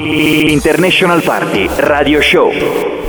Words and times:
International 0.00 1.20
Party 1.22 1.68
Radio 1.78 2.20
Show. 2.22 2.52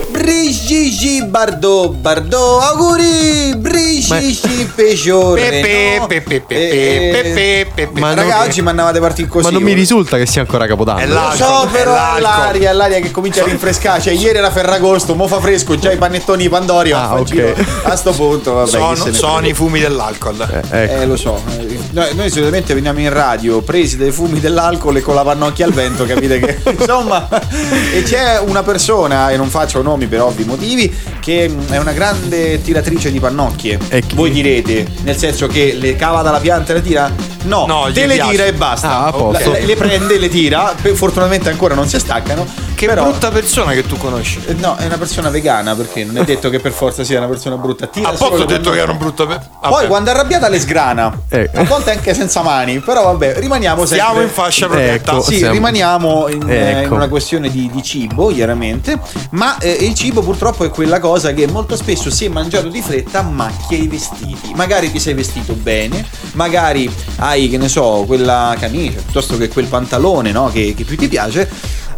Brigigi 0.09 1.23
Bardò 1.23 1.89
Bardò 1.89 2.59
auguri 2.59 3.55
Brigigi 3.55 4.69
Peciore 4.73 5.39
Pepe, 5.39 5.97
no? 5.99 6.07
pepe, 6.07 6.41
pepe, 6.41 6.71
Eh, 6.71 7.11
pepe, 7.11 7.71
pepe. 7.75 7.99
Ma 7.99 8.13
raga 8.15 8.37
non- 8.39 8.47
oggi 8.47 8.61
mi 8.63 8.69
andavate 8.69 8.99
partire 8.99 9.27
così 9.27 9.45
Ma 9.45 9.51
non 9.51 9.61
mi 9.61 9.69
ora. 9.71 9.79
risulta 9.79 10.17
che 10.17 10.25
sia 10.25 10.41
ancora 10.41 10.65
Capodanno. 10.65 11.05
Lo 11.13 11.31
so 11.35 11.67
però 11.71 11.93
l'aria, 12.19 12.73
l'aria 12.73 12.99
che 12.99 13.11
comincia 13.11 13.43
a 13.43 13.45
rinfrescare 13.45 14.01
Cioè 14.01 14.13
ieri 14.13 14.39
era 14.39 14.49
Ferragosto, 14.49 15.13
mo 15.15 15.27
fa 15.27 15.39
fresco 15.39 15.77
Già 15.77 15.91
i 15.91 15.97
panettoni 15.97 16.49
Pandori 16.49 16.91
Ah, 16.91 17.07
fa 17.07 17.19
ok. 17.19 17.23
giro. 17.23 17.55
A 17.83 17.95
sto 17.95 18.11
punto 18.11 18.53
vabbè 18.53 18.69
Sono, 18.69 19.03
ne 19.05 19.13
sono 19.13 19.47
i 19.47 19.53
fumi 19.53 19.79
dell'alcol. 19.79 20.41
Ecco. 20.41 21.01
Eh 21.01 21.05
lo 21.05 21.15
so 21.15 21.39
Eh, 21.59 21.77
Noi, 21.91 22.15
noi 22.15 22.29
solitamente 22.31 22.73
veniamo 22.73 22.99
in 22.99 23.13
radio 23.13 23.61
Presi 23.61 23.95
dai 23.95 24.11
fumi 24.11 24.39
dell'alcol 24.39 24.97
e 24.97 25.01
con 25.01 25.13
la 25.15 25.23
pannocchia 25.23 25.65
al 25.65 25.71
vento 25.71 26.05
Capite 26.05 26.39
che 26.39 26.57
insomma 26.79 27.27
E 27.93 28.03
c'è 28.03 28.39
una 28.39 28.63
persona 28.63 29.29
E 29.31 29.37
non 29.37 29.49
faccio 29.49 29.81
nomi 29.81 30.07
per 30.07 30.21
ovvi 30.21 30.43
motivi 30.43 30.93
Che 31.19 31.47
mh, 31.47 31.69
è 31.71 31.77
una 31.77 31.91
grande 31.91 32.61
tiratrice 32.61 33.11
di 33.11 33.19
pannocchie 33.19 33.77
E? 33.89 34.03
Voi 34.13 34.31
direte 34.31 34.87
Nel 35.03 35.17
senso 35.17 35.47
che 35.47 35.77
le 35.79 35.95
cava 35.95 36.21
dalla 36.21 36.39
pianta 36.39 36.71
e 36.71 36.75
le 36.75 36.81
tira 36.81 37.11
No, 37.43 37.65
No, 37.65 37.89
te 37.93 38.05
le 38.05 38.15
piace. 38.15 38.31
tira 38.31 38.43
e 38.45 38.53
basta 38.53 38.89
Ah, 38.89 39.05
a 39.05 39.11
posto. 39.11 39.51
Le, 39.51 39.65
le 39.65 39.75
prende 39.75 40.15
e 40.15 40.19
le 40.19 40.27
tira 40.29 40.75
Fortunatamente 40.93 41.49
ancora 41.49 41.73
non 41.73 41.87
si 41.87 41.97
staccano 41.97 42.45
Che 42.75 42.85
però, 42.85 43.03
brutta 43.03 43.29
persona 43.31 43.71
che 43.71 43.85
tu 43.85 43.97
conosci. 43.97 44.39
eh, 44.45 44.53
No, 44.53 44.75
è 44.75 44.85
una 44.85 44.97
persona 44.97 45.29
vegana 45.29 45.73
perché 45.75 46.03
non 46.03 46.17
è 46.17 46.23
detto 46.25 46.49
che 46.49 46.59
per 46.59 46.71
forza 46.73 47.03
sia 47.03 47.17
una 47.19 47.27
persona 47.27 47.55
brutta. 47.55 47.87
Tira 47.87 48.09
A 48.09 48.11
poco 48.13 48.35
ho 48.35 48.45
detto 48.45 48.71
che 48.71 48.79
era 48.79 48.91
un 48.91 48.97
brutto. 48.97 49.25
pe- 49.27 49.39
Poi 49.61 49.87
quando 49.87 50.09
è 50.11 50.13
arrabbiata 50.13 50.47
le 50.49 50.59
sgrana. 50.59 51.21
Eh. 51.29 51.49
A 51.53 51.63
volte 51.63 51.91
anche 51.91 52.13
senza 52.13 52.41
mani. 52.41 52.79
Però 52.79 53.03
vabbè, 53.03 53.35
rimaniamo 53.39 53.85
sempre. 53.85 54.05
Siamo 54.05 54.21
in 54.21 54.29
fascia 54.29 54.67
protetta. 54.67 55.11
Ecco. 55.13 55.21
Sì, 55.21 55.37
Siamo- 55.37 55.53
rimaniamo 55.53 56.27
in, 56.29 56.49
eh, 56.49 56.71
in 56.71 56.77
Ecco. 56.79 56.93
una 56.95 57.07
questione 57.07 57.49
di, 57.49 57.69
di 57.73 57.83
cibo, 57.83 58.27
chiaramente. 58.27 58.97
Ma 59.31 59.57
eh, 59.59 59.71
il 59.71 59.93
cibo 59.93 60.21
purtroppo 60.21 60.63
è 60.65 60.69
quella 60.69 60.99
cosa 60.99 61.31
che 61.33 61.47
molto 61.47 61.75
spesso, 61.77 62.09
se 62.09 62.27
mangiato 62.29 62.67
di 62.69 62.81
fretta, 62.81 63.21
macchia 63.21 63.77
i 63.77 63.87
vestiti. 63.87 64.51
Magari 64.55 64.91
ti 64.91 64.99
sei 64.99 65.13
vestito 65.13 65.53
bene, 65.53 66.05
magari 66.33 66.89
hai, 67.17 67.28
che 67.37 67.57
ne 67.57 67.69
so, 67.69 68.03
quella 68.07 68.55
camicia 68.59 69.01
piuttosto 69.01 69.37
che 69.37 69.47
quel 69.47 69.67
pantalone 69.67 70.31
no, 70.31 70.49
che, 70.49 70.73
che 70.75 70.83
più 70.83 70.97
ti 70.97 71.07
piace. 71.07 71.47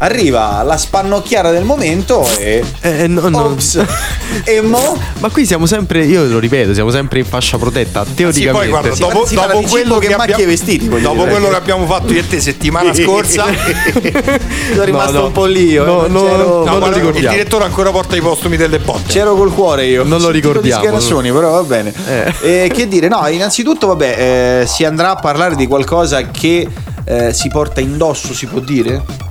Arriva 0.04 0.64
la 0.64 0.78
spannocchiara 0.78 1.52
del 1.52 1.64
momento 1.64 2.28
e. 2.40 2.64
Eh, 2.82 3.06
no, 3.08 3.30
no. 3.30 3.44
Ops. 3.46 3.80
e 4.46 4.60
mo? 4.62 4.98
Ma 5.20 5.30
qui 5.30 5.46
siamo 5.46 5.68
sempre, 5.68 6.04
io 6.06 6.26
lo 6.26 6.40
ripeto, 6.40 6.74
siamo 6.74 6.90
sempre 6.90 7.20
in 7.20 7.26
fascia 7.26 7.60
protetta. 7.60 8.04
Sì, 8.04 8.14
Teoricamente. 8.16 8.52
poi 8.58 8.68
guarda, 8.70 8.94
Sì, 8.96 9.00
dopo, 9.02 9.28
dopo 9.30 9.62
quello 9.70 9.98
che, 10.00 10.08
che 10.08 10.16
macchia 10.16 10.34
abbiamo, 10.34 10.42
i 10.52 10.56
vestiti, 10.56 10.90
dopo 10.90 11.14
dire. 11.20 11.30
quello 11.30 11.50
che 11.50 11.56
abbiamo 11.56 11.86
fatto 11.86 12.14
io 12.14 12.20
e 12.20 12.28
te 12.28 12.40
settimana 12.42 12.92
scorsa, 12.96 13.46
Sono 14.74 14.84
rimasto 14.86 15.12
No, 15.12 15.20
no. 15.20 15.26
un 15.28 15.32
po' 15.34 15.46
lì. 15.46 15.66
io, 15.68 15.86
No, 15.86 16.06
eh, 16.06 16.10
no, 16.10 16.22
c'ero- 16.24 16.38
no, 16.38 16.44
No, 16.44 16.54
non 16.56 16.64
lo 16.64 16.64
guarda, 16.80 16.88
il 16.88 16.94
ricordiamo. 16.96 17.36
direttore 17.36 17.64
ancora 17.66 17.92
porta 17.92 18.16
i 18.16 18.22
postumi 18.22 18.58
delle 18.58 18.80
botte. 18.80 19.04
C'ero 19.12 19.36
col 19.36 19.54
cuore 19.54 19.86
io. 19.86 20.04
Non 20.04 20.20
lo 20.20 20.30
ricordiamo. 20.30 20.66
Di 20.66 20.72
schierassoni, 20.72 21.32
però 21.32 21.52
va 21.52 21.64
bene. 21.64 21.94
Eh. 22.42 22.64
Eh, 22.64 22.72
che 22.74 22.88
dire, 22.88 23.08
no, 23.08 23.28
innanzitutto, 23.28 23.86
vabbè, 23.86 24.62
eh, 24.64 24.66
si 24.68 24.84
andrà 24.84 25.12
a 25.12 25.16
parlare 25.18 25.56
di 25.56 25.68
qualcosa 25.68 26.24
che 26.32 26.68
eh, 27.06 27.34
si 27.34 27.50
porta 27.50 27.82
indosso, 27.82 28.34
si 28.34 28.48
può 28.48 28.60
dire? 28.60 29.30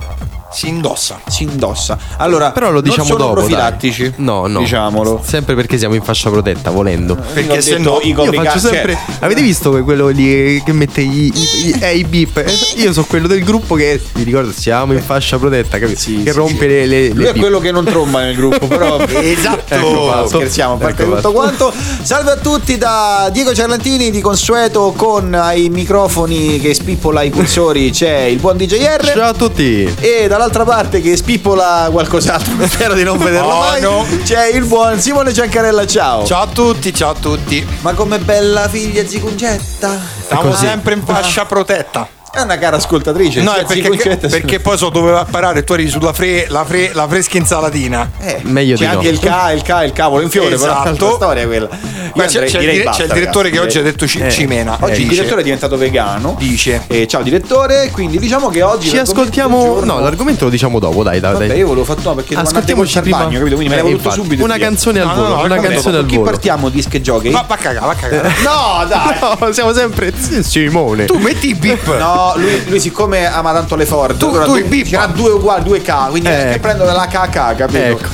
Si 0.53 0.67
indossa. 0.67 1.19
Si 1.27 1.43
indossa. 1.43 1.97
Allora, 2.17 2.51
Però 2.51 2.71
lo 2.71 2.81
diciamo 2.81 3.07
non 3.07 3.17
sono 3.17 3.19
dopo. 3.19 3.39
dai. 3.39 3.47
profilattici. 3.49 4.13
No, 4.17 4.47
no. 4.47 4.59
Diciamolo. 4.59 5.21
Sempre 5.25 5.55
perché 5.55 5.77
siamo 5.77 5.95
in 5.95 6.01
fascia 6.01 6.29
protetta, 6.29 6.69
volendo. 6.71 7.15
Perché 7.33 7.61
se 7.61 7.77
no- 7.77 7.99
i 8.01 8.09
Io 8.09 8.31
faccio 8.33 8.59
cioè, 8.59 8.71
sempre. 8.73 8.97
Avete 9.19 9.41
visto 9.41 9.69
que- 9.71 9.81
quello 9.83 10.07
lì 10.09 10.61
che 10.63 10.73
mette 10.73 11.01
i, 11.01 11.31
i, 11.33 11.67
i, 11.67 11.75
eh, 11.79 11.95
i 11.95 12.03
beep? 12.03 12.43
Io 12.75 12.91
sono 12.93 13.05
quello 13.07 13.27
del 13.27 13.43
gruppo 13.43 13.75
che 13.75 14.01
vi 14.13 14.23
ricordo, 14.23 14.51
siamo 14.51 14.93
in 14.93 15.01
fascia 15.01 15.37
protetta, 15.37 15.79
capito? 15.79 15.99
Sì, 15.99 16.23
che 16.23 16.31
sì, 16.31 16.37
rompe 16.37 16.59
sì. 16.59 16.67
le, 16.67 16.85
le, 16.85 17.09
Lui 17.09 17.23
le 17.23 17.29
è 17.31 17.35
quello 17.35 17.59
che 17.59 17.71
non 17.71 17.85
tromba 17.85 18.21
nel 18.21 18.35
gruppo, 18.35 18.67
però 18.67 18.99
Esatto. 19.07 19.73
Ecco. 19.73 20.27
Scherziamo, 20.27 20.73
a 20.73 20.77
parte 20.77 21.03
Ecco 21.03 21.15
tutto 21.15 21.31
quanto. 21.31 21.73
Salve 22.01 22.31
a 22.31 22.35
tutti 22.37 22.77
da 22.77 23.29
Diego 23.31 23.53
Ciarlantini 23.53 24.11
di 24.11 24.21
consueto 24.21 24.93
con 24.95 25.33
ai 25.33 25.69
microfoni 25.69 26.59
che 26.59 26.73
spippola 26.73 27.21
i 27.21 27.29
cursori 27.29 27.91
c'è 27.91 28.21
il 28.23 28.37
buon 28.39 28.57
DJR. 28.57 29.11
Ciao 29.13 29.29
a 29.29 29.33
tutti! 29.33 29.89
E 29.99 30.27
dall'altra 30.41 30.63
parte 30.65 31.01
che 31.01 31.15
spippola 31.15 31.87
qualcos'altro, 31.91 32.55
spero 32.67 32.95
di 32.95 33.03
non 33.03 33.17
vederlo 33.19 33.49
Oh, 33.51 33.59
mai. 33.59 33.81
no. 33.81 34.05
C'è 34.23 34.47
il 34.47 34.65
buon 34.65 34.99
Simone 34.99 35.31
Ciancarella, 35.33 35.85
ciao. 35.85 36.25
Ciao 36.25 36.41
a 36.41 36.47
tutti, 36.47 36.91
ciao 36.93 37.11
a 37.11 37.15
tutti. 37.15 37.65
Ma 37.81 37.93
come 37.93 38.17
bella 38.17 38.67
figlia 38.67 39.05
zicungetta. 39.05 39.99
Stiamo 40.23 40.41
così. 40.41 40.65
sempre 40.65 40.93
in 40.95 41.03
fascia 41.05 41.45
protetta. 41.45 42.07
È 42.33 42.39
una 42.39 42.57
cara 42.57 42.77
ascoltatrice. 42.77 43.41
No, 43.41 43.51
perché, 43.67 43.97
sia- 43.99 44.15
perché 44.17 44.59
poi 44.61 44.77
so 44.77 44.87
doveva 44.87 45.25
parare 45.29 45.59
e 45.59 45.63
tu 45.65 45.73
arrivi 45.73 45.89
sulla 45.89 46.13
fre- 46.13 46.45
la, 46.47 46.63
fre- 46.63 46.91
la 46.93 47.05
fresca 47.05 47.35
insalatina. 47.37 48.09
Eh, 48.19 48.39
Meglio 48.43 48.75
c'è 48.77 48.85
di 48.85 48.91
no. 48.91 48.97
anche 48.99 49.07
il 49.09 49.19
K, 49.19 49.25
il 49.53 49.61
K, 49.61 49.81
il 49.83 49.91
cavolo 49.91 50.21
in 50.23 50.29
fiore, 50.29 50.55
però 50.55 50.61
è 50.61 50.65
Esatto. 50.69 50.81
un'altra 50.87 51.11
storia 51.11 51.45
quella. 51.45 51.67
Qua 52.11 52.23
c'è, 52.25 52.39
c'è 52.39 52.45
il, 52.45 52.59
direi 52.59 52.71
dire- 52.71 52.83
basta, 52.85 53.01
c'è 53.03 53.07
il 53.09 53.13
direttore 53.19 53.49
ragazzi, 53.49 53.61
che 53.61 53.67
oggi 53.67 53.77
ha 53.79 53.81
detto 53.91 54.07
ci- 54.07 54.19
Eh, 54.19 54.31
cimena. 54.31 54.77
Oggi 54.79 54.91
il 54.91 54.97
Dice. 55.07 55.09
direttore 55.15 55.41
è 55.41 55.43
diventato 55.43 55.77
vegano. 55.77 56.35
Dice. 56.39 56.83
Eh, 56.87 57.05
ciao 57.05 57.21
direttore, 57.21 57.89
quindi 57.91 58.17
diciamo 58.17 58.47
che 58.47 58.61
oggi 58.61 58.87
Ci 58.87 58.97
ascoltiamo. 58.97 59.81
No, 59.83 59.99
l'argomento 59.99 60.45
lo 60.45 60.49
diciamo 60.51 60.79
dopo, 60.79 61.03
dai, 61.03 61.19
dai. 61.19 61.33
Vabbè, 61.33 61.47
dai. 61.47 61.57
io 61.57 61.67
volevo 61.67 61.83
fatto 61.85 62.01
no 62.09 62.15
perché 62.15 62.33
Ascoltiamoci 62.35 63.01
prima. 63.01 63.17
bagno, 63.17 63.37
capito? 63.39 63.55
Quindi 63.55 63.67
me 63.67 63.73
Eh, 63.73 63.83
l'hai 63.83 63.91
voluto 63.91 64.07
infatti, 64.07 64.21
subito. 64.23 64.43
Una 64.45 64.57
canzone 64.57 64.99
al 65.01 65.07
No, 65.07 65.13
no, 65.15 65.21
volo. 65.21 65.35
no, 65.35 65.43
una 65.43 65.55
canzone 65.59 65.81
Con 65.81 65.95
al 65.95 66.05
chi 66.05 66.15
volo. 66.15 66.29
partiamo 66.29 66.69
disc 66.69 66.97
jockey? 66.97 67.31
Va, 67.31 67.45
a 67.45 67.55
cagare, 67.57 67.85
va 67.85 67.91
a 67.91 67.95
cagare. 67.95 68.29
No, 68.41 68.85
dai. 68.87 69.37
No, 69.39 69.51
siamo 69.51 69.73
sempre. 69.73 70.13
Simone. 70.41 71.05
tu 71.05 71.17
metti 71.17 71.49
i 71.49 71.55
beep. 71.55 71.97
No, 71.97 72.19
lui, 72.35 72.63
lui 72.67 72.79
siccome 72.79 73.25
ama 73.25 73.53
tanto 73.53 73.75
le 73.75 73.85
Ford, 73.85 74.17
Tu- 74.17 74.31
tu 74.31 74.43
due- 74.45 74.59
i 74.59 74.63
bip. 74.63 74.87
ce 74.87 74.97
n'ha 74.97 75.07
due 75.07 75.31
uguali, 75.31 75.63
due 75.63 75.81
K, 75.81 76.09
quindi 76.09 76.29
Eh. 76.29 76.49
che 76.53 76.59
prendo 76.59 76.85
della 76.85 77.07
KK, 77.07 77.55
capito? 77.55 77.77
Ecco. 77.77 78.07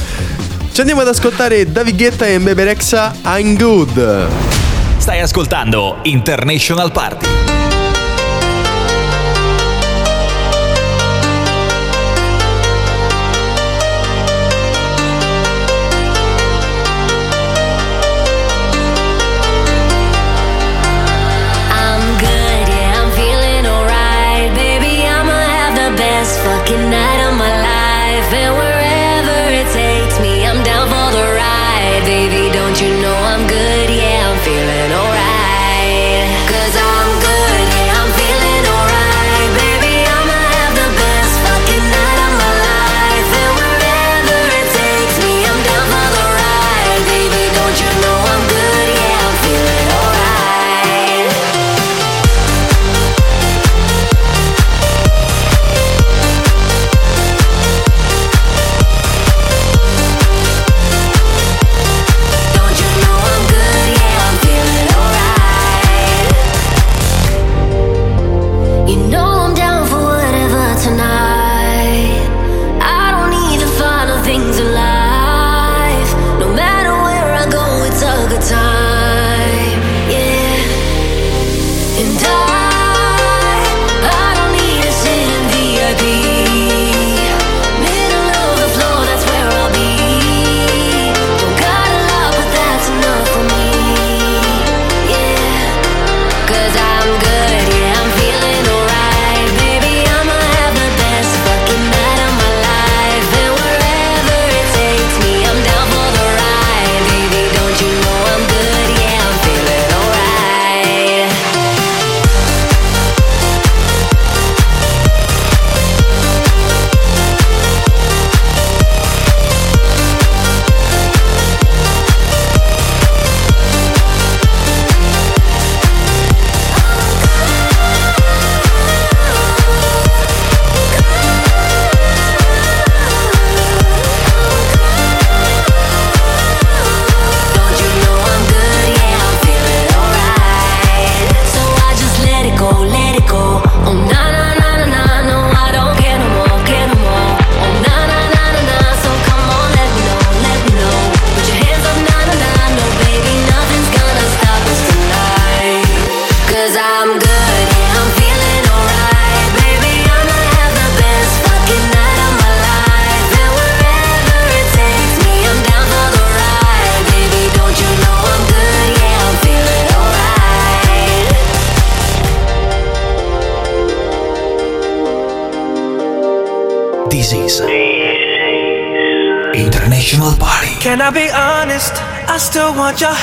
Ci 0.72 0.80
andiamo 0.82 1.02
ad 1.02 1.08
ascoltare 1.08 1.72
David 1.72 1.96
Guetta 1.96 2.26
e 2.28 2.40
Bebe 2.40 2.64
Rexha 2.64 3.14
I'm 3.26 3.56
Good. 3.58 4.28
Stai 4.98 5.22
ascoltando 5.22 5.98
International 6.04 6.92
Party. 6.92 7.26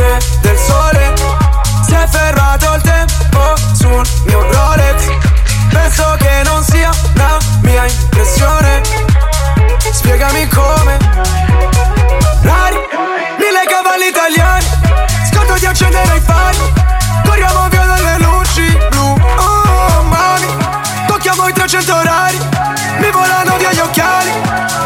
luce 0.00 0.18
del 0.40 0.58
sole. 0.58 1.12
Si 1.86 1.94
è 1.94 2.06
fermato 2.08 2.74
il 2.74 2.82
tempo 2.82 3.54
sul 3.74 4.02
mio 4.24 4.40
Rolex. 4.50 5.04
Penso 5.70 6.16
che 6.18 6.42
non 6.44 6.62
sia 6.62 6.90
una 7.14 7.38
mia 7.62 7.84
impressione. 7.86 8.80
Spiegami 9.92 10.48
come. 10.48 10.96
Rari, 12.42 12.76
mille 13.38 13.64
cavalli 13.68 14.08
italiani. 14.08 14.66
Scordo 15.30 15.54
di 15.54 15.66
accendere 15.66 16.16
i 16.16 16.20
fari. 16.20 16.58
Corriamo 17.24 17.68
via 17.68 17.84
dalle 17.84 18.18
luci 18.18 18.78
blu. 18.90 19.14
Oh, 19.36 20.02
mami. 20.02 20.46
Tocchiamo 21.06 21.48
i 21.48 21.52
300 21.52 21.94
orari. 21.94 22.38
Mi 22.98 23.10
volano 23.10 23.56
via 23.58 23.72
gli 23.72 23.80
occhiali. 23.80 24.30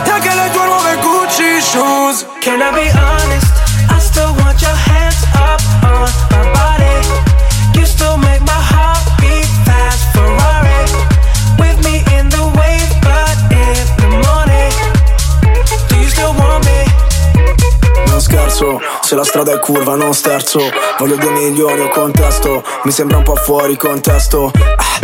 E 0.05 0.11
anche 0.11 0.35
le 0.35 0.51
tue 0.53 0.65
nuove 0.65 0.97
Gucci 0.97 1.61
shoes. 1.61 2.27
Can 2.41 2.61
I 2.61 2.71
be 2.73 2.91
honest? 2.91 3.24
Se 19.15 19.21
la 19.21 19.25
strada 19.25 19.53
è 19.53 19.59
curva 19.61 19.95
non 19.95 20.13
sterzo. 20.13 20.61
Voglio 20.99 21.17
due 21.17 21.31
milioni 21.31 21.81
o 21.81 21.89
contesto. 21.89 22.65
Mi 22.83 22.91
sembra 22.91 23.19
un 23.19 23.23
po' 23.23 23.37
fuori 23.37 23.77
contesto. 23.77 24.51
Ah, 24.55 24.99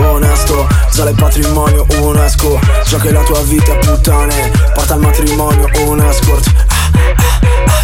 ah, 0.00 0.10
Onesto, 0.10 0.66
sale 0.90 1.10
il 1.10 1.16
patrimonio 1.16 1.86
UNESCO. 2.00 2.58
Già 2.84 2.98
che 2.98 3.12
la 3.12 3.22
tua 3.22 3.40
vita 3.42 3.74
puttane. 3.76 4.50
Porta 4.74 4.94
al 4.94 5.00
matrimonio 5.00 5.68
un 5.86 6.00
escort 6.00 6.67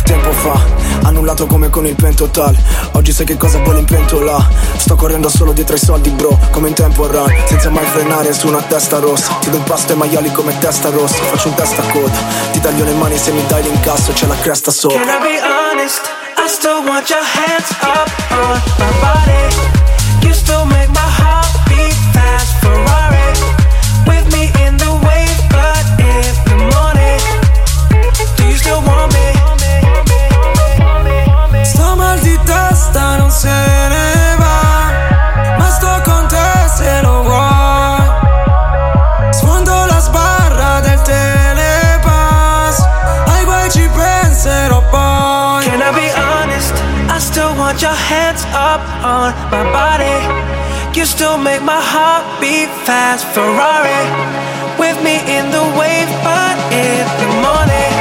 Tempo 0.05 0.33
fa, 0.33 0.61
annullato 1.03 1.47
come 1.47 1.71
con 1.71 1.87
il 1.87 1.95
pentotal 1.95 2.55
Oggi 2.93 3.13
sai 3.13 3.27
che 3.27 3.37
cosa 3.37 3.59
vuole 3.59 3.81
in 3.81 3.87
pentola. 3.87 4.47
Sto 4.77 4.95
correndo 4.95 5.29
solo 5.29 5.53
dietro 5.53 5.75
ai 5.75 5.81
soldi 5.81 6.11
bro 6.11 6.39
Come 6.51 6.69
in 6.69 6.75
tempo 6.75 7.07
run, 7.09 7.33
senza 7.47 7.69
mai 7.71 7.85
frenare 7.87 8.33
su 8.33 8.47
una 8.47 8.63
testa 8.63 8.99
rossa. 8.99 9.33
Ti 9.41 9.51
do 9.51 9.57
un 9.57 9.65
pasto 9.65 9.93
ai 9.93 9.99
maiali 9.99 10.31
come 10.31 10.57
testa 10.59 10.91
rossa. 10.91 11.17
Faccio 11.25 11.49
un 11.49 11.55
testa 11.55 11.83
coda. 11.89 12.19
Ti 12.53 12.61
taglio 12.61 12.85
le 12.85 12.93
mani 12.95 13.17
se 13.19 13.33
mi 13.33 13.45
dai 13.47 13.63
l'incasso 13.63 14.13
C'è 14.13 14.27
la 14.27 14.37
cresta 14.37 14.71
sopra. 14.71 15.01
Can 15.01 15.09
I 15.09 15.19
be 15.23 15.41
honest? 15.41 16.03
I 16.37 16.49
still 16.49 16.85
want 16.87 17.09
your 17.11 17.23
hands 17.23 17.71
up 17.83 18.09
on 18.31 18.61
my 18.79 18.93
body. 19.01 20.27
You 20.27 20.33
still 20.33 20.65
make 20.67 20.89
my 20.91 21.11
heart 21.19 21.51
beat 21.67 21.95
fast. 22.13 22.55
Ferrari 22.61 22.84
on 49.25 49.33
my 49.51 49.65
body. 49.73 50.17
You 50.97 51.05
still 51.07 51.39
make 51.39 51.63
my 51.63 51.81
heart 51.81 52.25
beat 52.41 52.71
fast. 52.87 53.25
Ferrari 53.35 54.03
with 54.79 54.97
me 55.07 55.17
in 55.37 55.45
the 55.57 55.65
wave, 55.81 56.11
but 56.29 56.57
in 56.73 57.05
the 57.21 57.29
morning, 57.45 57.94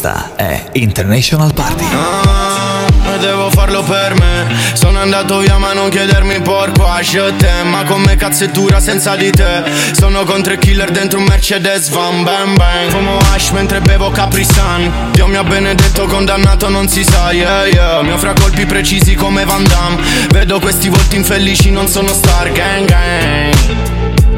Questa 0.00 0.34
è 0.34 0.64
International 0.72 1.52
Party. 1.52 1.84
Ah, 1.92 3.18
devo 3.18 3.50
farlo 3.50 3.82
per 3.82 4.14
me. 4.14 4.46
Sono 4.72 4.98
andato 4.98 5.40
via 5.40 5.58
ma 5.58 5.74
non 5.74 5.90
chiedermi 5.90 6.40
porco 6.40 6.86
je 7.02 7.36
te. 7.36 7.64
Ma 7.64 7.84
come 7.84 8.16
dura 8.50 8.80
senza 8.80 9.14
di 9.14 9.30
te? 9.30 9.62
Sono 9.92 10.24
con 10.24 10.42
tre 10.42 10.56
killer 10.56 10.90
dentro 10.90 11.18
un 11.18 11.26
Mercedes 11.26 11.90
van 11.90 12.22
bang 12.22 12.56
bang. 12.56 12.90
Fumo 12.90 13.18
hash 13.18 13.50
mentre 13.50 13.82
bevo 13.82 14.10
Capri 14.10 14.46
Dio 15.10 15.26
mi 15.26 15.36
ha 15.36 15.44
benedetto 15.44 16.06
condannato 16.06 16.70
non 16.70 16.88
si 16.88 17.04
sa 17.04 17.32
yeah 17.32 17.66
yeah. 17.66 18.00
Mi 18.00 18.12
offre 18.12 18.32
colpi 18.40 18.64
precisi 18.64 19.14
come 19.14 19.44
Van 19.44 19.64
Damme. 19.64 20.00
Vedo 20.30 20.60
questi 20.60 20.88
volti 20.88 21.16
infelici 21.16 21.70
non 21.70 21.88
sono 21.88 22.08
star 22.08 22.50
gang 22.52 22.86
gang. 22.86 23.54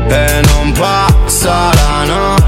E 0.09 0.41
non 0.45 0.73
passa 0.73 1.71
la 1.73 2.05
notte 2.05 2.42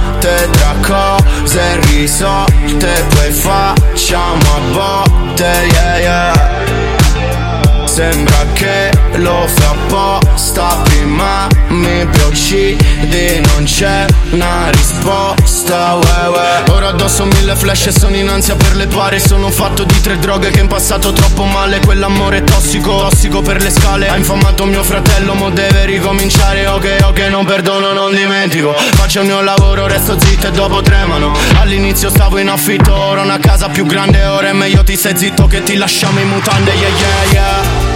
tra 0.51 0.75
cose 0.81 1.81
risolte 1.81 3.05
Poi 3.15 3.33
facciamo 3.33 4.43
a 4.55 4.61
botte, 4.73 5.53
yeah, 5.73 5.99
yeah. 5.99 7.87
Sembra 7.87 8.45
che 8.55 8.94
lo 9.17 9.47
fa 9.47 9.71
apposta 9.71 10.81
Prima 10.85 11.47
mi 11.69 12.03
uccidi 12.35 13.41
Non 13.53 13.65
c'è 13.65 14.05
una 14.31 14.71
risposta 14.71 15.95
uè, 15.95 16.29
uè. 16.29 16.71
Ora 16.71 16.89
addosso 16.89 17.25
mille 17.25 17.55
flash 17.55 17.87
e 17.87 17.93
sono 17.93 18.17
in 18.17 18.29
ansia 18.29 18.57
per 18.57 18.75
le 18.75 18.87
pare. 18.87 19.21
Sono 19.21 19.51
fatto 19.51 19.85
di 19.85 20.01
tre 20.01 20.19
droghe 20.19 20.51
che 20.51 20.61
in 20.61 20.67
passato 20.67 21.13
troppo 21.13 21.45
male. 21.45 21.81
Quell'amore 21.81 22.43
tossico, 22.43 22.99
tossico 22.99 23.41
per 23.41 23.63
le 23.63 23.71
scale. 23.71 24.09
Ha 24.09 24.17
infamato 24.17 24.65
mio 24.65 24.83
fratello, 24.83 25.35
mo 25.35 25.51
deve 25.51 25.85
ricominciare. 25.85 26.67
Ok, 26.67 26.99
ok, 27.05 27.19
non 27.31 27.45
perdono, 27.45 27.93
non 27.93 28.15
dimentico. 28.15 28.73
Faccio 28.73 29.21
il 29.21 29.27
mio 29.27 29.41
lavoro, 29.41 29.87
resto 29.87 30.19
zitto 30.19 30.49
e 30.49 30.51
dopo 30.51 30.83
tremano. 30.83 31.33
All'inizio 31.61 32.11
stavo 32.11 32.39
in 32.39 32.49
affitto, 32.49 32.93
ora 32.95 33.23
una 33.23 33.39
casa 33.39 33.69
più 33.69 33.87
grande. 33.87 34.25
Ora 34.25 34.49
è 34.49 34.53
meglio 34.53 34.83
ti 34.83 34.97
stai 34.97 35.17
zitto 35.17 35.47
che 35.47 35.63
ti 35.63 35.77
lasciamo 35.77 36.19
in 36.21 36.29
mutande 36.29 36.73
Yeah, 36.73 36.89
yeah, 36.89 37.33
yeah 37.33 37.94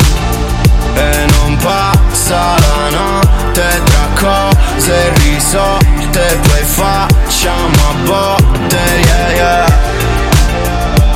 e 0.99 1.27
non 1.31 1.57
passa 1.59 2.57
la 2.59 2.89
notte 2.91 3.83
tra 3.85 4.09
cose 4.15 5.13
risolte 5.15 6.39
Poi 6.43 6.65
facciamo 6.65 7.77
a 7.89 7.95
botte, 8.05 8.77
yeah, 9.05 9.31
yeah. 9.33 9.67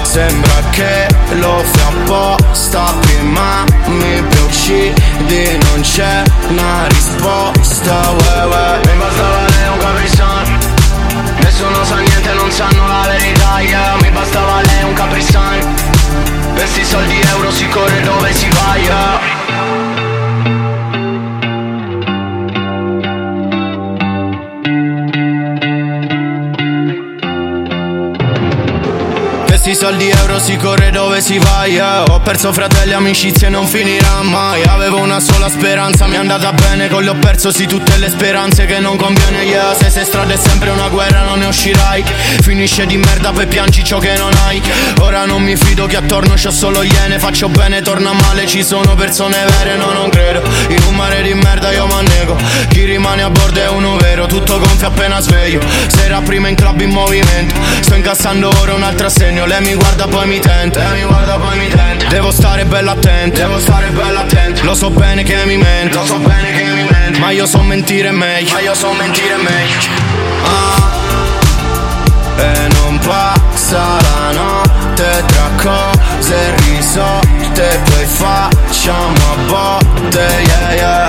Sembra 0.02 0.62
che 0.70 1.08
lo 1.32 1.62
fa 1.64 1.86
apposta 1.88 2.94
Prima 3.00 3.64
mi 3.86 4.22
uccidi 4.44 5.58
Non 5.70 5.80
c'è 5.80 6.22
una 6.48 6.86
risposta, 6.88 8.10
uè, 8.10 8.44
uè. 8.46 8.80
Mi 8.86 8.98
bastava 8.98 9.48
lei 9.48 9.68
un 9.72 9.78
caprisan 9.78 10.58
Nessuno 11.40 11.84
sa 11.84 11.96
niente, 11.96 12.32
non 12.34 12.50
sanno 12.50 12.86
la 12.86 13.06
verità, 13.08 13.60
yeah. 13.60 13.96
Mi 14.00 14.10
bastava 14.10 14.60
lei 14.60 14.84
un 14.84 14.92
caprisan 14.92 15.74
Per 16.54 16.68
sti 16.68 16.84
soldi 16.84 17.20
euro 17.30 17.50
si 17.50 17.66
corre 17.68 18.02
dove 18.02 18.32
si 18.32 18.48
va, 18.50 18.76
yeah 18.76 19.21
soldi 29.82 30.10
euro 30.10 30.38
si 30.38 30.56
corre 30.56 30.92
dove 30.92 31.20
si 31.20 31.38
va, 31.38 31.64
yeah. 31.64 32.04
Ho 32.04 32.20
perso 32.20 32.52
fratelli, 32.52 32.92
amicizie, 32.92 33.48
non 33.48 33.66
finirà 33.66 34.22
mai. 34.22 34.62
Avevo 34.62 34.98
una 34.98 35.18
sola 35.18 35.48
speranza, 35.48 36.06
mi 36.06 36.14
è 36.14 36.18
andata 36.18 36.52
bene 36.52 36.88
Con 36.88 37.02
le 37.02 37.10
ho 37.10 37.16
perso 37.16 37.50
sì 37.50 37.66
tutte 37.66 37.96
le 37.96 38.08
speranze 38.08 38.64
che 38.64 38.78
non 38.78 38.96
conviene, 38.96 39.42
yeah. 39.42 39.74
Se 39.74 39.90
sei 39.90 40.04
strada 40.04 40.34
è 40.34 40.36
sempre 40.36 40.70
una 40.70 40.86
guerra, 40.86 41.24
non 41.24 41.40
ne 41.40 41.46
uscirai. 41.46 42.04
Finisce 42.42 42.86
di 42.86 42.96
merda, 42.96 43.32
poi 43.32 43.46
piangi 43.46 43.82
ciò 43.82 43.98
che 43.98 44.16
non 44.16 44.30
hai. 44.46 44.62
Ora 45.00 45.24
non 45.24 45.42
mi 45.42 45.56
fido 45.56 45.86
che 45.86 45.96
attorno 45.96 46.34
c'ho 46.34 46.52
solo 46.52 46.82
iene. 46.82 47.18
Faccio 47.18 47.48
bene, 47.48 47.82
torna 47.82 48.12
male, 48.12 48.46
ci 48.46 48.62
sono 48.62 48.94
persone 48.94 49.36
vere 49.58 49.74
No, 49.76 49.92
non 49.92 50.10
credo, 50.10 50.42
in 50.68 50.82
un 50.86 50.94
mare 50.94 51.22
di 51.22 51.34
merda 51.34 51.72
io 51.72 51.86
mannego 51.86 52.36
Chi 52.68 52.84
rimane 52.84 53.22
a 53.22 53.30
bordo 53.30 53.60
è 53.60 53.68
uno 53.68 53.96
vero, 53.96 54.26
tutto 54.26 54.60
gonfio 54.60 54.86
appena 54.86 55.18
sveglio. 55.18 55.60
Sera 55.88 56.20
prima 56.20 56.46
in 56.46 56.54
club 56.54 56.80
in 56.80 56.90
movimento. 56.90 57.56
Sto 57.80 57.96
incassando 57.96 58.48
ora 58.60 58.74
un 58.74 58.84
altro 58.84 59.06
assegno 59.06 59.44
Lei 59.44 59.70
mi 59.72 59.78
guarda 59.78 60.06
poi 60.06 60.26
mi 60.26 60.38
tenta 60.38 60.80
Lei 60.80 61.00
mi 61.00 61.06
guarda 61.06 61.36
poi 61.38 61.58
mi 61.58 61.68
tenta 61.68 62.06
Devo 62.08 62.30
stare 62.30 62.64
bello 62.64 62.90
attento. 62.90 63.38
Devo 63.38 63.58
stare 63.58 63.88
bello 63.88 64.18
attento. 64.18 64.64
Lo 64.64 64.74
so 64.74 64.90
bene 64.90 65.22
che 65.22 65.44
mi 65.46 65.56
mente 65.56 65.96
Lo 65.96 66.04
so 66.04 66.18
bene 66.18 66.52
che 66.52 66.64
mi 66.64 66.86
mente 66.90 67.18
Ma 67.18 67.30
io 67.30 67.46
so 67.46 67.62
mentire 67.62 68.10
meglio. 68.10 68.52
Ma 68.52 68.60
io 68.60 68.74
so 68.74 68.92
mentire 68.92 69.36
meglio. 69.36 69.90
Ah. 70.44 70.90
E 72.36 72.68
non 72.72 72.98
passa 72.98 73.96
la 74.00 74.30
notte 74.32 75.24
tra 75.26 75.50
cose 75.56 76.54
risolte. 76.56 77.80
Poi 77.84 78.06
facciamo 78.06 79.14
a 79.14 79.36
botte, 79.46 80.26
yeah 80.44 80.72
yeah. 80.72 81.08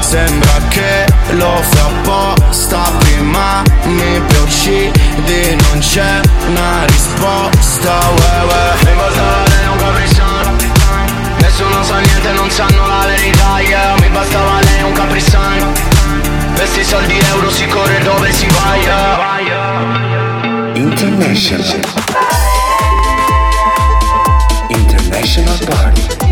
Sembra 0.00 0.52
che 0.68 1.06
lo 1.30 1.60
fa 1.62 1.86
apposta. 1.86 2.90
Prima 2.98 3.62
mi 3.84 4.20
uccidi 5.12 5.56
Non 5.68 5.78
c'è 5.78 6.20
una 6.46 6.84
risposta 6.86 7.98
uè, 8.16 8.44
uè. 8.44 8.84
Mi 8.84 8.96
bastava 8.96 9.44
lei 9.48 9.66
un 9.68 9.76
capricciano 9.76 10.56
Nessuno 11.40 11.82
sa 11.82 11.98
niente, 11.98 12.32
non 12.32 12.50
sanno 12.50 12.86
la 12.86 13.04
verità 13.06 13.60
yeah. 13.60 13.94
Mi 14.00 14.08
bastava 14.08 14.60
lei 14.60 14.82
un 14.82 14.92
capricciano 14.92 15.72
Questi 16.54 16.84
soldi 16.84 17.18
euro 17.18 17.50
si 17.50 17.66
corre 17.66 18.02
dove 18.02 18.32
si 18.32 18.46
va 18.46 18.76
yeah. 18.76 19.30
International. 20.74 21.80
International 24.68 25.58
Party. 25.64 26.31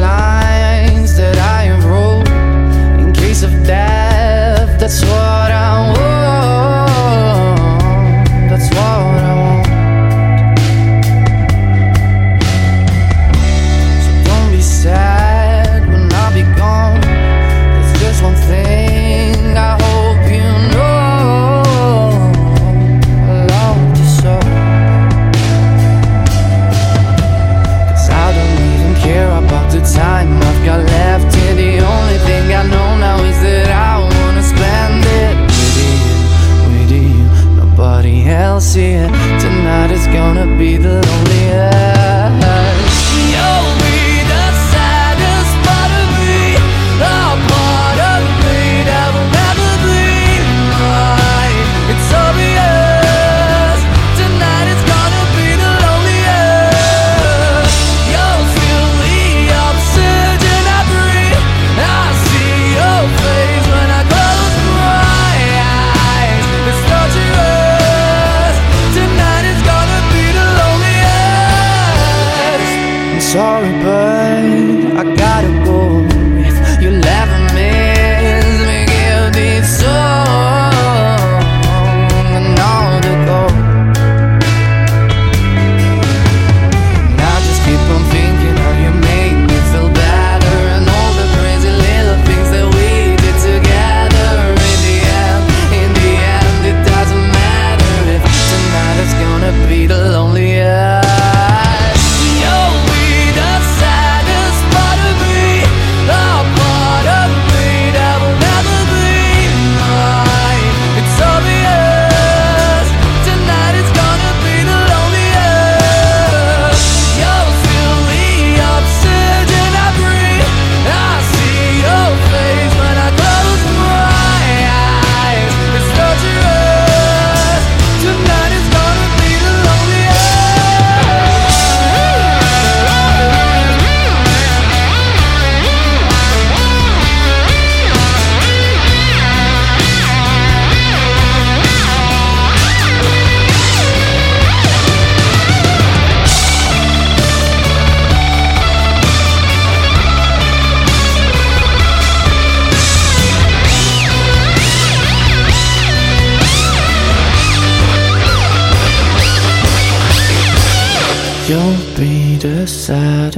Lines 0.00 1.14
that 1.16 1.36
I 1.36 1.64
have 1.64 1.84
wrote 1.84 2.28
in 2.98 3.12
case 3.12 3.42
of 3.42 3.52
death. 3.64 4.80
That's 4.80 5.02
what 5.02 5.50
I 5.52 5.92
want. 5.92 6.39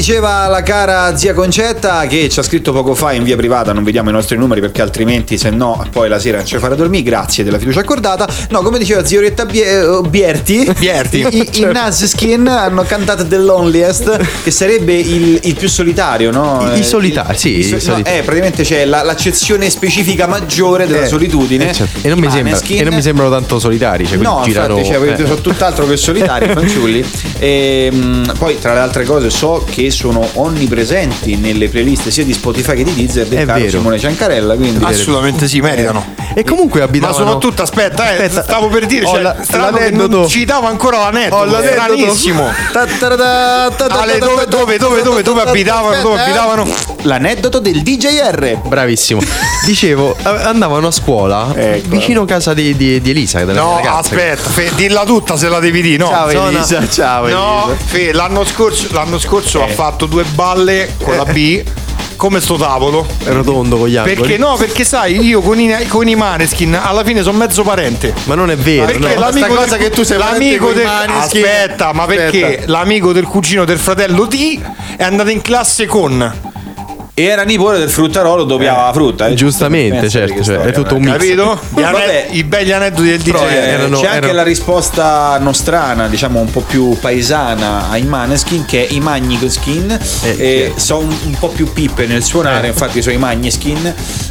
diceva 0.00 0.46
la 0.46 0.62
cara 0.62 1.14
zia 1.14 1.34
Concetta 1.34 1.79
che 1.80 2.28
ci 2.28 2.38
ha 2.38 2.42
scritto 2.42 2.72
poco 2.72 2.94
fa 2.94 3.12
in 3.12 3.22
via 3.24 3.36
privata, 3.36 3.72
non 3.72 3.82
vediamo 3.84 4.10
i 4.10 4.12
nostri 4.12 4.36
numeri 4.36 4.60
perché 4.60 4.82
altrimenti 4.82 5.38
se 5.38 5.48
no 5.50 5.84
poi 5.90 6.08
la 6.08 6.18
sera 6.18 6.36
non 6.38 6.46
ci 6.46 6.58
farà 6.58 6.74
dormire, 6.74 7.02
grazie 7.02 7.42
della 7.42 7.58
fiducia 7.58 7.80
accordata. 7.80 8.28
No, 8.50 8.60
come 8.62 8.78
diceva 8.78 9.04
zia 9.04 9.18
Orietta 9.18 9.46
Bie- 9.46 9.80
eh, 9.80 10.00
Bierti, 10.08 10.70
Bierti. 10.78 11.26
i, 11.30 11.48
i 11.60 11.64
Naziskin 11.64 12.46
hanno 12.46 12.82
cantato 12.82 13.26
The 13.26 13.38
Loneliest, 13.38 14.42
che 14.42 14.50
sarebbe 14.50 14.94
il, 14.94 15.38
il 15.42 15.54
più 15.54 15.68
solitario, 15.68 16.30
no? 16.30 16.70
I- 16.74 16.80
Eh, 16.80 16.82
solitari, 16.82 17.38
sì, 17.38 17.58
i 17.58 17.62
so- 17.62 17.68
i 17.68 17.72
no, 17.72 17.80
solitari. 17.80 18.18
eh, 18.18 18.22
praticamente 18.22 18.62
c'è 18.62 18.84
la- 18.84 19.02
l'accezione 19.02 19.70
specifica 19.70 20.26
maggiore 20.26 20.86
della 20.86 21.04
Eh, 21.04 21.08
solitudine. 21.08 21.70
eh, 21.70 21.72
certo. 21.74 21.98
E 22.02 22.08
non, 22.10 22.18
mi 22.18 22.30
sembra, 22.30 22.58
e 22.60 22.82
non 22.84 22.94
mi 22.94 23.02
sembrano 23.02 23.30
tanto 23.30 23.58
solitari. 23.58 24.06
Cioè, 24.06 24.18
No, 24.18 24.42
girano. 24.44 24.76
infatti, 24.78 24.92
cioè, 24.94 25.12
eh. 25.12 25.16
sono 25.26 25.40
tutt'altro 25.40 25.86
che 25.86 25.96
solitari, 25.96 26.46
fanciulli. 26.52 27.04
E, 27.40 27.88
mh, 27.90 28.32
poi, 28.38 28.58
tra 28.58 28.74
le 28.74 28.80
altre 28.80 29.04
cose, 29.04 29.30
so 29.30 29.64
che 29.68 29.90
sono 29.90 30.28
onnipresenti 30.34 31.36
nelle 31.36 31.68
playlist 31.70 32.08
sia 32.08 32.24
di 32.24 32.32
Spotify 32.32 32.74
che 32.74 32.84
di 32.84 32.94
Deezer 32.94 33.26
del 33.26 33.38
È 33.38 33.44
caro 33.46 33.58
vero. 33.58 33.70
Simone 33.70 33.98
Ciancarella. 33.98 34.54
Quindi 34.56 34.84
Assolutamente 34.84 35.48
sì, 35.48 35.60
meritano. 35.60 36.19
E 36.40 36.44
comunque 36.44 36.80
Ma 36.80 36.86
abitavano. 36.86 37.16
soprattutto, 37.18 37.60
aspetta, 37.62 38.10
eh, 38.12 38.24
Aspetta. 38.24 38.42
stavo 38.42 38.68
per 38.68 38.86
dire, 38.86 39.04
cioè, 39.06 39.20
la- 39.20 39.36
l'aneddoto. 39.50 40.16
non 40.20 40.28
citavo 40.28 40.66
ancora 40.68 40.98
l'aneddoto. 40.98 41.36
Ho 41.42 41.44
l'aneddoto. 41.44 41.80
Stranissimo. 41.80 42.50
Ale, 43.90 44.18
dove, 44.18 44.46
dove, 44.48 44.78
dove, 44.78 45.02
dove, 45.02 45.22
dove 45.22 45.42
abitavano? 45.42 46.00
Dove 46.00 46.16
Eh, 46.18 46.22
abitavano? 46.22 46.66
L'aneddoto 47.02 47.58
del 47.58 47.82
DJR. 47.82 48.58
Bravissimo. 48.66 49.20
Dicevo, 49.66 50.16
andavano 50.22 50.86
a 50.86 50.90
scuola 50.90 51.52
Ecco. 51.54 51.88
vicino 51.88 52.22
a 52.22 52.26
casa 52.26 52.54
di, 52.54 52.74
di- 52.76 53.00
di 53.02 53.10
Elisa. 53.10 53.44
No, 53.44 53.76
ragazza. 53.76 53.98
aspetta, 53.98 54.48
Fe, 54.48 54.70
dilla 54.74 55.04
tutta 55.04 55.36
se 55.36 55.48
la 55.50 55.58
devi 55.60 55.82
dire, 55.82 55.98
no. 55.98 56.08
Ciao 56.08 56.30
Zona- 56.30 56.48
Elisa, 56.48 56.88
ciao 56.88 57.26
No, 57.28 57.64
Elisa. 57.68 57.84
Fe, 57.84 58.12
l'anno 58.12 58.44
scorso, 58.44 58.86
l'anno 58.92 59.18
scorso 59.18 59.62
ha 59.62 59.68
fatto 59.68 60.06
due 60.06 60.24
balle 60.24 60.94
con 61.02 61.16
la 61.16 61.24
B, 61.24 61.62
come 62.20 62.42
sto 62.42 62.56
tavolo. 62.56 63.06
È 63.24 63.30
rotondo 63.30 63.78
con 63.78 63.88
gli 63.88 63.96
angoli. 63.96 64.14
Perché 64.14 64.36
no? 64.36 64.54
Perché 64.56 64.84
sai, 64.84 65.18
io 65.20 65.40
con 65.40 65.58
i, 65.58 65.86
con 65.86 66.06
i 66.06 66.14
Maneskin 66.14 66.74
alla 66.74 67.02
fine 67.02 67.22
sono 67.22 67.38
mezzo 67.38 67.62
parente. 67.62 68.12
Ma 68.24 68.34
non 68.34 68.50
è 68.50 68.56
vero. 68.56 68.84
Perché 68.84 69.14
no. 69.14 69.20
l'amico 69.20 69.54
cosa 69.54 69.76
del, 69.78 69.78
che 69.78 69.90
tu 69.90 70.02
sei 70.02 70.18
l'amico 70.18 70.72
del, 70.72 70.84
Maneskin. 70.84 71.42
aspetta, 71.42 71.94
ma 71.94 72.04
perché 72.04 72.44
Aspetta. 72.44 72.70
l'amico 72.72 73.12
del 73.12 73.24
cugino 73.24 73.64
del 73.64 73.78
fratello 73.78 74.28
T 74.28 74.60
è 74.96 75.02
andato 75.02 75.30
in 75.30 75.40
classe 75.40 75.86
con 75.86 76.49
era 77.14 77.42
nipote 77.42 77.78
del 77.78 77.90
fruttarolo, 77.90 78.44
doppiava 78.44 78.86
la 78.86 78.92
frutta. 78.92 79.26
eh. 79.26 79.34
Giustamente, 79.34 80.00
Pensa 80.00 80.18
certo, 80.20 80.34
che 80.34 80.42
cioè, 80.42 80.54
storia, 80.54 80.72
è 80.72 80.74
tutto 80.74 80.94
un 80.96 81.02
eh. 81.02 81.04
mix. 81.06 81.12
capito? 81.18 81.60
Gli 81.74 81.82
ane- 81.82 81.92
Vabbè. 81.92 82.26
I 82.30 82.44
begli 82.44 82.72
aneddoti 82.72 83.08
del 83.08 83.18
DJ. 83.20 83.30
Però, 83.30 83.48
eh, 83.48 83.54
erano- 83.54 83.98
c'è 84.00 84.06
anche 84.06 84.16
erano- 84.18 84.32
la 84.34 84.42
risposta 84.42 85.38
nostrana, 85.40 86.08
diciamo 86.08 86.40
un 86.40 86.50
po' 86.50 86.60
più 86.62 86.96
paesana 86.98 87.90
ai 87.90 88.02
Maneskin, 88.04 88.64
che 88.64 88.86
è 88.86 88.92
i 88.92 89.00
Magniskin. 89.00 89.98
Eh, 90.22 90.28
Eh, 90.40 90.72
sono 90.76 91.00
un, 91.00 91.14
un 91.26 91.36
po' 91.38 91.48
più 91.48 91.70
pippe 91.72 92.06
nel 92.06 92.22
suonare, 92.22 92.68
infatti 92.68 93.02
sono 93.02 93.14
i 93.14 93.18
Magniskin. 93.18 93.76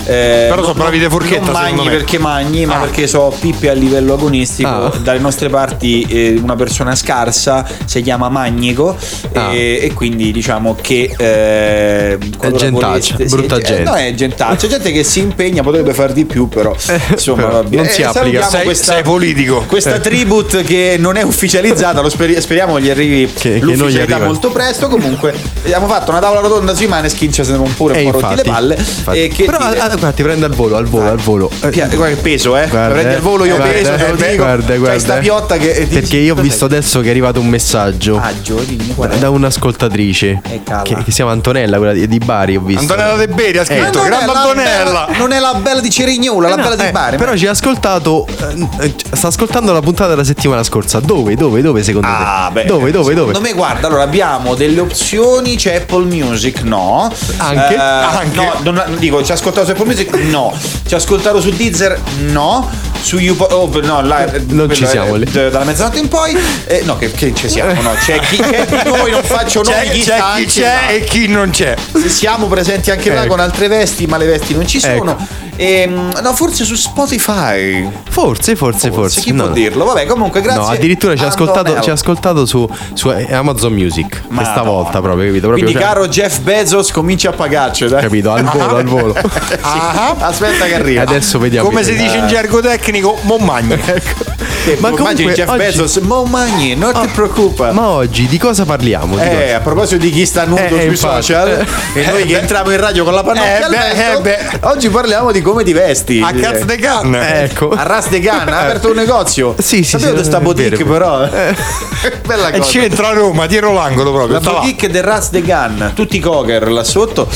Eh, 0.06 0.46
Però 0.50 0.56
sono 0.56 0.68
non- 0.68 0.78
bravi 0.78 1.00
de 1.00 1.10
forchetta, 1.10 1.42
Non 1.46 1.52
magni 1.54 1.70
secondo 1.70 1.92
me. 1.92 1.98
perché 1.98 2.18
magni, 2.18 2.65
ma 2.65 2.76
Ah. 2.78 2.80
perché 2.80 3.06
so 3.08 3.34
pippe 3.39 3.70
a 3.70 3.74
livello 3.74 4.13
agonistico. 4.13 4.68
Ah. 4.70 4.92
Dalle 4.98 5.20
nostre 5.20 5.50
parti 5.50 6.02
eh, 6.10 6.39
una 6.42 6.56
persona 6.56 6.96
scarsa 6.96 7.65
si 7.86 8.02
chiama 8.02 8.30
Magnico 8.30 8.96
Ah. 9.34 9.54
e, 9.54 9.80
e 9.84 9.94
quindi 9.94 10.32
diciamo 10.32 10.76
che 10.82 11.13
eh, 11.18 12.18
qualora 12.38 12.65
gentaccia, 12.80 13.15
voleste- 13.15 13.36
brutta 13.38 13.56
eh, 13.58 13.62
gente. 13.62 13.84
No, 13.84 13.94
è 13.96 14.13
gentaccia, 14.13 14.68
gente 14.68 14.92
che 14.92 15.04
si 15.04 15.20
impegna, 15.20 15.62
potrebbe 15.63 15.94
far 15.94 16.12
di 16.13 16.26
più, 16.26 16.48
però 16.48 16.76
insomma, 17.12 17.44
però 17.44 17.63
non 17.70 17.86
si 17.86 18.02
applica. 18.04 18.12
salutiamo 18.12 18.50
Sei- 18.50 18.63
questa- 18.63 18.94
sei 18.94 19.04
politico. 19.04 19.63
questa 19.68 19.96
Eh. 19.96 20.00
tribute 20.00 20.63
che 20.63 20.96
non 21.00 21.15
è 21.18 21.22
ufficializzata, 21.24 22.02
lo 22.02 22.10
speri- 22.10 22.39
speriamo 22.42 22.80
gli 22.80 22.89
arrivi 22.89 23.32
Che- 23.32 23.54
che 23.54 23.60
l'ufficialità 23.60 24.13
arriva. 24.15 24.26
molto 24.26 24.50
presto. 24.52 24.88
Comunque, 24.88 25.34
abbiamo 25.63 25.88
fatto 25.88 26.12
una 26.12 26.20
tavola 26.20 26.39
rotonda 26.42 26.74
sui 26.76 26.88
Maneskin, 26.88 27.32
ci 27.32 27.44
siamo 27.44 27.68
pure 27.76 27.94
un 27.94 28.00
Eh, 28.08 28.12
po' 28.12 28.20
rotti 28.20 28.36
le 28.36 28.44
palle. 28.44 28.76
infatti. 28.78 29.24
E 29.24 29.28
che 29.30 29.46
Però 29.46 29.58
dire- 29.58 29.80
ah, 29.80 29.88
guarda, 29.88 30.12
ti 30.12 30.24
prende 30.24 30.46
al 30.46 30.54
volo, 30.54 30.76
al 30.78 30.86
volo, 30.86 31.10
al 31.10 31.18
volo. 31.18 31.50
Eh, 31.62 31.70
guarda 31.72 32.08
che 32.08 32.15
peso, 32.15 32.58
eh. 32.58 32.68
Guarda, 32.68 32.94
Prendi 32.94 33.12
eh. 33.13 33.15
al 33.15 33.22
volo 33.22 33.46
io 33.46 33.56
Guarda, 33.56 33.74
peso, 33.74 33.92
te 33.96 33.98
lo 34.08 34.13
eh, 34.18 34.30
dico. 34.32 34.44
guarda, 34.44 34.65
C'hai 34.68 34.78
guarda. 34.78 35.00
sta 35.00 35.15
piotta 35.18 35.58
che 35.58 35.72
eh, 35.72 35.86
Perché 35.86 36.18
io 36.18 36.34
ho 36.36 36.42
visto 36.42 36.65
adesso 36.65 37.00
che 37.02 37.08
è 37.08 37.10
arrivato 37.10 37.39
un 37.39 37.48
messaggio 37.48 38.18
Ah, 38.18 38.30
è. 38.32 39.18
da 39.18 39.30
un'ascoltatrice 39.30 40.42
Eh, 40.50 40.62
che, 40.84 40.96
che 40.96 41.04
si 41.08 41.12
chiama 41.12 41.32
Antonella, 41.32 41.78
quella 41.78 41.94
di 41.94 42.18
Bari. 42.20 42.59
Ho 42.60 42.65
visto. 42.65 42.82
Antonella 42.93 43.15
De 43.15 43.28
Beri 43.28 43.58
ha 43.58 43.65
scritto 43.65 44.02
è 44.04 44.06
Grande 44.08 44.26
la 44.32 44.39
Antonella. 44.41 45.06
bella- 45.06 45.17
non 45.17 45.32
è 45.32 45.39
la 45.39 45.54
bella 45.56 45.80
di 45.80 45.89
Cerignola, 45.89 46.48
la 46.50 46.54
Eh 46.54 46.58
no, 46.58 46.63
bella 46.63 46.76
di 46.76 46.84
eh, 46.88 46.91
Bari. 46.91 47.17
Però 47.17 47.32
ma- 47.32 47.38
ci 47.38 47.48
ha 47.48 47.52
ascoltato. 47.52 48.28
eh, 48.28 48.67
eh, 48.86 48.93
sta 49.13 49.28
ascoltando 49.28 49.72
la 49.74 49.82
puntata 49.82 50.10
della 50.10 50.24
settimana 50.24 50.63
scorsa. 50.63 51.00
Dove? 51.00 51.36
Dove? 51.36 51.62
Dove 51.62 51.84
secondo 51.84 52.08
Ah, 52.10 52.50
te? 52.54 52.62
beh, 52.62 52.65
dove? 52.65 52.91
Dove? 52.91 53.13
Dove? 53.13 53.28
Secondo 53.34 53.39
me, 53.41 53.54
guarda, 53.54 53.88
allora 53.88 54.04
abbiamo 54.04 54.56
delle 54.56 54.80
opzioni. 54.80 55.56
C'è 55.56 55.76
Apple 55.76 56.06
Music, 56.06 56.62
no. 56.62 57.12
Anche? 57.38 57.74
Eh, 57.76 57.78
Anche? 57.80 58.36
No, 58.36 58.72
non, 58.72 58.95
dico, 58.98 59.24
ci 59.24 59.32
ha 59.32 59.36
ascoltato 59.36 59.65
su 59.65 59.72
Apple 59.72 59.86
Music, 59.86 60.13
no. 60.13 60.54
Ci 60.86 60.93
ha 60.93 60.98
ascoltato 60.98 61.39
su 61.41 61.50
Deezer, 61.52 62.00
no. 62.28 62.88
Su 63.02 63.17
YouPod, 63.17 63.52
oh, 63.54 63.69
no, 63.82 64.02
là, 64.02 64.26
eh, 64.26 64.43
Non 64.50 64.69
ci 64.74 64.86
siamo 64.86 65.15
eh, 65.15 65.19
lì. 65.19 65.32
Dalla 65.32 65.63
mezzanotte 65.63 66.00
in 66.00 66.10
poi, 66.10 66.38
eh, 66.65 66.82
no, 66.84 66.98
che, 66.98 67.10
che 67.12 67.34
ci 67.34 67.48
siamo, 67.48 67.82
no. 67.82 67.91
C'è 67.93 68.19
chi, 68.19 68.36
c'è 68.38 68.65
chi 68.65 68.89
noi, 68.89 69.12
non 69.12 69.24
faccio 69.24 69.62
nomi, 69.62 69.74
C'è, 69.74 69.89
chi 69.89 70.02
c'è 70.02 70.19
chi 70.36 70.45
c'è 70.45 70.78
e 70.89 71.04
chi 71.06 71.28
non 71.28 71.50
c'è. 71.50 71.76
Siamo 72.08 72.48
presenti 72.50 72.92
anche 72.92 73.10
là 73.14 73.22
Ecco. 73.22 73.30
con 73.30 73.40
altre 73.40 73.68
vesti, 73.68 74.06
ma 74.06 74.18
le 74.18 74.26
vesti 74.26 74.54
non 74.54 74.68
ci 74.68 74.80
sono. 74.80 75.12
Ecco. 75.12 75.48
Ehm, 75.62 76.12
no, 76.22 76.34
forse 76.34 76.63
su 76.63 76.76
Spotify. 76.76 77.86
Forse, 78.10 78.56
forse, 78.56 78.91
forse. 78.91 79.19
Chi 79.19 79.34
no. 79.34 79.43
può 79.45 79.52
dirlo? 79.54 79.84
Vabbè, 79.84 80.06
comunque, 80.06 80.39
grazie. 80.39 80.62
No, 80.62 80.67
addirittura 80.69 81.15
ci 81.17 81.24
ha 81.26 81.28
ascoltato, 81.28 81.82
ci 81.82 81.89
ha 81.89 81.93
ascoltato 81.93 82.45
su, 82.45 82.65
su 82.93 83.10
Amazon 83.10 83.74
Music. 83.74 84.22
Madonna. 84.30 84.41
Questa 84.41 84.62
volta 84.62 85.02
proprio, 85.02 85.26
capito? 85.26 85.48
Proprio, 85.48 85.65
Quindi, 85.65 85.74
cioè, 85.74 85.82
caro 85.82 86.08
Jeff 86.08 86.39
Bezos, 86.39 86.91
comincia 86.91 87.30
a 87.30 87.34
pagarci, 87.34 87.88
dai. 87.88 88.02
capito? 88.04 88.32
Al 88.32 88.43
volo, 88.43 88.76
al 88.78 88.86
volo. 88.86 89.15
Ah, 89.62 90.15
Aspetta 90.19 90.65
che 90.65 90.76
arriva. 90.76 91.02
Adesso 91.02 91.38
vediamo. 91.39 91.67
come 91.67 91.84
si 91.84 91.93
dice 91.95 92.17
in 92.17 92.28
gergo 92.28 92.62
tecnico, 92.62 93.17
Mommagni. 93.24 93.76
Che 94.62 94.76
Ma 94.82 94.89
immagini 94.89 95.13
comunque 95.13 95.34
Jeff 95.36 95.48
oggi- 95.50 95.58
Bezos, 95.58 95.95
mo 95.98 96.24
magni, 96.26 96.76
non 96.76 96.91
ti 96.93 97.08
preoccupa. 97.08 97.72
Ma 97.72 97.88
oggi 97.88 98.28
di 98.28 98.38
cosa 98.38 98.65
parliamo? 98.65 99.15
Di 99.15 99.22
Eh, 99.22 99.52
a 99.54 99.60
proposito 99.62 100.02
di 100.02 100.10
chi 100.12 100.26
sta 100.26 100.43
nudo 100.43 100.60
Eh, 100.62 100.65
eh, 100.65 100.69
sui 100.82 100.86
infatti. 100.89 101.15
social 101.24 101.65
e 101.93 102.06
noi 102.06 102.26
che 102.26 102.38
entriamo 102.38 102.69
in 102.69 102.78
radio 102.80 103.06
con 103.06 103.13
la 103.13 103.24
pannocchia 103.24 103.69
Eh, 103.93 104.17
eh, 104.17 104.22
beh. 104.22 104.38
oggi 104.63 104.89
parliamo 104.89 105.32
di 105.32 105.41
come 105.50 105.64
ti 105.64 105.74
vesti. 105.74 106.22
A 106.24 106.32
cazzo 106.34 106.66
de 106.66 106.76
can. 106.78 107.12
cosa? 107.12 107.42
Ecco. 107.42 107.70
A 107.70 107.84
Ras 107.84 108.10
de 108.10 108.20
Gan 108.20 108.48
ha 108.50 108.60
aperto 108.62 108.90
un 108.90 108.96
negozio. 108.96 109.56
Sì, 109.70 109.78
sì, 109.84 109.84
Sapevo 109.84 110.12
sì, 110.16 110.18
di 110.22 110.24
sta 110.24 110.40
boutique 110.40 110.84
però. 110.86 111.28
Bella 112.26 112.50
E 112.50 112.60
cosa. 112.60 112.72
c'entra 112.72 113.10
a 113.10 113.14
Roma, 113.14 113.46
dietro 113.46 113.74
l'angolo 113.74 114.12
proprio. 114.12 114.40
La 114.40 114.50
boutique 114.52 114.90
del 114.90 115.04
Ras 115.04 115.30
de 115.32 115.42
Gan, 115.42 115.92
tutti 115.96 116.18
i 116.18 116.20
cocker 116.20 116.72
là 116.72 116.84
sotto. 116.84 117.28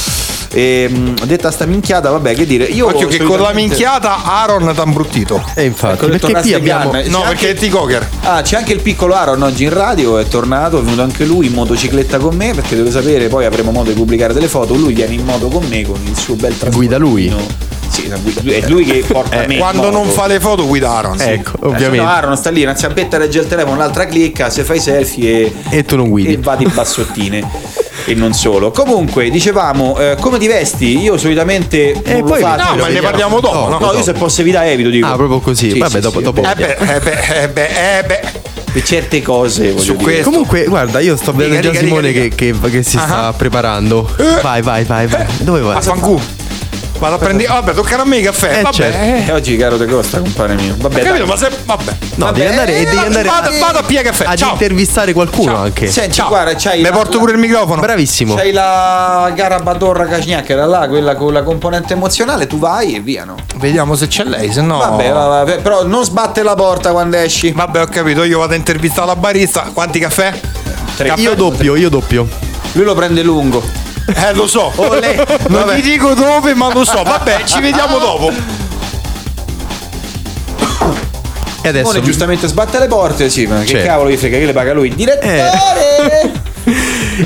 E, 0.56 0.88
mh, 0.88 1.23
detta 1.26 1.49
sta 1.49 1.65
minchiata, 1.65 2.12
vabbè, 2.12 2.36
che 2.36 2.45
dire. 2.45 2.65
Io 2.65 2.86
Occhio 2.88 3.08
che 3.08 3.17
con 3.17 3.39
la 3.39 3.45
solitamente- 3.47 3.76
minchiata 3.76 4.23
Aaron 4.23 4.71
t'ha 4.76 4.84
imbruttito. 4.86 5.43
E 5.56 5.63
infatti, 5.63 6.06
Ecco, 6.06 6.08
perché 6.17 6.41
qui 6.41 6.54
abbiamo. 6.54 6.91
Gan. 6.91 7.06
No, 7.08 7.21
C'è 7.21 7.28
perché 7.30 7.47
anche- 7.49 7.65
è 7.65 7.69
T-Cocker. 7.69 8.10
Ah, 8.23 8.41
c'è 8.43 8.58
anche 8.58 8.73
il 8.73 8.82
piccolo 8.82 9.15
Aaron 9.15 9.41
oggi 9.41 9.63
in 9.63 9.73
radio, 9.73 10.17
è 10.19 10.28
tornato, 10.28 10.78
è 10.80 10.82
venuto 10.84 11.02
anche 11.02 11.26
lui 11.26 11.47
in 11.47 11.54
motocicletta 11.54 12.19
con 12.19 12.36
me, 12.36 12.54
perché 12.54 12.76
deve 12.76 12.91
sapere, 12.91 13.28
poi 13.30 13.45
avremo 13.45 13.71
modo 13.71 13.89
di 13.89 13.95
pubblicare 13.95 14.34
delle 14.34 14.47
foto, 14.47 14.76
lui 14.76 14.93
viene 14.93 15.13
in 15.15 15.23
moto 15.26 15.47
con 15.47 15.63
me 15.67 15.82
con 15.88 15.99
il 16.06 16.15
suo 16.17 16.36
bel 16.36 16.56
trasportino. 16.58 16.78
Guida 16.78 16.97
lui? 16.99 17.34
Sì, 17.93 18.12
è 18.49 18.67
lui 18.67 18.86
che 18.86 19.03
porta 19.08 19.43
me. 19.47 19.56
Eh, 19.56 19.58
Quando 19.60 19.84
moto. 19.84 19.91
non 19.97 20.08
fa 20.10 20.25
le 20.27 20.39
foto 20.39 20.65
guida 20.65 20.89
Aaron. 20.91 21.17
sì. 21.17 21.29
Ecco, 21.29 21.51
Eh, 21.62 21.67
ovviamente. 21.67 22.03
no, 22.03 22.10
Aaron 22.10 22.36
sta 22.36 22.49
lì, 22.49 22.63
una 22.63 22.75
zampetta 22.75 23.17
regge 23.17 23.39
il 23.39 23.47
telefono, 23.47 23.77
l'altra 23.77 24.06
clicca, 24.08 24.49
se 24.49 24.63
fai 24.63 24.79
selfie 24.79 25.32
e, 25.41 25.53
E 25.69 25.84
tu 25.86 25.95
non 25.95 26.10
guidi. 26.10 26.34
e 26.34 26.38
va 26.38 26.56
di 26.56 26.65
bassottine. 26.65 27.82
e 28.06 28.15
non 28.15 28.34
solo. 28.34 28.71
Comunque, 28.71 29.29
dicevamo, 29.29 29.97
eh, 29.97 30.17
come 30.19 30.38
ti 30.38 30.47
vesti? 30.47 30.99
Io 30.99 31.17
solitamente 31.17 31.91
E 32.03 32.13
non 32.15 32.23
poi- 32.23 32.41
lo 32.41 32.47
faccio. 32.47 32.75
No, 32.75 32.82
ma 32.82 32.88
ne 32.88 32.99
parliamo 32.99 33.39
dopo, 33.39 33.56
No, 33.56 33.67
no? 33.69 33.79
No, 33.79 33.93
io 33.93 34.01
se 34.03 34.12
posso 34.13 34.41
evitare 34.41 34.71
evito, 34.71 34.89
dico. 34.89 35.08
Ah, 35.08 35.13
proprio 35.15 35.39
così. 35.39 35.71
Sì, 35.71 35.77
Vabbè, 35.77 35.91
sì, 35.93 35.99
dopo. 36.01 36.17
sì, 36.17 36.23
dopo. 36.25 36.41
Eh 36.41 36.56
beh, 36.56 36.75
eh 36.79 36.99
beh, 36.99 37.41
eh 37.43 37.47
beh, 37.49 37.97
eh 37.99 38.03
beh. 38.03 38.82
Certe 38.84 39.21
cose, 39.21 39.77
Su 39.77 39.91
dire. 39.91 40.03
questo. 40.03 40.29
Comunque, 40.32 40.65
guarda, 40.65 40.99
io 40.99 41.15
sto 41.15 41.32
vedendo 41.32 41.58
Riga, 41.58 41.62
già 41.71 41.79
riga, 41.79 41.84
Simone 41.86 42.08
riga, 42.12 42.36
che, 42.36 42.53
che- 42.60 42.69
che 42.71 42.84
si 42.84 42.97
sta 42.97 43.32
preparando. 43.38 44.10
Vai, 44.41 44.62
vai, 44.63 44.84
vai, 44.84 45.08
vai. 45.08 45.25
Dove 45.38 45.60
vai? 45.62 45.77
A 45.77 45.82
fanculo. 45.82 46.19
Vado 47.03 47.15
a 47.15 47.17
prendere. 47.17 47.49
Vabbè, 47.49 47.73
toccano 47.73 48.03
a 48.03 48.05
me 48.05 48.17
i 48.17 48.21
caffè. 48.21 48.59
Eh, 48.59 48.61
Vabbè. 48.61 48.75
certo. 48.75 48.97
eh. 48.97 49.25
E 49.27 49.31
oggi 49.33 49.57
caro 49.57 49.77
te 49.77 49.85
costa, 49.87 50.19
compare 50.19 50.55
mio. 50.55 50.73
Vabbè, 50.77 50.95
Capito, 51.01 51.17
dai. 51.17 51.27
ma 51.27 51.35
se. 51.35 51.49
Vabbè. 51.65 51.91
No, 52.15 52.25
Vabbè, 52.25 52.37
devi 52.37 52.49
andare, 52.49 52.77
eh, 52.77 52.83
devi 52.85 52.97
andare 52.97 53.27
Vado, 53.27 53.49
a, 53.49 53.59
vado 53.59 53.77
a 53.79 53.83
pigliare 53.83 54.05
caffè. 54.07 54.25
ad 54.25 54.37
Ciao. 54.37 54.51
intervistare 54.53 55.11
qualcuno 55.11 55.51
Ciao. 55.51 55.61
anche. 55.63 55.87
Senti, 55.87 56.13
Ciao. 56.13 56.27
guarda, 56.29 56.53
c'hai 56.57 56.81
Mi 56.81 56.89
porto 56.91 57.11
la- 57.13 57.19
pure 57.19 57.31
il 57.33 57.37
microfono. 57.39 57.81
Bravissimo. 57.81 58.35
C'hai 58.35 58.53
la 58.53 59.29
gara 59.35 59.59
Badorra 59.59 60.05
Casgnacchera 60.05 60.65
là, 60.65 60.87
quella 60.87 61.15
con 61.15 61.33
la 61.33 61.43
componente 61.43 61.91
emozionale, 61.91 62.47
tu 62.47 62.57
vai 62.57 62.95
e 62.95 62.99
via, 63.01 63.25
no? 63.25 63.35
Vediamo 63.57 63.95
se 63.95 64.07
c'è 64.07 64.23
lei, 64.23 64.53
se 64.53 64.61
no. 64.61 64.77
Vabbè, 64.77 65.11
va- 65.11 65.43
va- 65.43 65.55
però 65.61 65.83
non 65.83 66.05
sbatte 66.05 66.41
la 66.41 66.55
porta 66.55 66.91
quando 66.91 67.17
esci. 67.17 67.51
Vabbè, 67.51 67.81
ho 67.81 67.87
capito, 67.87 68.23
io 68.23 68.39
vado 68.39 68.53
a 68.53 68.55
intervistare 68.55 69.07
la 69.07 69.15
barista. 69.17 69.69
Quanti 69.73 69.99
caffè? 69.99 70.31
Tre. 70.95 71.13
Io 71.17 71.35
doppio, 71.35 71.75
io 71.75 71.89
doppio. 71.89 72.25
Lui 72.73 72.85
lo 72.85 72.95
prende 72.95 73.21
lungo. 73.23 73.61
Eh, 74.05 74.33
lo 74.33 74.47
so. 74.47 74.71
Olè. 74.75 75.15
Non 75.47 75.61
Vabbè. 75.65 75.75
vi 75.75 75.81
dico 75.81 76.13
dove, 76.13 76.53
ma 76.53 76.71
lo 76.73 76.83
so. 76.83 77.03
Vabbè, 77.03 77.43
ci 77.45 77.59
vediamo 77.61 77.97
dopo. 77.99 78.31
E 81.65 81.69
adesso. 81.69 81.89
Simone 81.91 82.05
giustamente 82.05 82.47
sbatte 82.47 82.77
le 82.79 82.87
porte, 82.87 83.29
sì, 83.29 83.45
ma 83.47 83.59
che 83.61 83.67
Certo. 83.67 83.87
cavolo 83.87 84.09
gli 84.09 84.17
frega 84.17 84.37
che 84.37 84.45
le 84.45 84.53
paga 84.53 84.73
lui? 84.73 84.93
Direttore! 84.93 86.42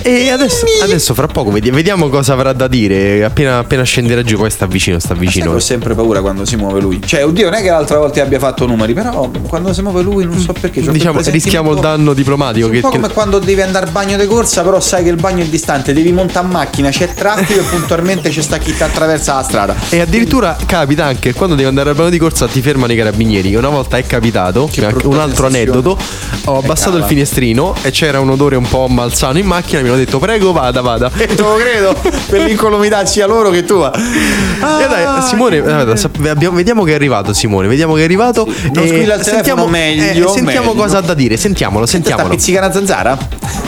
E 0.01 0.29
adesso, 0.29 0.65
adesso 0.81 1.13
fra 1.13 1.27
poco 1.27 1.51
vedi- 1.51 1.69
vediamo 1.71 2.09
cosa 2.09 2.33
avrà 2.33 2.51
da 2.53 2.67
dire. 2.67 3.23
Appena, 3.23 3.59
appena 3.59 3.83
scenderà 3.83 4.21
giù, 4.23 4.37
poi 4.37 4.49
sta 4.49 4.65
vicino, 4.65 4.99
sta 4.99 5.13
che 5.13 5.19
vicino. 5.21 5.53
ho 5.53 5.59
sempre 5.59 5.93
paura 5.95 6.21
quando 6.21 6.45
si 6.45 6.55
muove 6.55 6.81
lui. 6.81 6.99
Cioè, 7.03 7.25
oddio, 7.25 7.45
non 7.49 7.53
è 7.59 7.61
che 7.61 7.69
l'altra 7.69 7.97
volta 7.97 8.21
abbia 8.21 8.39
fatto 8.39 8.65
numeri, 8.65 8.93
però 8.93 9.29
quando 9.47 9.71
si 9.73 9.81
muove 9.81 10.01
lui 10.01 10.25
non 10.25 10.37
so 10.39 10.51
perché. 10.53 10.79
c'ho 10.81 10.87
quel 10.87 10.97
Diciamo, 10.97 11.19
rischiamo 11.21 11.71
il 11.73 11.79
danno 11.79 12.13
diplomatico. 12.13 12.67
Un 12.67 12.73
Che, 12.73 12.79
po' 12.81 12.89
che- 12.89 12.99
come 12.99 13.13
quando 13.13 13.39
devi 13.39 13.61
andare 13.61 13.85
al 13.85 13.91
bagno 13.91 14.17
di 14.17 14.25
corsa, 14.25 14.61
però 14.63 14.79
sai 14.79 15.03
che 15.03 15.09
il 15.09 15.15
bagno 15.15 15.43
è 15.43 15.47
distante, 15.47 15.93
devi 15.93 16.11
montare 16.11 16.45
in 16.45 16.51
macchina, 16.51 16.89
c'è 16.89 17.13
traffico 17.13 17.59
e 17.59 17.63
puntualmente 17.63 18.29
c'è 18.29 18.41
sta 18.41 18.57
chi 18.57 18.75
ti 18.75 18.83
attraversa 18.83 19.35
la 19.35 19.43
strada. 19.43 19.75
E 19.89 19.99
addirittura 20.01 20.57
capita 20.65 21.05
anche 21.05 21.33
quando 21.33 21.55
devi 21.55 21.67
andare 21.67 21.89
al 21.91 21.95
bagno 21.95 22.09
di 22.09 22.17
corsa 22.17 22.47
ti 22.47 22.61
fermano 22.61 22.91
i 22.91 22.95
carabinieri. 22.97 23.55
Una 23.55 23.69
volta 23.69 23.97
è 23.97 24.05
capitato, 24.05 24.63
un 25.03 25.17
altro 25.17 25.49
sensazione. 25.49 25.57
aneddoto. 25.57 25.97
Ho 26.45 26.57
abbassato 26.57 26.91
cava. 26.91 27.03
il 27.03 27.07
finestrino 27.09 27.75
e 27.81 27.91
c'era 27.91 28.19
un 28.19 28.29
odore 28.29 28.55
un 28.55 28.67
po' 28.67 28.87
malsano 28.87 29.37
in 29.37 29.45
macchina. 29.45 29.76
Mi 29.81 29.89
hanno 29.89 29.97
detto 29.97 30.19
prego 30.19 30.51
vada, 30.51 30.81
vada. 30.81 31.09
E 31.17 31.27
te 31.27 31.41
lo 31.41 31.55
credo, 31.55 31.95
per 32.27 32.41
l'incolumità 32.41 33.05
sia 33.05 33.25
loro 33.27 33.49
che 33.49 33.63
tua. 33.63 33.91
E 33.93 34.87
dai, 34.87 35.21
Simone, 35.27 35.59
guarda, 35.61 35.95
sap- 35.95 36.25
abbiamo- 36.27 36.55
vediamo 36.55 36.83
che 36.83 36.91
è 36.91 36.95
arrivato 36.95 37.33
Simone, 37.33 37.67
vediamo 37.67 37.93
che 37.93 38.01
è 38.01 38.03
arrivato. 38.03 38.45
Non 38.73 38.83
E 38.83 38.87
squilla 38.87 39.15
il 39.15 39.21
telefono, 39.21 39.67
meglio, 39.67 40.29
sentiamo 40.29 40.67
meglio. 40.71 40.81
cosa 40.81 40.97
ha 40.97 41.01
da 41.01 41.13
dire, 41.13 41.37
sentiamolo, 41.37 41.85
Sta 41.85 41.97
sentiamolo. 41.97 42.29
pizzicana 42.29 42.71
zanzara? 42.71 43.17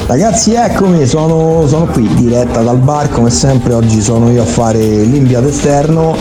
Ragazzi 0.07 0.53
eccomi, 0.55 1.05
sono, 1.05 1.67
sono 1.67 1.85
qui 1.85 2.07
diretta 2.15 2.61
dal 2.61 2.77
bar, 2.77 3.09
come 3.09 3.29
sempre 3.29 3.73
oggi 3.73 4.01
sono 4.01 4.31
io 4.31 4.41
a 4.41 4.45
fare 4.45 4.79
l'inviato 4.79 5.47
esterno 5.47 6.15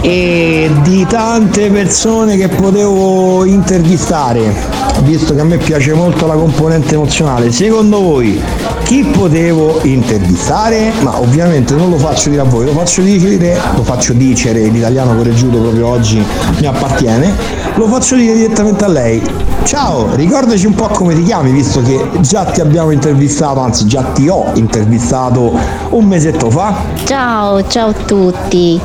e 0.00 0.70
di 0.82 1.04
tante 1.06 1.70
persone 1.70 2.36
che 2.36 2.48
potevo 2.48 3.44
intervistare, 3.44 4.54
visto 5.02 5.34
che 5.34 5.40
a 5.40 5.44
me 5.44 5.56
piace 5.56 5.92
molto 5.92 6.26
la 6.26 6.34
componente 6.34 6.94
emozionale, 6.94 7.50
secondo 7.50 8.00
voi 8.00 8.40
chi 8.84 9.04
potevo 9.04 9.80
intervistare? 9.82 10.92
Ma 11.02 11.18
ovviamente 11.18 11.74
non 11.74 11.90
lo 11.90 11.98
faccio 11.98 12.30
dire 12.30 12.42
a 12.42 12.44
voi, 12.44 12.64
lo 12.64 12.72
faccio 12.72 13.02
dire, 13.02 13.58
lo 13.74 13.82
faccio 13.82 14.12
dicere, 14.12 14.66
l'italiano 14.68 15.14
correggiuto 15.14 15.58
proprio 15.58 15.88
oggi 15.88 16.24
mi 16.60 16.66
appartiene, 16.66 17.34
lo 17.74 17.86
faccio 17.86 18.14
dire 18.14 18.34
direttamente 18.34 18.84
a 18.84 18.88
lei. 18.88 19.22
Ciao, 19.64 20.14
ricordaci 20.14 20.64
un 20.64 20.74
po' 20.74 20.86
come 20.88 21.14
ti 21.14 21.24
chiami, 21.24 21.50
visto 21.50 21.82
che 21.82 22.08
già 22.20 22.44
ti 22.44 22.62
abbiamo 22.62 22.90
intervistato, 22.90 23.60
anzi 23.60 23.84
già 23.86 24.02
ti 24.14 24.28
ho 24.28 24.52
intervistato 24.54 25.52
un 25.90 26.06
mesetto 26.06 26.48
fa. 26.48 26.74
Ciao, 27.04 27.66
ciao 27.66 27.88
a 27.88 27.92
tutti. 27.92 28.80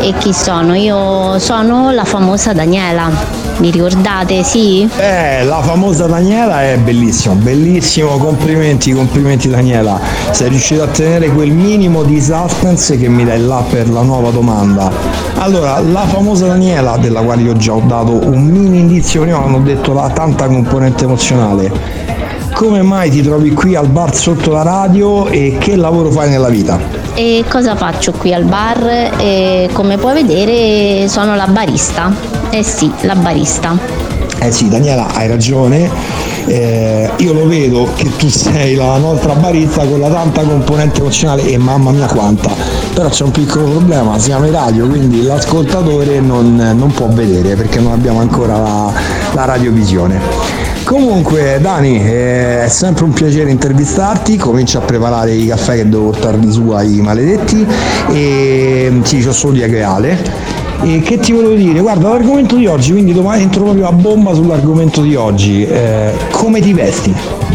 E 0.00 0.14
chi 0.18 0.32
sono? 0.32 0.57
Io 0.58 1.38
sono 1.38 1.90
la 1.92 2.04
famosa 2.04 2.52
Daniela. 2.52 3.10
Mi 3.58 3.70
ricordate, 3.70 4.42
sì? 4.42 4.88
Eh, 4.98 5.44
la 5.44 5.60
famosa 5.62 6.06
Daniela 6.06 6.62
è 6.62 6.76
bellissima, 6.78 7.34
bellissimo, 7.34 8.16
complimenti, 8.18 8.92
complimenti 8.92 9.48
Daniela. 9.48 10.00
Sei 10.30 10.48
riuscito 10.48 10.82
a 10.82 10.86
tenere 10.88 11.28
quel 11.28 11.52
minimo 11.52 12.02
di 12.02 12.20
suspense 12.20 12.98
che 12.98 13.08
mi 13.08 13.24
dai 13.24 13.40
là 13.40 13.62
per 13.68 13.88
la 13.88 14.02
nuova 14.02 14.30
domanda. 14.30 14.90
Allora, 15.36 15.78
la 15.80 16.06
famosa 16.06 16.46
Daniela, 16.46 16.96
della 16.96 17.20
quale 17.22 17.42
io 17.42 17.56
già 17.56 17.74
ho 17.74 17.82
dato 17.84 18.12
un 18.12 18.44
mini 18.44 18.80
indizio 18.80 19.22
prima, 19.22 19.42
hanno 19.42 19.60
detto 19.60 19.92
la 19.92 20.08
tanta 20.10 20.46
componente 20.46 21.04
emozionale. 21.04 22.26
Come 22.58 22.82
mai 22.82 23.08
ti 23.08 23.22
trovi 23.22 23.52
qui 23.52 23.76
al 23.76 23.86
bar 23.86 24.12
sotto 24.16 24.50
la 24.50 24.62
radio 24.62 25.28
e 25.28 25.58
che 25.60 25.76
lavoro 25.76 26.10
fai 26.10 26.28
nella 26.28 26.48
vita? 26.48 26.76
E 27.14 27.44
cosa 27.48 27.76
faccio 27.76 28.10
qui 28.10 28.34
al 28.34 28.42
bar? 28.42 29.12
E 29.16 29.70
come 29.72 29.96
puoi 29.96 30.24
vedere 30.24 31.06
sono 31.06 31.36
la 31.36 31.46
barista. 31.46 32.12
Eh 32.50 32.64
sì, 32.64 32.90
la 33.02 33.14
barista. 33.14 33.78
Eh 34.40 34.50
sì, 34.50 34.68
Daniela, 34.68 35.06
hai 35.14 35.28
ragione. 35.28 35.88
Eh, 36.46 37.08
io 37.18 37.32
lo 37.32 37.46
vedo 37.46 37.90
che 37.94 38.10
tu 38.16 38.28
sei 38.28 38.74
la 38.74 38.96
nostra 38.96 39.34
barista 39.34 39.84
con 39.84 40.00
la 40.00 40.08
tanta 40.08 40.42
componente 40.42 40.98
emozionale 40.98 41.42
e 41.42 41.56
mamma 41.58 41.92
mia 41.92 42.06
quanta. 42.06 42.50
Però 42.92 43.08
c'è 43.08 43.22
un 43.22 43.30
piccolo 43.30 43.66
problema, 43.66 44.18
siamo 44.18 44.46
in 44.46 44.52
radio, 44.52 44.88
quindi 44.88 45.22
l'ascoltatore 45.22 46.18
non, 46.18 46.56
non 46.56 46.90
può 46.90 47.06
vedere 47.06 47.54
perché 47.54 47.78
non 47.78 47.92
abbiamo 47.92 48.18
ancora 48.18 48.58
la, 48.58 48.92
la 49.32 49.44
radiovisione. 49.44 50.67
Comunque 50.88 51.58
Dani, 51.60 52.02
eh, 52.02 52.64
è 52.64 52.68
sempre 52.68 53.04
un 53.04 53.12
piacere 53.12 53.50
intervistarti, 53.50 54.38
comincia 54.38 54.78
a 54.78 54.80
preparare 54.80 55.34
i 55.34 55.48
caffè 55.48 55.74
che 55.74 55.86
devo 55.86 56.04
portare 56.08 56.38
di 56.38 56.50
su 56.50 56.70
ai 56.70 57.02
maledetti 57.02 57.66
e 58.10 58.98
sì, 59.02 59.22
c'ho 59.22 59.32
solo 59.32 59.52
di 59.52 59.62
agreale. 59.62 60.16
E 60.80 61.02
che 61.02 61.18
ti 61.18 61.32
volevo 61.32 61.52
dire? 61.52 61.80
Guarda, 61.80 62.08
l'argomento 62.08 62.56
di 62.56 62.66
oggi, 62.66 62.92
quindi 62.92 63.12
domani 63.12 63.42
entro 63.42 63.64
proprio 63.64 63.86
a 63.86 63.92
bomba 63.92 64.32
sull'argomento 64.32 65.02
di 65.02 65.14
oggi. 65.14 65.66
Eh, 65.66 66.10
come 66.30 66.62
ti 66.62 66.72
vesti? 66.72 67.14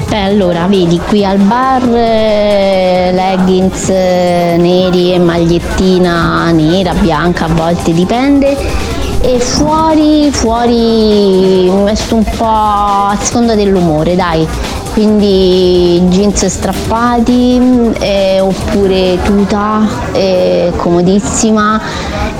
Beh, 0.09 0.21
allora, 0.21 0.67
vedi, 0.67 0.99
qui 0.99 1.25
al 1.25 1.39
bar 1.39 1.89
eh, 1.91 3.09
leggings 3.13 3.89
eh, 3.89 4.57
neri 4.59 5.11
e 5.11 5.17
magliettina 5.17 6.51
nera, 6.51 6.93
bianca, 6.93 7.45
a 7.45 7.49
volte 7.51 7.93
dipende. 7.93 8.92
E 9.25 9.39
fuori, 9.39 10.29
fuori 10.33 11.71
mi 11.71 11.83
vesto 11.85 12.15
un 12.15 12.25
po' 12.25 12.45
a 12.45 13.17
seconda 13.21 13.55
dell'umore, 13.55 14.17
dai. 14.17 14.45
Quindi 14.91 16.01
jeans 16.09 16.45
strappati 16.45 17.57
eh, 17.99 18.41
oppure 18.41 19.17
tuta 19.23 19.87
eh, 20.11 20.73
comodissima 20.75 21.81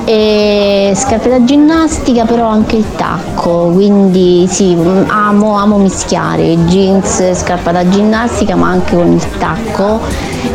e 0.06 0.92
scarpe 0.96 1.30
da 1.30 1.44
ginnastica 1.44 2.26
però 2.26 2.48
anche 2.48 2.76
il 2.76 2.86
tacco 2.96 3.70
quindi 3.72 4.46
sì 4.50 4.78
amo, 5.08 5.56
amo 5.56 5.78
mischiare 5.78 6.58
jeans 6.66 7.32
scarpa 7.34 7.72
da 7.72 7.88
ginnastica 7.88 8.56
ma 8.56 8.70
anche 8.70 8.96
con 8.96 9.12
il 9.12 9.38
tacco 9.38 10.00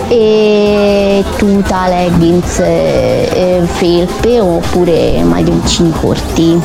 e 0.09 1.25
tuta 1.37 1.89
leggings 1.89 2.59
eh, 2.61 3.63
felpe 3.65 4.41
oppure 4.41 5.23
maglioncini 5.23 5.93
corti. 5.93 6.61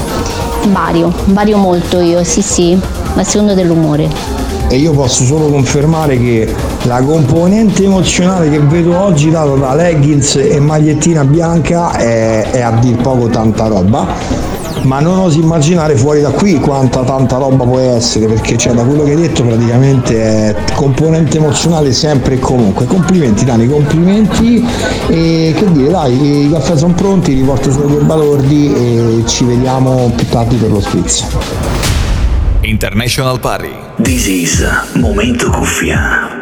Vario 0.68 1.14
vario 1.26 1.58
molto 1.58 2.00
io 2.00 2.24
sì 2.24 2.42
sì 2.42 2.80
a 3.16 3.24
seconda 3.24 3.54
dell'umore 3.54 4.43
E 4.74 4.78
io 4.78 4.92
posso 4.92 5.24
solo 5.24 5.50
confermare 5.50 6.18
che 6.18 6.52
la 6.86 7.00
componente 7.04 7.84
emozionale 7.84 8.50
che 8.50 8.58
vedo 8.58 9.00
oggi 9.00 9.30
dato 9.30 9.56
da 9.56 9.76
leggings 9.76 10.36
e 10.38 10.60
magliettina 10.60 11.24
bianca 11.26 11.92
è, 11.96 12.50
è 12.50 12.62
a 12.62 12.72
dir 12.72 12.96
poco 12.96 13.28
tanta 13.28 13.68
roba. 13.68 14.08
Ma 14.82 15.00
non 15.00 15.20
oso 15.20 15.40
immaginare 15.40 15.96
fuori 15.96 16.22
da 16.22 16.32
qui 16.32 16.60
quanta 16.60 17.04
tanta 17.04 17.38
roba 17.38 17.66
può 17.66 17.78
essere, 17.78 18.26
perché 18.26 18.58
cioè, 18.58 18.74
da 18.74 18.84
quello 18.84 19.04
che 19.04 19.12
hai 19.12 19.18
detto 19.18 19.44
praticamente 19.44 20.16
è 20.16 20.56
componente 20.74 21.38
emozionale 21.38 21.94
sempre 21.94 22.34
e 22.34 22.40
comunque. 22.40 22.88
Complimenti 22.88 23.46
Dani, 23.46 23.70
complimenti 23.70 24.66
e 25.08 25.54
che 25.56 25.72
dire, 25.72 25.90
dai, 25.92 26.48
i 26.48 26.50
caffè 26.52 26.76
sono 26.76 26.96
pronti, 26.96 27.36
li 27.36 27.44
porto 27.44 27.72
solo 27.72 27.86
due 27.86 28.02
balordi 28.02 28.74
e 28.74 29.24
ci 29.28 29.44
vediamo 29.44 30.12
più 30.16 30.28
tardi 30.30 30.56
per 30.56 30.72
lo 30.72 30.82
spritz. 30.82 31.28
International 32.62 33.40
Party. 33.40 33.83
This 34.00 34.28
is 34.28 34.66
Momento 34.96 35.52
Cuffia. 35.52 36.33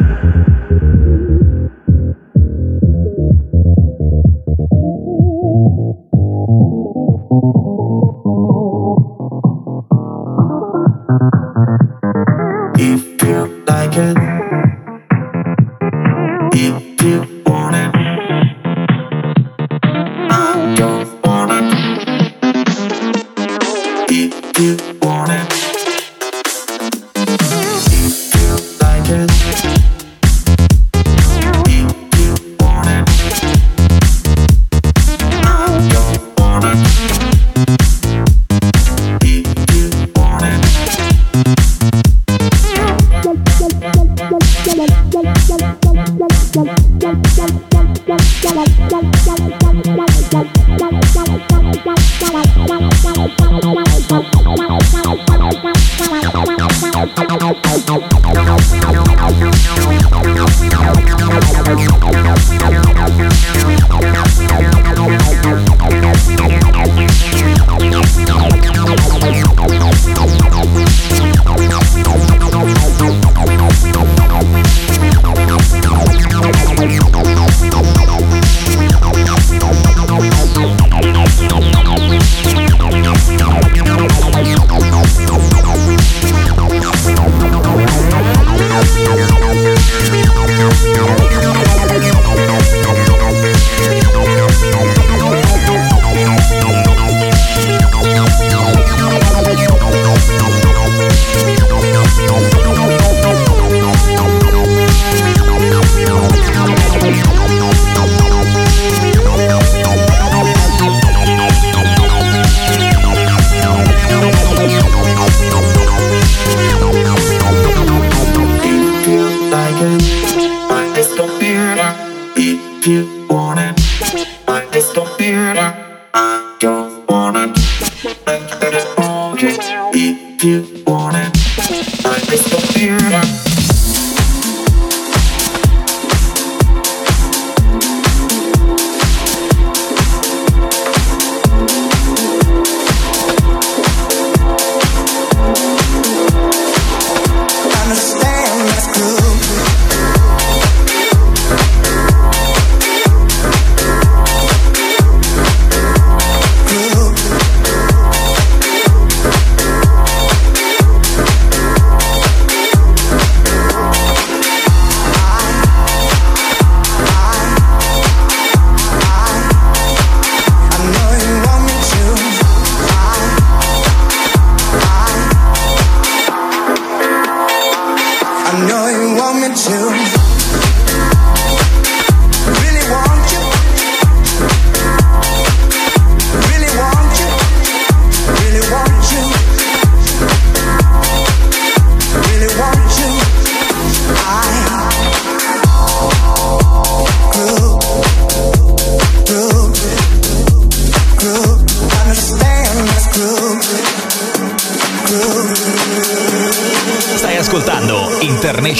Want 179.71 180.20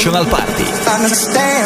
International 0.01 0.25
Party. 0.25 1.60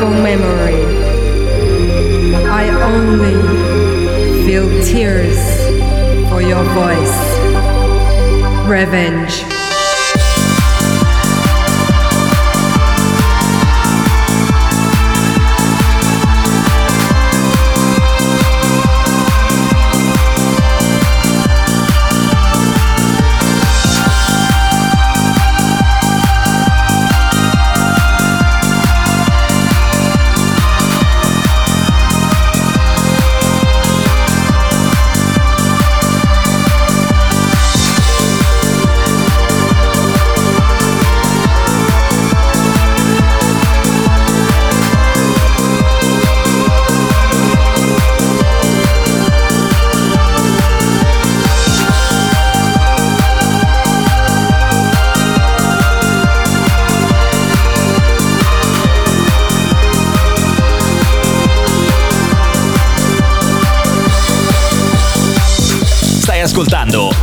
Sorrowful 0.00 0.22
memory. 0.22 0.82
I 2.46 2.68
only 2.82 4.46
feel 4.46 4.66
tears 4.82 5.38
for 6.30 6.40
your 6.40 6.64
voice. 6.74 7.18
Revenge. 8.66 9.59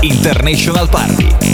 International 0.03 0.87
Party. 0.87 1.46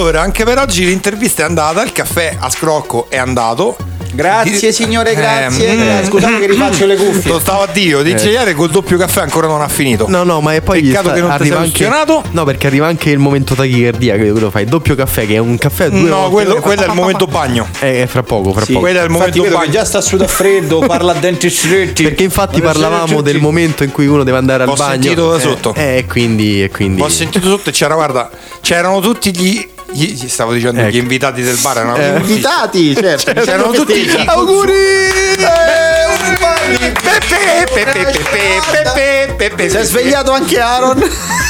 Allora, 0.00 0.22
anche 0.22 0.44
per 0.44 0.56
oggi 0.56 0.86
l'intervista 0.86 1.42
è 1.42 1.44
andata, 1.44 1.82
il 1.82 1.92
caffè 1.92 2.34
a 2.40 2.48
scrocco 2.48 3.04
è 3.10 3.18
andato. 3.18 3.76
Grazie, 4.12 4.72
signore, 4.72 5.14
grazie. 5.14 5.68
Ehm, 5.68 5.80
Eh, 6.02 6.04
scusate 6.06 6.40
che 6.40 6.46
rifaccio 6.46 6.86
le 6.86 6.96
cuffie. 6.96 7.30
Lo 7.30 7.38
stavo 7.38 7.62
a 7.64 7.68
Dio, 7.70 8.00
dice 8.02 8.28
Eh. 8.30 8.32
ieri 8.32 8.54
col 8.54 8.70
doppio 8.70 8.96
caffè 8.96 9.20
ancora 9.20 9.46
non 9.46 9.60
ha 9.60 9.68
finito. 9.68 10.06
No, 10.08 10.22
no, 10.24 10.40
ma 10.40 10.54
e 10.54 10.62
poi 10.62 10.80
Peccato 10.80 11.08
sta- 11.08 11.14
che 11.14 11.20
non 11.20 11.28
ti 11.28 11.34
arriva 11.42 11.58
anche. 11.58 11.88
No, 12.30 12.44
perché 12.44 12.66
arriva 12.66 12.86
anche 12.86 13.10
il 13.10 13.18
momento 13.18 13.54
tachicardia, 13.54 14.16
che 14.16 14.30
quello 14.30 14.50
fai 14.50 14.64
doppio 14.64 14.94
caffè, 14.94 15.26
che 15.26 15.34
è 15.34 15.38
un 15.38 15.58
caffè 15.58 15.84
a 15.84 15.88
due 15.90 16.00
No, 16.08 16.16
volte. 16.16 16.30
quello, 16.32 16.54
quello 16.62 16.82
è 16.82 16.86
il 16.86 16.94
momento 16.94 17.26
bagno. 17.26 17.68
Eh, 17.80 18.06
fra 18.08 18.22
poco, 18.22 18.52
fra 18.54 18.64
Sì, 18.64 18.72
poco. 18.72 18.80
quello 18.86 19.00
è 19.00 19.04
il 19.04 19.10
infatti 19.10 19.36
momento 19.38 19.58
bagno. 19.58 19.70
già 19.70 19.84
sta 19.84 20.00
sudando 20.00 20.32
freddo, 20.32 20.78
parla 20.88 21.12
a 21.12 21.16
denti 21.16 21.50
stretti. 21.50 22.02
Perché 22.04 22.22
infatti 22.24 22.60
parlavamo 22.62 23.20
del 23.20 23.38
momento 23.38 23.84
in 23.84 23.92
cui 23.92 24.06
uno 24.06 24.24
deve 24.24 24.38
andare 24.38 24.62
al 24.62 24.70
Ho 24.70 24.74
bagno. 24.74 24.92
sentito 25.02 25.30
da 25.30 25.36
Eh, 25.36 25.40
sotto. 25.40 25.74
Eh, 25.76 25.98
e 25.98 26.06
quindi, 26.06 26.62
e 26.64 26.70
quindi. 26.70 27.02
Ho 27.02 27.08
sentito 27.08 27.46
sotto 27.46 27.68
e 27.68 27.72
c'era, 27.72 27.94
guarda, 27.94 28.30
c'erano 28.62 28.98
tutti 29.00 29.30
gli. 29.36 29.68
Gli- 29.92 30.12
gli- 30.14 30.28
stavo 30.28 30.52
dicendo 30.52 30.80
Ecco. 30.80 30.90
gli 30.90 30.96
invitati 30.96 31.42
del 31.42 31.58
bar. 31.60 31.76
erano 31.78 31.96
Eh. 31.96 32.14
tutti- 32.14 32.30
Invitati, 32.30 32.94
certo. 32.94 33.32
C'erano 33.40 33.70
tutti 33.72 33.94
gli 33.94 34.24
Auguri! 34.26 34.72
Si 39.68 39.76
è 39.76 39.82
svegliato 39.84 40.32
anche 40.32 40.58
Aaron. 40.60 41.02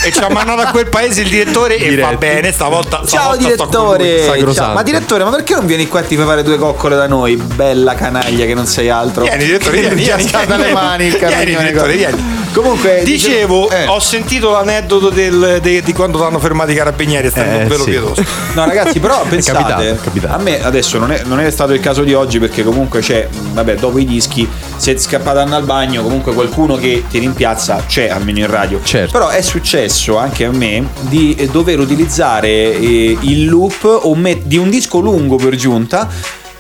E 0.05 0.11
ci 0.13 0.21
ha 0.21 0.29
mandato 0.31 0.63
a 0.63 0.71
quel 0.71 0.89
paese 0.89 1.23
il 1.23 1.29
direttore 1.29 1.77
e 1.77 1.95
va 1.97 2.15
bene, 2.15 2.53
stavolta. 2.53 3.03
Ciao 3.07 3.35
stavolta 3.39 3.79
lui. 3.79 3.99
direttore. 4.09 4.55
Ciao. 4.55 4.73
Ma 4.75 4.83
direttore, 4.83 5.25
ma 5.25 5.31
perché 5.31 5.55
non 5.55 5.67
vieni 5.67 5.87
qua 5.89 6.01
e 6.01 6.07
ti 6.07 6.17
fai 6.17 6.25
fare 6.25 6.43
due 6.43 6.57
coccole 6.57 6.97
da 6.97 7.07
noi? 7.07 7.37
Bella 7.37 7.95
canaglia 7.95 8.47
che 8.47 8.55
non 8.55 8.67
sei 8.67 8.89
altro. 8.89 9.23
Vieni, 9.25 9.45
direttore, 9.45 9.79
vieni, 9.81 9.95
vieni, 9.95 10.23
scatta 10.29 10.47
vieni. 10.57 10.63
le 10.63 10.73
mani, 10.73 11.11
Vieni, 11.11 11.45
direttore, 11.45 11.73
cosa. 11.73 11.87
vieni. 11.87 12.39
Comunque 12.53 13.03
Dicevo, 13.05 13.71
eh. 13.71 13.87
ho 13.87 14.01
sentito 14.01 14.51
l'aneddoto 14.51 15.09
del- 15.11 15.59
de- 15.63 15.83
di 15.83 15.93
quando 15.93 16.19
l'hanno 16.19 16.39
fermato 16.41 16.71
i 16.71 16.75
carabinieri, 16.75 17.29
è 17.29 17.31
stato 17.31 17.49
Eh, 17.51 17.57
un 17.63 17.69
velo 17.69 17.85
sì. 17.85 17.91
pietoso. 17.91 18.25
No, 18.55 18.65
ragazzi, 18.65 18.99
però 18.99 19.23
pensate, 19.29 19.59
capitato, 19.59 19.83
è 19.83 19.97
capitato. 20.01 20.35
a 20.35 20.39
me 20.39 20.63
adesso 20.63 20.99
non 20.99 21.13
è, 21.13 21.23
non 21.25 21.41
è 21.41 21.51
stato 21.51 21.73
il 21.73 21.81
caso 21.81 22.03
di 22.03 22.15
oggi 22.15 22.39
perché 22.39 22.63
comunque 22.63 23.01
c'è, 23.01 23.29
vabbè, 23.53 23.77
dopo 23.77 23.99
i 23.99 24.05
dischi, 24.05 24.49
se 24.77 24.99
scappate 24.99 25.39
al 25.53 25.65
bagno, 25.65 26.03
comunque 26.03 26.33
qualcuno 26.33 26.77
che 26.77 27.05
ti 27.09 27.19
rimpiazza 27.19 27.85
c'è 27.87 28.09
almeno 28.09 28.39
in 28.39 28.47
radio. 28.49 28.81
Certo. 28.83 29.13
Però 29.13 29.29
è 29.29 29.43
successo 29.43 30.17
anche 30.17 30.45
a 30.45 30.51
me 30.51 30.89
di 31.01 31.49
dover 31.51 31.79
utilizzare 31.79 32.49
eh, 32.49 33.17
il 33.21 33.49
loop 33.49 34.01
o 34.03 34.15
met- 34.15 34.45
di 34.45 34.57
un 34.57 34.71
disco 34.71 34.99
lungo 34.99 35.37
per 35.37 35.55
giunta. 35.55 36.09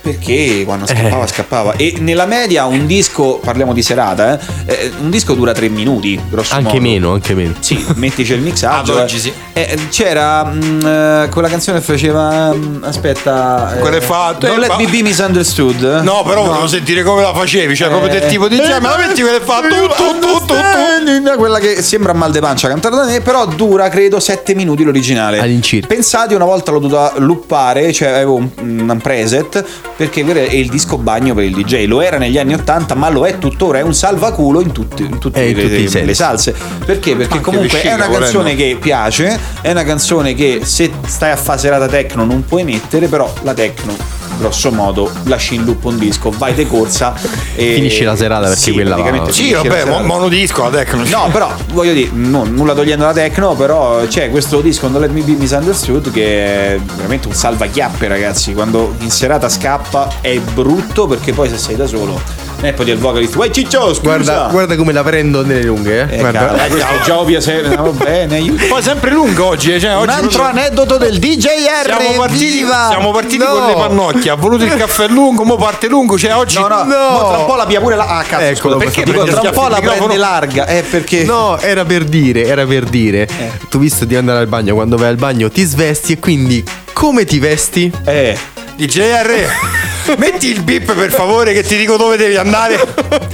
Perché 0.03 0.63
quando 0.65 0.87
scappava, 0.87 1.25
Eh. 1.25 1.29
scappava. 1.29 1.73
E 1.77 1.95
nella 1.99 2.25
media 2.27 2.65
un 2.65 2.87
disco, 2.87 3.39
parliamo 3.43 3.73
di 3.75 3.83
serata, 3.83 4.39
eh, 4.65 4.73
eh, 4.73 4.93
un 5.01 5.11
disco 5.11 5.35
dura 5.35 5.53
tre 5.53 5.69
minuti, 5.69 6.19
grosso 6.31 6.55
Anche 6.55 6.75
modo. 6.75 6.81
meno, 6.81 7.13
anche 7.13 7.35
meno. 7.35 7.55
Sì, 7.61 7.85
mettici 7.97 8.33
il 8.33 8.41
mixaggio. 8.41 8.93
Ad 8.97 8.99
oggi 9.03 9.17
eh. 9.17 9.19
sì. 9.19 9.33
Eh, 9.53 9.79
c'era 9.91 10.45
mm, 10.45 10.81
eh, 10.87 11.29
quella 11.31 11.49
canzone 11.49 11.79
che 11.81 11.85
faceva. 11.85 12.53
mm, 12.55 12.83
aspetta. 12.85 13.77
Quella 13.79 13.99
che 13.99 14.05
fa- 14.05 14.35
Don't 14.39 14.59
let 14.59 14.77
me 14.77 14.87
be 14.87 15.03
misunderstood. 15.03 16.01
No, 16.03 16.23
però 16.25 16.45
volevo 16.45 16.67
sentire 16.67 17.03
come 17.03 17.21
la 17.23 17.35
facevi, 17.35 17.77
cioè 17.77 17.89
proprio 17.89 18.11
del 18.11 18.29
tipo 18.29 18.49
di 18.49 18.59
Eh, 18.59 18.65
cioè, 18.65 18.81
ma 18.81 18.91
la 18.97 19.07
metti 19.07 19.21
quella 19.21 19.39
che 19.39 19.45
fa 19.45 19.61
tu 19.61 19.69
tu 19.69 20.19
tu 20.19 20.19
tu 20.19 20.47
tu. 20.47 20.55
tu 20.55 21.37
Quella 21.37 21.59
che 21.59 21.83
sembra 21.83 22.13
mal 22.15 22.31
de 22.33 22.41
pancia 22.41 22.69
cantata 22.69 22.97
da 22.97 23.05
me, 23.05 23.21
però 23.21 23.47
dura 23.47 23.89
credo 23.89 24.19
7 24.19 24.55
minuti 24.55 24.83
l'originale. 24.83 25.39
All'incirca. 25.41 25.87
Pensate, 25.89 26.35
una 26.35 26.45
volta 26.47 26.71
l'ho 26.73 26.79
dovuta 26.79 27.13
luppare, 27.19 27.93
cioè 27.93 28.09
avevo 28.09 28.37
un, 28.37 28.49
un 28.61 28.99
preset, 29.03 29.65
perché 29.97 30.23
quello 30.25 30.41
è 30.41 30.53
il 30.53 30.69
disco 30.69 30.97
bagno 30.99 31.35
per 31.35 31.45
il 31.45 31.55
DJ. 31.55 31.87
Lo 31.87 32.01
era 32.01 32.17
negli 32.19 32.39
anni 32.39 32.55
80, 32.55 32.95
ma 32.95 33.09
lo 33.11 33.27
è 33.27 33.39
tuttora. 33.39 33.79
È 33.79 33.83
un 33.83 33.95
salvaculo 33.95 34.61
in, 34.61 34.73
tutti, 34.73 35.03
in 35.05 35.19
tutte 35.19 35.41
Eh, 35.41 35.51
in 35.51 35.57
le, 35.57 35.85
tutti 35.87 36.05
le 36.05 36.15
salse. 36.15 36.55
Perché? 36.85 37.15
Perché 37.17 37.33
Anche 37.35 37.45
comunque 37.45 37.69
è 37.69 37.73
vescica, 37.73 37.95
una 37.95 38.07
volendo. 38.07 38.25
canzone 38.25 38.55
che 38.57 38.77
piace, 38.81 39.39
è 39.61 39.71
una 39.71 39.85
canzone 39.85 40.35
che 40.35 40.61
se 40.65 40.91
stai 41.07 41.31
a 41.33 41.37
fare 41.37 41.59
serata 41.59 41.87
techno 41.87 42.25
non 42.25 42.45
puoi 42.45 42.65
mettere, 42.65 43.09
però 43.09 43.31
la 43.43 43.55
techno 43.55 44.19
grosso 44.41 44.73
modo 44.73 45.11
lasci 45.25 45.55
in 45.55 45.65
loop 45.65 45.85
un 45.85 45.99
disco, 45.99 46.31
vai 46.37 46.55
de 46.55 46.67
corsa 46.67 47.15
e 47.55 47.75
Finisci 47.75 48.03
la 48.03 48.17
serata 48.17 48.47
perché 48.47 48.61
Sì, 48.61 48.73
quella 48.73 48.97
va- 48.97 49.31
Sì, 49.31 49.53
vabbè, 49.53 49.69
mo- 49.69 49.75
serata. 49.75 50.03
monodisco 50.03 50.63
la 50.65 50.71
tecno. 50.71 51.03
No, 51.09 51.29
però 51.31 51.53
voglio 51.73 51.93
dire, 51.93 52.11
no, 52.15 52.45
nulla 52.45 52.75
togliendo 52.75 53.05
la 53.05 53.13
techno, 53.13 53.55
però 53.55 54.05
c'è 54.07 54.31
questo 54.31 54.61
disco 54.61 54.89
Don't 54.89 55.01
Let 55.05 55.13
Me 55.15 55.21
Be 55.23 55.33
Misunderstood 55.39 56.11
che 56.11 56.75
è 56.75 56.79
veramente 56.97 57.29
un 57.29 57.35
salvachiappe, 57.35 58.09
ragazzi. 58.09 58.53
Quando 58.55 58.95
in 59.01 59.11
serata 59.11 59.49
scappa 59.49 60.09
è 60.21 60.39
brutto 60.39 61.07
perché 61.07 61.33
poi 61.33 61.49
se 61.49 61.59
sei 61.59 61.77
da 61.77 61.87
solo. 61.87 62.49
E 62.63 62.75
poi 62.75 62.85
del 62.85 62.99
vocalist, 62.99 63.35
uè 63.37 63.49
ciccio, 63.51 63.95
scusa! 63.95 64.01
Guarda, 64.03 64.49
guarda 64.51 64.77
come 64.77 64.93
la 64.93 65.03
prendo 65.03 65.43
nelle 65.43 65.63
lunghe, 65.63 66.07
eh. 66.11 66.17
Eh, 66.17 66.19
Guarda. 66.19 66.47
questo 66.69 66.87
già 67.05 67.19
ovvia 67.19 67.41
se 67.41 67.63
va 67.75 67.89
bene. 67.91 68.35
aiuto. 68.37 68.67
Poi 68.67 68.83
sempre 68.83 69.11
lungo 69.13 69.47
oggi, 69.47 69.81
cioè 69.81 69.95
Un 69.95 70.01
oggi 70.03 70.11
altro 70.11 70.29
proprio- 70.43 70.61
aneddoto 70.61 70.97
del 70.99 71.19
DJR. 71.19 71.97
siamo 71.99 72.19
partiti, 72.19 72.51
viva! 72.59 72.87
siamo 72.91 73.11
partiti 73.13 73.39
No. 73.39 73.47
con 73.47 73.67
le 73.67 73.75
pannocchie, 73.75 74.31
ha 74.31 74.35
voluto 74.35 74.65
il 74.65 74.75
caffè 74.77 75.09
lungo, 75.09 75.45
mo 75.45 75.57
parte 75.57 75.89
lungo, 75.89 76.19
cioè 76.19 76.35
oggi 76.35 76.59
No, 76.59 76.69
no, 76.69 76.85
No. 76.85 77.29
tra 77.29 77.39
un 77.39 77.47
po' 77.47 77.57
la 77.57 77.65
pia 77.65 77.81
pure 77.81 77.97
la. 77.97 78.07
Ah, 78.07 78.23
cazzo, 78.25 78.45
Eccolo, 78.45 78.77
perché 78.77 79.05
dico, 79.05 79.25
tra 79.25 79.41
un 79.41 79.51
po' 79.53 79.69
la 79.69 79.81
prende 79.81 80.17
larga. 80.19 80.67
Eh, 80.67 80.83
perché. 80.83 81.25
No, 81.25 81.59
era 81.59 81.87
per 81.87 82.05
dire, 82.05 82.45
era 82.45 82.67
per 82.67 82.85
dire. 82.85 83.23
Eh. 83.23 83.51
Tu 83.71 83.79
visto 83.79 84.05
di 84.05 84.17
andare 84.17 84.39
al 84.41 84.49
bagno, 84.49 84.75
quando 84.75 84.99
vai 84.99 85.09
al 85.09 85.17
bagno 85.17 85.49
ti 85.51 85.63
svesti 85.65 86.13
e 86.13 86.19
quindi 86.19 86.63
come 86.93 87.25
ti 87.25 87.39
vesti? 87.39 87.91
Eh. 88.05 88.37
DJR 88.77 89.49
metti 90.17 90.49
il 90.49 90.63
bip 90.63 90.93
per 90.95 91.11
favore 91.11 91.53
che 91.53 91.63
ti 91.63 91.77
dico 91.77 91.97
dove 91.97 92.17
devi 92.17 92.37
andare. 92.37 92.79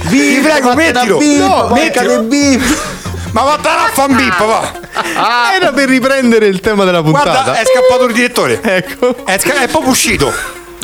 ti 0.09 0.39
prego, 0.41 0.73
mettilo. 0.73 1.19
No, 1.19 1.69
mettilo. 1.73 2.21
bip. 2.23 2.61
Ma 3.31 3.43
vattene 3.43 3.75
a 3.75 3.89
fan 3.93 4.15
bip, 4.15 4.45
va. 4.45 4.71
Era 5.53 5.71
per 5.71 5.89
riprendere 5.89 6.47
il 6.47 6.59
tema 6.59 6.85
della 6.85 7.01
puntata. 7.03 7.43
Guarda, 7.43 7.59
è 7.59 7.63
scappato 7.65 8.05
il 8.05 8.13
direttore. 8.13 8.59
Ecco. 8.61 9.25
È, 9.25 9.37
sca- 9.37 9.61
è 9.61 9.67
proprio 9.67 9.91
uscito. 9.91 10.33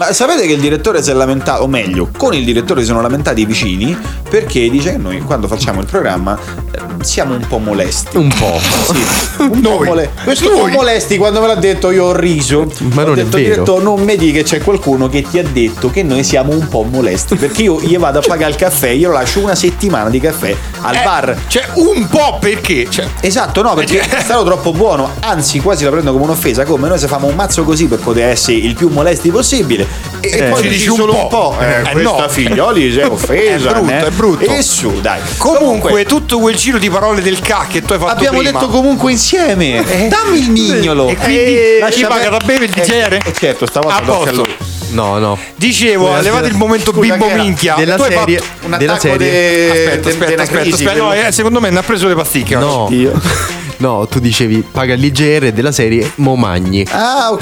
Ma 0.05 0.11
sapete 0.11 0.45
che 0.45 0.51
il 0.53 0.59
direttore 0.59 1.01
si 1.01 1.11
è 1.11 1.13
lamentato, 1.13 1.63
o 1.63 1.67
meglio, 1.67 2.09
con 2.17 2.33
il 2.33 2.43
direttore 2.43 2.81
si 2.81 2.87
sono 2.87 2.99
lamentati 3.01 3.39
i 3.41 3.45
vicini 3.45 3.97
perché 4.29 4.69
dice 4.69 4.91
che 4.91 4.97
noi 4.97 5.19
quando 5.21 5.47
facciamo 5.47 5.79
il 5.79 5.85
programma 5.85 6.37
eh, 6.71 6.79
siamo 7.03 7.35
un 7.35 7.45
po' 7.47 7.57
molesti. 7.59 8.17
Un 8.17 8.27
po'. 8.27 8.59
Sì, 8.59 9.01
un 9.43 9.49
po' 9.61 9.69
Noi. 9.69 9.85
mole- 9.87 10.09
Questo 10.25 10.49
Noi. 10.49 10.59
po' 10.71 10.77
molesti 10.77 11.17
quando 11.17 11.39
me 11.39 11.47
l'ha 11.47 11.55
detto 11.55 11.89
io 11.91 12.05
ho 12.05 12.13
riso. 12.15 12.69
Ma 12.93 13.03
ho 13.03 13.05
non 13.05 13.13
è 13.19 13.23
detto, 13.23 13.37
vero. 13.37 13.49
direttore, 13.53 13.83
non 13.83 14.01
mi 14.01 14.17
dica 14.17 14.39
che 14.39 14.43
c'è 14.43 14.59
qualcuno 14.61 15.07
che 15.07 15.21
ti 15.21 15.39
ha 15.39 15.43
detto 15.43 15.89
che 15.89 16.03
noi 16.03 16.23
siamo 16.25 16.51
un 16.51 16.67
po' 16.67 16.83
molesti. 16.83 17.35
Perché 17.35 17.61
io 17.63 17.79
gli 17.79 17.97
vado 17.97 18.19
a 18.19 18.23
pagare 18.25 18.51
il 18.51 18.57
caffè, 18.57 18.89
io 18.89 19.09
lascio 19.09 19.39
una 19.39 19.55
settimana 19.55 20.09
di 20.09 20.19
caffè 20.19 20.53
al 20.81 20.95
Eh, 20.95 21.01
bar. 21.03 21.37
Cioè, 21.47 21.63
un 21.75 22.07
po' 22.09 22.39
perché. 22.41 22.87
Cioè, 22.89 23.05
Esatto, 23.21 23.61
no, 23.61 23.73
perché 23.73 24.01
è 24.01 24.19
stato 24.21 24.43
troppo 24.43 24.71
buono. 24.73 25.11
Anzi, 25.21 25.59
quasi 25.61 25.85
la 25.85 25.91
prendo 25.91 26.11
come 26.11 26.25
un'offesa. 26.25 26.65
Come 26.65 26.89
noi 26.89 26.97
se 26.99 27.07
famo 27.07 27.27
un 27.27 27.35
mazzo 27.35 27.63
così 27.63 27.85
per 27.85 27.99
poter 27.99 28.29
essere 28.29 28.57
il 28.57 28.73
più 28.73 28.89
molesti 28.89 29.29
possibile. 29.29 29.92
E, 30.19 30.29
e 30.29 30.37
Eh, 30.37 30.43
poi 30.49 30.61
ci 30.61 30.69
dici 30.69 30.87
un 30.87 30.95
solo 30.95 31.13
un 31.15 31.27
po'. 31.27 31.49
po'. 31.49 31.57
Eh, 31.59 31.79
Eh, 31.81 31.91
questa 31.91 32.21
no. 32.21 32.29
figlioli 32.29 32.91
si 32.93 32.99
è 32.99 33.05
offesa. 33.05 33.69
È 33.69 33.73
brutto, 33.73 33.91
eh. 33.91 34.05
è 34.05 34.09
brutto. 34.11 34.51
E 34.53 34.61
su, 34.61 35.01
dai. 35.01 35.19
comunque, 35.37 36.05
tutto 36.05 36.39
quel 36.39 36.55
giro 36.55 36.77
di 36.77 36.89
parole 36.89 37.21
del 37.21 37.39
ca 37.39 37.65
che 37.69 37.81
tu 37.81 37.91
hai 37.93 37.99
fatto 37.99 38.11
Abbiamo 38.13 38.37
prima. 38.39 38.59
detto 38.59 38.71
comunque 38.71 39.11
insieme. 39.11 39.83
Dammi 40.07 40.39
il 40.39 40.49
mignolo. 40.49 41.09
E 41.09 41.15
quindi 41.17 41.43
Eh, 41.43 41.85
chi 41.91 42.05
paga 42.05 42.29
da 42.29 42.39
bere 42.43 42.65
il 42.65 42.71
DJR? 42.71 43.13
Eh, 43.25 43.33
certo, 43.33 43.65
stavolta 43.65 43.97
A 43.97 44.01
posto. 44.01 44.35
lui. 44.35 44.55
No, 44.91 45.17
no. 45.17 45.37
Dicevo, 45.55 46.05
Della- 46.09 46.21
levate 46.21 46.47
il 46.47 46.55
momento 46.55 46.91
Scusa, 46.93 47.15
bimbo 47.17 47.27
minchia. 47.33 47.73
Della 47.75 47.95
Tu 47.95 48.03
serie. 48.03 48.41
della 48.77 48.99
serie. 48.99 49.17
de- 49.17 49.69
Aspetta, 49.71 49.89
de- 49.89 50.09
aspetta, 50.09 50.25
della 50.29 50.41
aspetta, 50.43 50.75
aspetta. 50.75 50.93
No, 50.93 51.13
eh, 51.13 51.31
secondo 51.31 51.59
me 51.59 51.69
ne 51.71 51.79
ha 51.79 51.83
preso 51.83 52.07
le 52.07 52.13
pasticche. 52.15 52.55
No. 52.55 52.87
Io. 52.91 53.11
No, 53.77 54.07
tu 54.07 54.19
dicevi 54.19 54.63
paga 54.69 54.93
l'IGR 54.95 55.51
della 55.51 55.71
serie 55.71 56.11
Momagni. 56.15 56.85
Ah, 56.91 57.29
ok. 57.31 57.41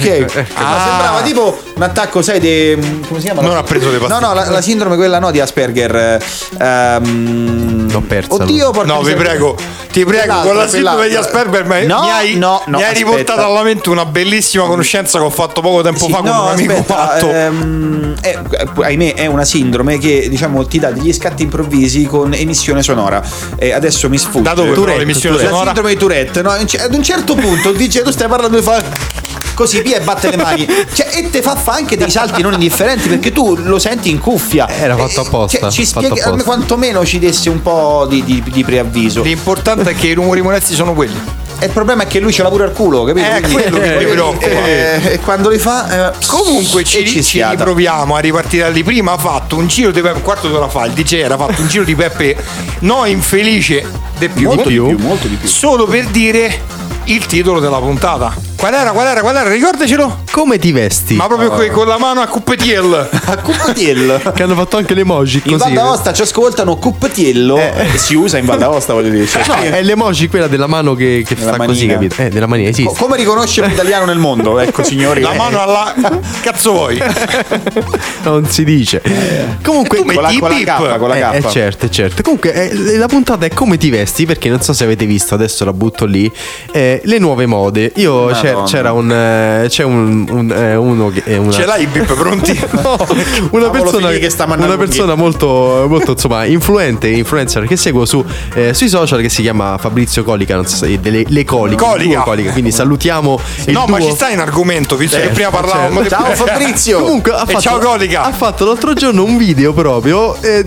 Ma 0.55 0.79
sembrava 0.85 1.21
tipo 1.23 1.59
un 1.75 1.81
attacco, 1.83 2.21
sai, 2.21 2.39
de, 2.39 2.77
come 3.07 3.19
si 3.19 3.25
chiama? 3.25 3.41
Non 3.41 3.55
ha 3.57 3.63
preso 3.63 3.91
le 3.91 3.97
pastiglie. 3.97 4.19
No, 4.19 4.27
no, 4.27 4.33
la, 4.33 4.49
la 4.49 4.61
sindrome 4.61 4.95
quella 4.95 5.19
no 5.19 5.29
di 5.31 5.39
Asperger. 5.39 6.19
Ehm, 6.59 7.91
L'ho 7.91 8.01
persa, 8.01 8.33
Oddio, 8.33 8.71
porca 8.71 8.93
No, 8.93 9.01
vi 9.01 9.13
prego, 9.13 9.55
ti 9.91 10.03
prego, 10.05 10.21
Quell'altro, 10.23 10.49
con 10.51 10.57
la 10.57 10.67
sindrome 10.67 11.07
di. 11.09 11.15
Asperger 11.15 11.65
mi, 11.65 11.85
No, 11.85 12.01
mi 12.01 12.09
hai, 12.09 12.35
no, 12.37 12.61
no, 12.67 12.77
mi 12.77 12.83
hai 12.83 12.93
riportato 12.93 13.43
alla 13.43 13.63
mente 13.63 13.89
una 13.89 14.05
bellissima 14.05 14.65
conoscenza 14.65 15.19
che 15.19 15.25
ho 15.25 15.29
fatto 15.29 15.61
poco 15.61 15.81
tempo 15.81 16.05
Sì, 16.05 16.11
fa 16.11 16.17
con 16.17 16.25
no, 16.27 16.43
un 16.43 16.47
amico 16.49 16.71
aspetta, 16.73 16.95
matto. 16.95 17.29
ehm, 17.29 18.15
è- 18.21 18.39
ahimè, 18.81 19.13
è 19.15 19.25
una 19.25 19.43
sindrome 19.43 19.97
che 19.97 20.27
diciamo 20.29 20.65
ti 20.65 20.79
dà 20.79 20.91
degli 20.91 21.11
scatti 21.13 21.43
improvvisi 21.43 22.05
con 22.05 22.33
emissione 22.33 22.81
sonora. 22.81 23.21
E 23.57 23.71
adesso 23.73 24.07
mi 24.09 24.17
sfugge. 24.17 24.41
Da 24.43 24.53
dove 24.53 24.71
però 24.71 24.97
l'emissione 24.97 25.35
La 25.37 25.43
sonora? 25.43 25.65
sindrome 25.65 25.89
di 25.89 25.97
Tourette, 25.97 26.30
no? 26.41 26.51
Ad 26.51 26.93
un 26.93 27.03
certo 27.03 27.35
punto 27.35 27.71
dice 27.73 28.01
tu 28.03 28.11
stai 28.11 28.27
parlando 28.27 28.57
di 28.57 28.63
fa 28.63 28.81
così 29.53 29.81
via 29.81 29.97
e 29.97 30.01
batte 30.01 30.29
le 30.29 30.37
mani 30.37 30.65
cioè, 30.93 31.09
e 31.17 31.29
te 31.29 31.41
fa 31.41 31.55
fa 31.55 31.73
anche 31.73 31.97
dei 31.97 32.09
salti 32.09 32.41
non 32.41 32.53
indifferenti 32.53 33.09
perché 33.09 33.31
tu 33.31 33.55
lo 33.57 33.79
senti 33.79 34.09
in 34.09 34.17
cuffia 34.17 34.67
Era 34.67 34.95
fatto 34.95 35.21
Eh, 35.21 35.25
apposta, 35.25 35.59
cioè, 35.59 35.71
ci 35.71 35.85
spieghi 35.85 36.19
quantomeno 36.43 37.05
ci 37.05 37.19
desse 37.19 37.49
un 37.49 37.61
po' 37.61 38.05
di, 38.09 38.23
di- 38.23 38.41
di 38.45 38.63
preavviso 38.63 39.21
L'importante 39.21 39.89
è 39.91 39.95
che 39.95 40.07
i 40.07 40.13
rumori 40.13 40.41
molesti 40.41 40.73
sono 40.73 40.93
quelli. 40.93 41.19
E 41.61 41.65
il 41.67 41.71
problema 41.71 42.03
è 42.03 42.07
che 42.07 42.19
lui 42.19 42.33
ce 42.33 42.41
l'ha 42.41 42.49
pure 42.49 42.63
al 42.63 42.71
culo 42.73 43.03
capito? 43.03 43.25
Eh, 43.27 43.41
Quindi- 43.41 43.51
quello 43.53 43.79
che 43.79 43.95
mi 43.97 44.03
eh, 44.03 44.07
preoccupa. 44.07 44.45
eh, 44.65 44.99
e 45.13 45.19
quando 45.19 45.49
li 45.49 45.59
fa 45.59 46.09
eh, 46.11 46.25
Comunque 46.25 46.83
ci, 46.83 47.07
ci 47.07 47.21
schiata. 47.21 47.51
riproviamo 47.55 48.15
a 48.15 48.19
ripartire 48.19 48.63
da 48.63 48.69
lì. 48.69 48.83
Prima 48.83 49.11
ha 49.13 49.17
fatto 49.17 49.55
un 49.57 49.67
giro 49.67 49.91
di 49.91 50.01
Peppe, 50.01 50.15
un 50.17 50.23
quarto 50.23 50.47
d'ora 50.47 50.67
fa, 50.67 50.85
il 50.85 50.93
DJ 50.93 51.13
era 51.15 51.37
fatto 51.37 51.61
un 51.61 51.67
giro 51.67 51.83
di 51.83 51.93
Peppe 51.95 52.35
no 52.79 53.05
infelice 53.05 53.85
de 54.17 54.29
più. 54.29 54.47
molto 54.47 54.69
di 54.69 54.75
più 54.79 54.97
molto 54.97 55.27
di 55.27 55.35
più 55.35 55.47
Solo 55.47 55.85
per 55.85 56.05
dire 56.07 56.59
il 57.05 57.25
titolo 57.27 57.59
della 57.59 57.77
puntata. 57.79 58.33
Qual 58.61 58.73
era? 58.75 58.91
Qual 58.91 59.07
era? 59.07 59.21
Qual 59.21 59.35
era? 59.35 59.49
Ricordacelo? 59.49 60.19
Come 60.29 60.59
ti 60.59 60.71
vesti? 60.71 61.15
Ma 61.15 61.25
proprio 61.25 61.49
qui 61.49 61.69
con 61.69 61.87
la 61.87 61.97
mano 61.97 62.21
a 62.21 62.27
cuppetiel. 62.27 63.09
a 63.25 63.37
Cuppatiello 63.37 64.21
Che 64.35 64.43
hanno 64.43 64.53
fatto 64.53 64.77
anche 64.77 64.93
l'emoji 64.93 65.37
in 65.45 65.57
così. 65.57 65.63
Val 65.63 65.73
d'Aosta 65.73 66.13
ci 66.13 66.21
ascoltano 66.21 66.75
Cuppatiello 66.77 67.57
Eh. 67.57 67.87
si 67.95 68.13
usa 68.13 68.37
in 68.37 68.45
Val 68.45 68.59
d'Aosta 68.59 68.93
voglio 68.93 69.09
dire 69.09 69.25
cioè, 69.25 69.43
No, 69.47 69.55
è 69.55 69.81
l'emoji 69.81 70.27
quella 70.29 70.45
della 70.45 70.67
mano 70.67 70.93
che, 70.93 71.23
che 71.25 71.33
Della 71.33 71.53
fa 71.53 71.65
così, 71.65 71.87
manina. 71.87 71.93
capito? 71.93 72.21
Eh, 72.21 72.29
della 72.29 72.45
manina, 72.45 72.69
Co- 72.69 72.75
esiste. 72.79 72.99
come 73.03 73.17
riconoscere 73.17 73.65
un 73.65 73.73
italiano 73.73 74.05
nel 74.05 74.19
mondo 74.19 74.59
ecco 74.59 74.83
signori 74.83 75.21
La 75.21 75.33
Eh. 75.33 75.37
mano 75.37 75.59
alla. 75.59 75.93
Cazzo 76.43 76.71
vuoi? 76.71 77.01
Non 78.23 78.45
si 78.45 78.63
dice. 78.63 79.01
Comunque, 79.63 79.97
E 79.97 80.01
tu 80.01 80.13
con 80.13 80.21
la, 80.21 80.31
con 80.39 80.49
la 80.49 80.55
K 80.63 80.97
con 80.99 81.09
la 81.09 81.31
Eh, 81.33 81.39
K 81.41 81.45
eh, 81.45 81.49
certo, 81.49 81.89
certo. 81.89 82.21
Comunque, 82.21 82.53
eh, 82.53 82.97
la 82.97 83.07
puntata 83.07 83.45
è 83.47 83.49
come 83.49 83.77
ti 83.77 83.89
vesti, 83.89 84.27
perché 84.27 84.47
non 84.49 84.61
so 84.61 84.73
se 84.73 84.83
avete 84.83 85.05
visto, 85.07 85.33
adesso 85.33 85.65
la 85.65 85.73
butto 85.73 86.05
lì. 86.05 86.31
eh, 86.71 87.01
le 87.03 87.17
nuove 87.17 87.47
mode. 87.47 87.91
Io, 87.95 88.27
Ah, 88.27 88.35
cioè, 88.35 88.50
Madonna. 88.51 88.67
c'era 88.67 88.91
un. 88.93 89.11
eh, 89.11 89.65
c'è 89.69 89.83
un, 89.83 90.25
un- 90.29 90.51
eh, 90.51 90.75
uno 90.75 91.09
che 91.09 91.23
è 91.23 91.37
una. 91.37 91.51
Ce 91.51 91.65
l'hai 91.65 91.83
i 91.83 91.87
bip 91.87 92.13
pronti? 92.13 92.59
No, 92.81 92.97
una 93.51 93.69
persona, 93.69 94.09
che 94.11 94.29
sta 94.29 94.45
mandando 94.45 94.73
una 94.75 94.83
persona 94.83 95.15
molto, 95.15 95.85
molto 95.87 96.11
insomma, 96.11 96.45
influente, 96.45 97.07
influencer 97.09 97.65
che 97.65 97.75
seguo 97.77 98.05
su, 98.05 98.23
eh, 98.55 98.73
sui 98.73 98.89
social 98.89 99.21
che 99.21 99.29
si 99.29 99.41
chiama 99.41 99.77
Fabrizio 99.77 100.23
Colica, 100.23 100.55
non 100.55 100.65
so 100.65 100.77
se 100.77 100.99
delle, 100.99 101.23
le 101.27 101.43
Colica, 101.45 101.83
Colica. 101.83 102.21
Colica, 102.21 102.51
quindi 102.51 102.71
salutiamo 102.71 103.39
il 103.65 103.73
No, 103.73 103.85
ma 103.87 103.97
duo. 103.97 104.07
ci 104.09 104.15
stai 104.15 104.33
in 104.33 104.39
argomento, 104.39 104.95
visto 104.95 105.17
Eh, 105.17 105.21
che 105.21 105.27
prima 105.29 105.49
parlavamo 105.49 106.01
certo. 106.01 106.01
di- 106.03 106.09
Ciao 106.09 106.33
Fabrizio. 106.45 106.99
Comunque 107.01 107.31
ha 107.33 107.43
E 107.43 107.45
fatto, 107.45 107.61
ciao 107.61 107.79
Colica. 107.79 108.23
ha 108.23 108.31
fatto 108.31 108.65
l'altro 108.65 108.93
giorno 108.93 109.23
un 109.23 109.37
video 109.37 109.73
proprio 109.73 110.35
eh, 110.41 110.65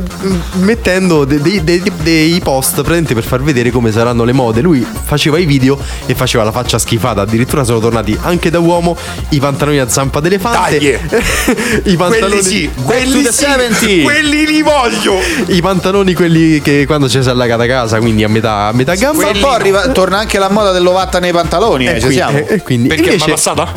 mettendo 0.54 1.24
de- 1.24 1.40
dei, 1.40 1.62
dei- 1.64 1.82
dei 2.02 2.40
post 2.40 2.82
presenti 2.82 3.14
per 3.14 3.24
far 3.24 3.42
vedere 3.42 3.70
come 3.70 3.90
saranno 3.92 4.24
le 4.24 4.32
mode. 4.32 4.60
Lui 4.60 4.86
faceva 5.04 5.38
i 5.38 5.44
video 5.46 5.78
e 6.06 6.14
faceva 6.14 6.44
la 6.44 6.52
faccia 6.52 6.78
schifata. 6.78 7.22
Addirittura 7.22 7.64
sono 7.64 7.73
tornati 7.80 8.16
anche 8.22 8.50
da 8.50 8.58
uomo 8.58 8.96
i 9.30 9.38
pantaloni 9.40 9.78
a 9.78 9.88
zampa 9.88 10.20
d'elefante. 10.20 10.78
Dai. 10.78 10.98
I 11.92 11.96
pantaloni 11.96 12.32
Quelli 12.34 12.42
sì, 12.42 12.70
quelli 12.84 13.22
sì, 13.24 13.32
70. 13.32 14.02
quelli 14.02 14.46
li 14.46 14.62
voglio. 14.62 15.18
I 15.46 15.60
pantaloni 15.60 16.14
quelli 16.14 16.60
che 16.60 16.84
quando 16.86 17.08
ci 17.08 17.20
si 17.22 17.28
è 17.28 17.30
allagata 17.30 17.66
casa, 17.66 17.98
quindi 17.98 18.24
a 18.24 18.28
metà, 18.28 18.66
a 18.68 18.72
metà 18.72 18.94
gamba. 18.94 19.22
Fra 19.22 19.30
un 19.32 19.40
po' 19.40 19.50
arriva- 19.50 19.88
torna 19.88 20.18
anche 20.18 20.38
la 20.38 20.48
moda 20.48 20.72
dell'ovatta 20.72 21.18
nei 21.18 21.32
pantaloni, 21.32 21.86
eh, 21.86 21.90
E 21.90 21.94
ci 21.94 22.06
quindi- 22.06 22.14
siamo. 22.16 22.38
e- 22.38 22.46
e 22.48 22.62
quindi 22.62 22.88
Perché 22.88 23.04
invece, 23.10 23.24
è 23.26 23.30
passata? 23.30 23.72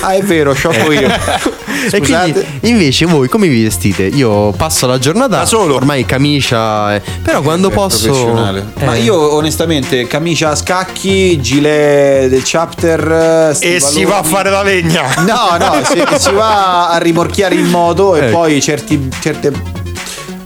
Ah, 0.00 0.12
è 0.14 0.22
vero, 0.22 0.52
sciocco 0.52 0.92
io. 0.92 1.08
e 1.90 2.00
quindi 2.00 2.44
invece 2.62 3.06
voi 3.06 3.28
come 3.28 3.48
vi 3.48 3.62
vestite? 3.62 4.04
Io 4.04 4.52
passo 4.52 4.86
la 4.86 4.98
giornata 4.98 5.38
Da 5.38 5.46
solo. 5.46 5.74
ormai 5.74 6.04
camicia, 6.04 6.94
eh, 6.94 7.02
però 7.22 7.42
quando 7.42 7.70
posso 7.70 8.08
Professionale. 8.08 8.66
Ma 8.84 8.94
eh, 8.94 9.00
io 9.00 9.34
onestamente 9.34 10.06
camicia 10.06 10.50
a 10.50 10.54
scacchi, 10.54 11.40
gilet 11.40 12.28
del 12.28 12.42
chapter 12.44 13.56
E 13.60 13.80
si 13.80 14.04
va 14.04 14.18
a 14.18 14.22
fare 14.22 14.50
la 14.50 14.62
legna. 14.62 15.02
No, 15.18 15.56
no, 15.58 15.82
si, 15.84 16.02
si 16.18 16.32
va 16.32 16.90
a 16.90 16.98
rimorchiare 16.98 17.54
in 17.54 17.66
moto 17.66 18.16
e 18.16 18.26
Ecco. 18.26 18.36
poi 18.36 18.60
certi, 18.60 19.08
certe 19.20 19.52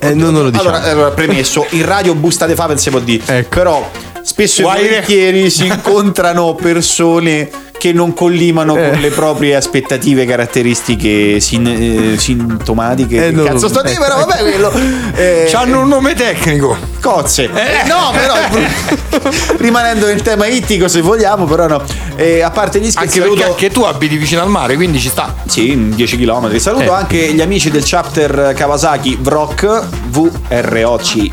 eh, 0.02 0.14
non, 0.14 0.32
non 0.32 0.44
lo 0.44 0.50
diciamo. 0.50 0.70
Allora, 0.70 0.90
allora, 0.90 1.10
premesso, 1.10 1.66
in 1.70 1.84
radio 1.84 2.14
busta 2.14 2.46
de 2.46 2.54
fave 2.54 2.72
non 2.72 2.82
si 2.82 2.90
può 2.90 3.00
dire. 3.00 3.22
Ecco. 3.26 3.48
Però 3.54 3.90
spesso 4.22 4.60
e 4.60 4.64
volentieri 4.64 5.50
si 5.50 5.66
incontrano 5.68 6.54
persone 6.54 7.50
che 7.80 7.94
non 7.94 8.12
collimano 8.12 8.76
Eh. 8.76 8.90
con 8.90 9.00
le 9.00 9.08
proprie 9.08 9.54
aspettative 9.56 10.26
caratteristiche 10.26 11.40
sin- 11.40 11.66
eh, 11.66 12.18
sintomatiche. 12.18 13.28
Eh, 13.28 13.30
no, 13.30 13.44
cazzo 13.44 13.68
sto 13.68 13.80
però 13.80 14.16
vabbè 14.26 14.36
quello. 14.40 14.70
Eh, 15.14 15.46
C'hanno 15.48 15.80
un 15.80 15.88
nome 15.88 16.12
tecnico. 16.12 16.76
cozze. 17.00 17.44
Eh, 17.44 17.88
no, 17.88 18.12
però 18.12 18.34
rimanendo 19.56 20.06
nel 20.06 20.20
tema 20.20 20.46
ittico 20.46 20.88
se 20.88 21.00
vogliamo, 21.00 21.46
però 21.46 21.66
no. 21.66 21.82
Eh, 22.16 22.42
a 22.42 22.50
parte 22.50 22.78
gli 22.80 22.90
scherzi, 22.90 23.18
Anche 23.18 23.30
saluto- 23.30 23.46
anche 23.50 23.70
tu 23.70 23.82
abiti 23.82 24.18
vicino 24.18 24.42
al 24.42 24.48
mare, 24.50 24.74
quindi 24.74 25.00
ci 25.00 25.08
sta. 25.08 25.34
sì, 25.46 25.70
in 25.70 25.94
10 25.94 26.18
km. 26.18 26.54
Saluto 26.58 26.84
Eh. 26.92 26.94
anche 26.94 27.16
gli 27.32 27.40
amici 27.40 27.70
del 27.70 27.82
chapter 27.84 28.52
Kawasaki 28.54 29.16
VROC, 29.20 29.82
VROC. 30.08 31.30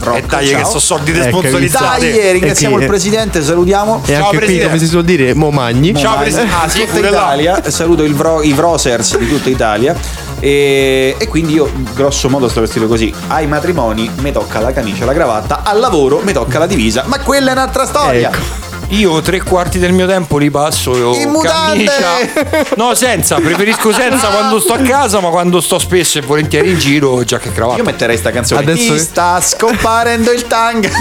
VROC, 0.00 0.16
E 0.16 0.22
dai, 0.26 0.48
che 0.54 0.64
sono 0.64 0.78
soldi 0.78 1.10
Ecco, 1.10 1.22
responsabilizzati. 1.24 2.10
Dai, 2.10 2.32
ringraziamo 2.32 2.72
E 2.74 2.76
qui- 2.78 2.84
il 2.84 2.90
presidente, 2.90 3.42
salutiamo. 3.42 4.00
E 4.06 4.06
Ciao, 4.06 4.16
anche 4.16 4.28
qui, 4.28 4.36
Presidente. 4.38 4.66
come 4.68 4.78
si 4.78 4.86
suol 4.86 5.04
dire, 5.04 5.34
Momagni. 5.34 5.89
Ciao, 5.94 6.18
Presidente. 6.18 6.52
Ah, 6.54 6.68
sì, 6.68 6.86
tutta. 6.86 7.08
Italia, 7.08 7.70
saluto 7.70 8.04
Vro- 8.14 8.42
i 8.42 8.52
Vrosers 8.52 9.18
di 9.18 9.28
tutta 9.28 9.48
Italia. 9.48 9.94
E, 10.40 11.16
e 11.18 11.28
quindi 11.28 11.54
io, 11.54 11.70
grosso 11.94 12.28
modo, 12.28 12.48
sto 12.48 12.60
vestito 12.60 12.86
così. 12.86 13.12
Ai 13.28 13.46
matrimoni 13.46 14.10
mi 14.20 14.32
tocca 14.32 14.60
la 14.60 14.72
camicia, 14.72 15.04
la 15.04 15.12
cravatta, 15.12 15.62
al 15.64 15.78
lavoro 15.78 16.20
mi 16.22 16.32
tocca 16.32 16.58
la 16.58 16.66
divisa. 16.66 17.04
Ma 17.06 17.18
quella 17.20 17.50
è 17.50 17.52
un'altra 17.52 17.86
storia. 17.86 18.30
Ecco. 18.30 18.59
Io 18.92 19.20
tre 19.20 19.40
quarti 19.42 19.78
del 19.78 19.92
mio 19.92 20.06
tempo 20.06 20.36
li 20.36 20.50
passo 20.50 21.14
In 21.14 21.38
camicia. 21.40 22.74
No, 22.74 22.94
senza, 22.94 23.36
preferisco 23.36 23.92
senza 23.92 24.26
quando 24.34 24.58
sto 24.58 24.72
a 24.72 24.78
casa, 24.78 25.20
ma 25.20 25.28
quando 25.28 25.60
sto 25.60 25.78
spesso 25.78 26.18
e 26.18 26.22
volentieri 26.22 26.70
in 26.70 26.78
giro, 26.78 27.22
giacca 27.22 27.44
e 27.44 27.48
Io 27.48 27.54
cravatta. 27.54 27.82
metterei 27.84 28.16
sta 28.16 28.32
canzone. 28.32 28.60
Adesso- 28.62 28.92
Ti 28.94 28.98
sta 28.98 29.40
scomparendo 29.40 30.32
il 30.32 30.44
tanga. 30.46 30.88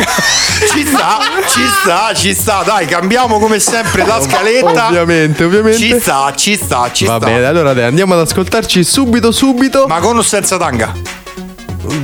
Ci 0.60 0.86
sta, 0.86 1.20
ci 1.48 1.62
sta, 1.82 2.14
ci 2.14 2.34
sta. 2.36 2.64
Dai, 2.66 2.86
cambiamo 2.86 3.40
come 3.40 3.60
sempre 3.60 4.06
la 4.06 4.20
scaletta. 4.22 4.88
Ovviamente, 4.88 5.46
ovviamente. 5.46 5.78
Ci 5.80 5.98
sta, 6.00 6.34
ci 6.36 6.56
sta, 6.58 6.92
ci 6.92 7.06
Va 7.06 7.16
sta. 7.16 7.26
bene, 7.28 7.46
allora 7.46 7.72
dai, 7.74 7.86
andiamo 7.86 8.14
ad 8.14 8.20
ascoltarci 8.20 8.84
subito, 8.84 9.32
subito. 9.32 9.86
Ma 9.88 10.00
con 10.00 10.18
o 10.18 10.22
senza 10.22 10.58
tanga? 10.58 10.94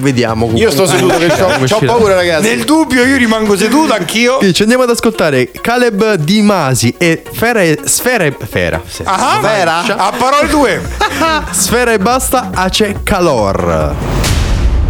Vediamo. 0.06 0.51
Io 0.53 0.70
sto 0.70 0.86
seduto 0.86 1.18
che 1.18 1.74
ho 1.74 1.80
paura, 1.80 2.14
ragazzi. 2.14 2.47
Nel 2.47 2.64
dubbio 2.64 3.03
io 3.03 3.18
rimango 3.18 3.58
seduto 3.58 3.93
anch'io. 3.93 4.38
Quindi 4.38 4.53
ci 4.53 4.62
andiamo 4.62 4.84
ad 4.84 4.91
ascoltare 4.91 5.49
Caleb 5.49 6.14
Di 6.18 6.43
Masi 6.43 6.93
e 6.95 7.24
Fera 7.32 7.64
e 7.64 7.80
Sfera 7.86 8.24
e 8.24 8.36
Fera. 8.47 8.80
Sì. 8.86 9.01
Ah, 9.03 9.39
Vera? 9.41 9.80
A 9.97 10.14
parole 10.16 10.47
tue. 10.47 10.80
Sfera 11.49 11.91
e 11.91 11.97
basta, 11.97 12.51
Ace 12.53 12.97
Calor. 13.01 13.95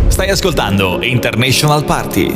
Stai 0.07 0.30
ascoltando 0.30 0.99
International 1.01 1.86
Party. 1.86 2.36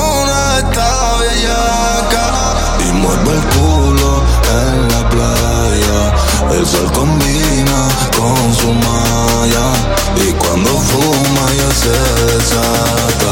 Y 3.01 3.03
mueve 3.03 3.31
el 3.31 3.43
culo 3.55 4.23
en 4.61 4.87
la 4.89 5.09
playa. 5.09 6.13
El 6.51 6.65
sol 6.65 6.91
combina 6.91 7.87
con 8.15 8.55
su 8.55 8.73
malla. 8.73 9.73
Y 10.17 10.31
cuando 10.33 10.69
fuma 10.69 11.51
ya 11.57 11.71
se 11.73 11.89
desata. 12.25 13.31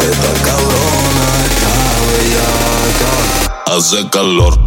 Esta 0.00 0.32
cabrona 0.44 1.26
está 1.46 1.72
bellaca. 2.08 3.76
Hace 3.76 4.08
calor. 4.10 4.58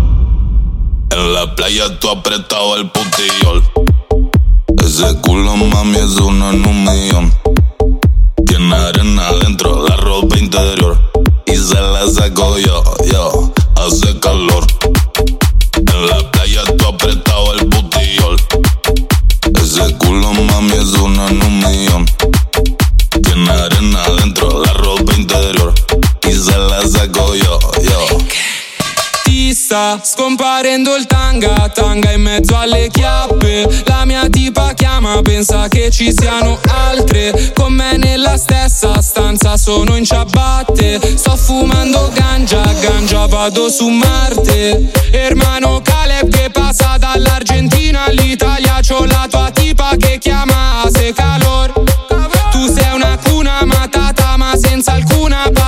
En 1.11 1.33
la 1.33 1.55
playa 1.55 1.99
tú 1.99 2.09
apretado 2.09 2.75
el 2.75 2.89
putillol. 2.91 3.63
Ese 4.85 5.19
culo 5.21 5.55
mami 5.57 5.97
es 5.97 6.17
uno 6.17 6.51
en 6.51 6.65
un 6.67 6.83
millón. 6.83 7.33
Tiene 8.45 8.75
arena 8.75 9.31
dentro, 9.41 9.87
la 9.87 9.95
ropa 9.97 10.37
interior. 10.37 10.99
Y 11.47 11.55
se 11.55 11.79
la 11.79 12.07
saco 12.07 12.57
yo. 12.59 12.83
Hace 13.85 14.19
calor. 14.19 14.65
En 15.75 16.07
la 16.07 16.34
Scomparendo 30.01 30.95
il 30.95 31.05
tanga, 31.05 31.69
tanga 31.73 32.11
in 32.11 32.21
mezzo 32.21 32.57
alle 32.57 32.89
chiappe. 32.89 33.83
La 33.85 34.03
mia 34.05 34.27
tipa 34.29 34.73
chiama, 34.73 35.21
pensa 35.21 35.67
che 35.67 35.91
ci 35.91 36.11
siano 36.11 36.59
altre. 36.67 37.53
Con 37.53 37.73
me 37.73 37.95
nella 37.97 38.35
stessa 38.37 38.99
stanza 39.01 39.57
sono 39.57 39.95
in 39.95 40.03
ciabatte. 40.03 40.99
Sto 41.15 41.35
fumando 41.35 42.11
ganja, 42.13 42.61
ganja 42.79 43.27
vado 43.27 43.69
su 43.69 43.87
Marte. 43.87 44.91
Hermano 45.11 45.81
Caleb 45.83 46.29
che 46.29 46.49
passa 46.49 46.97
dall'Argentina 46.97 48.05
all'Italia. 48.05 48.79
C'ho 48.81 49.05
la 49.05 49.27
tua 49.29 49.51
tipa 49.51 49.91
che 49.97 50.17
chiama 50.17 50.83
se 50.91 51.13
calor. 51.13 51.71
Tu 52.51 52.73
sei 52.73 52.93
una 52.93 53.17
cuna 53.23 53.63
matata, 53.65 54.35
ma 54.37 54.53
senza 54.57 54.93
alcuna 54.93 55.43
patata. 55.43 55.64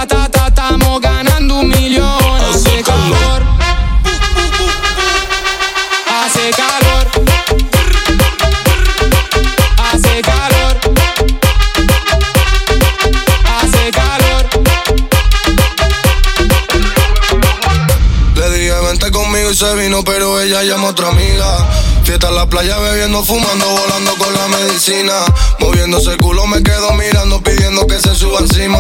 se 19.58 19.74
vino, 19.74 20.04
pero 20.04 20.40
ella 20.40 20.62
llama 20.62 20.90
a 20.90 20.92
otra 20.92 21.08
amiga. 21.10 21.68
Fiesta 22.04 22.28
en 22.30 22.36
la 22.36 22.46
playa 22.48 22.78
bebiendo, 22.78 23.24
fumando, 23.24 23.68
volando 23.68 24.14
con 24.16 24.32
la 24.32 24.48
medicina. 24.50 25.14
Moviéndose 25.58 26.12
el 26.12 26.18
culo 26.18 26.46
me 26.46 26.62
quedo 26.62 26.94
mirando, 26.94 27.42
pidiendo 27.42 27.88
que 27.88 28.00
se 28.00 28.14
suba 28.14 28.42
encima. 28.42 28.78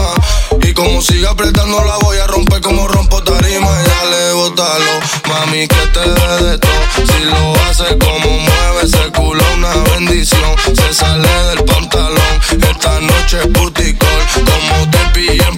Y 0.61 0.73
como 0.73 1.01
siga 1.01 1.31
apretando 1.31 1.83
la 1.83 1.97
voy 1.97 2.19
a 2.19 2.27
romper 2.27 2.61
como 2.61 2.87
rompo 2.87 3.23
tarima. 3.23 3.69
Ya 3.87 4.05
le 4.05 4.33
botalo, 4.33 4.99
mami 5.27 5.67
que 5.67 5.87
te 5.93 5.99
dé 5.99 6.43
de 6.47 6.57
todo. 6.59 6.71
Si 6.95 7.23
lo 7.23 7.55
hace 7.63 7.97
como 7.97 8.29
mueve 8.29 8.81
ese 8.83 9.11
culo, 9.15 9.43
una 9.55 9.73
bendición. 9.95 10.55
Se 10.75 10.93
sale 10.93 11.27
del 11.49 11.63
pantalón, 11.65 12.39
esta 12.51 12.99
noche 12.99 13.39
es 13.41 13.47
puticol. 13.47 14.21
Como 14.35 14.91
te 14.91 14.99
pillen 15.15 15.57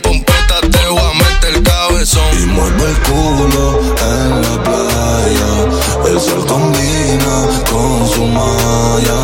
Mueve 2.60 2.92
el 2.92 2.98
culo 3.04 3.80
en 4.12 4.42
la 4.42 4.64
playa. 4.64 5.52
El 6.06 6.20
sol 6.20 6.46
combina 6.46 7.36
con 7.72 8.08
su 8.08 8.26
malla. 8.26 9.20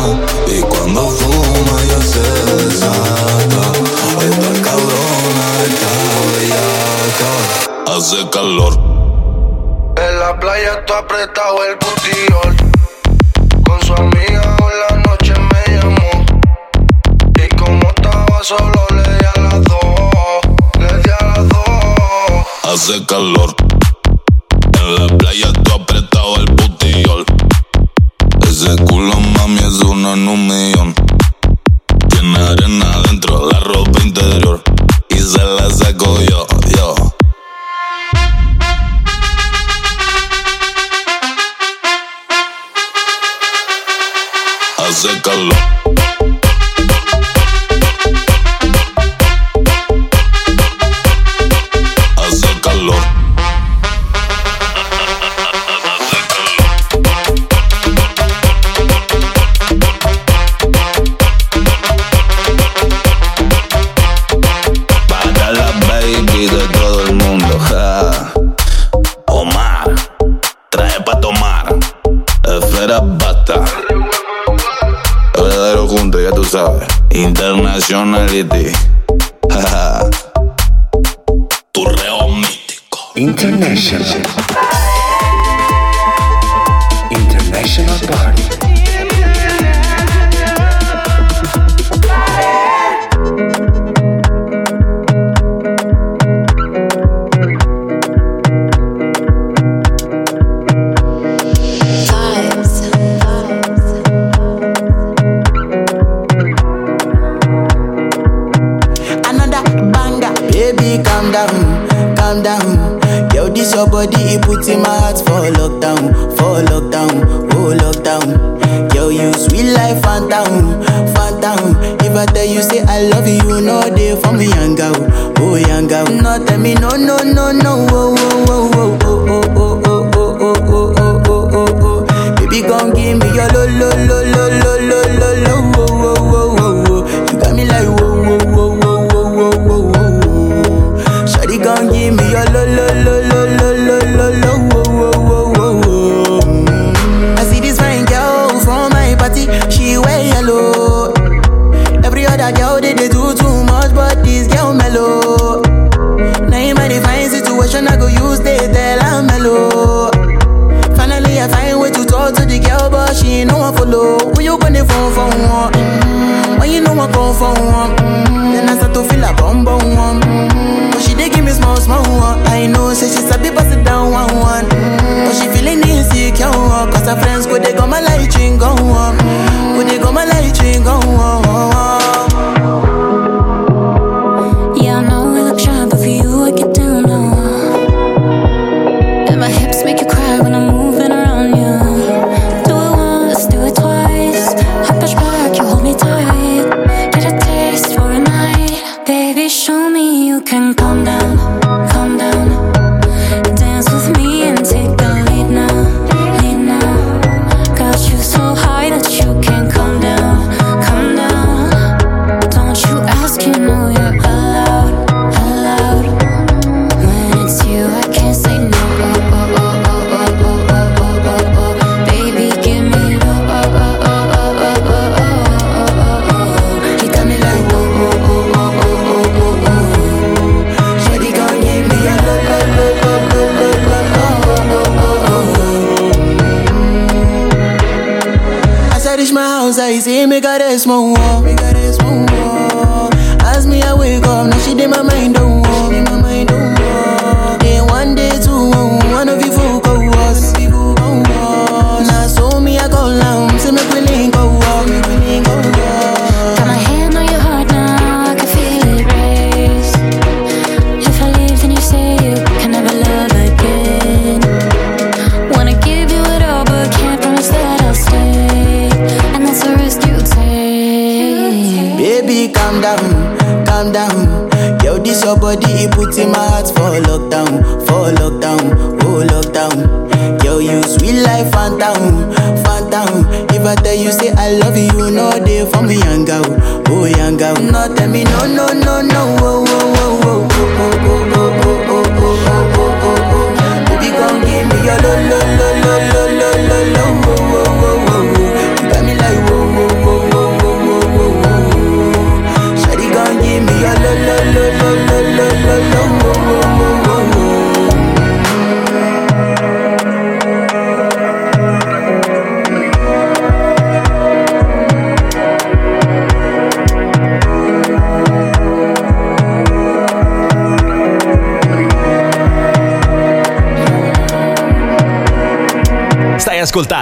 Y 0.46 0.60
cuando 0.62 1.02
fuma 1.08 1.76
ya 1.90 2.00
se 2.00 2.22
desata. 2.56 3.64
Esta 4.28 4.50
cabrona 4.62 5.48
está 5.68 5.92
bellaca. 6.32 7.32
Hace 7.94 8.18
calor. 8.30 8.72
En 9.96 10.18
la 10.18 10.38
playa 10.40 10.78
está 10.78 10.98
apretado 10.98 11.58
el 11.64 11.76
butiol. 11.76 12.56
Con 13.66 13.82
su 13.82 13.92
amiga 13.94 14.56
en 14.58 14.80
la 14.88 15.02
noche 15.08 15.34
me 15.34 15.76
llamó. 15.76 16.24
Y 17.34 17.48
como 17.56 17.86
estaba 17.90 18.42
solo 18.42 18.86
le 18.92 19.15
hace 22.76 23.06
calor. 23.06 23.56
En 24.78 24.94
la 24.96 25.16
playa 25.16 25.50
tú 25.50 25.72
apretado 25.72 26.36
el 26.36 26.44
putillol. 26.54 27.24
Ese 28.46 28.76
culo, 28.84 29.18
mami, 29.18 29.60
es 29.60 29.80
uno 29.80 30.12
en 30.12 30.28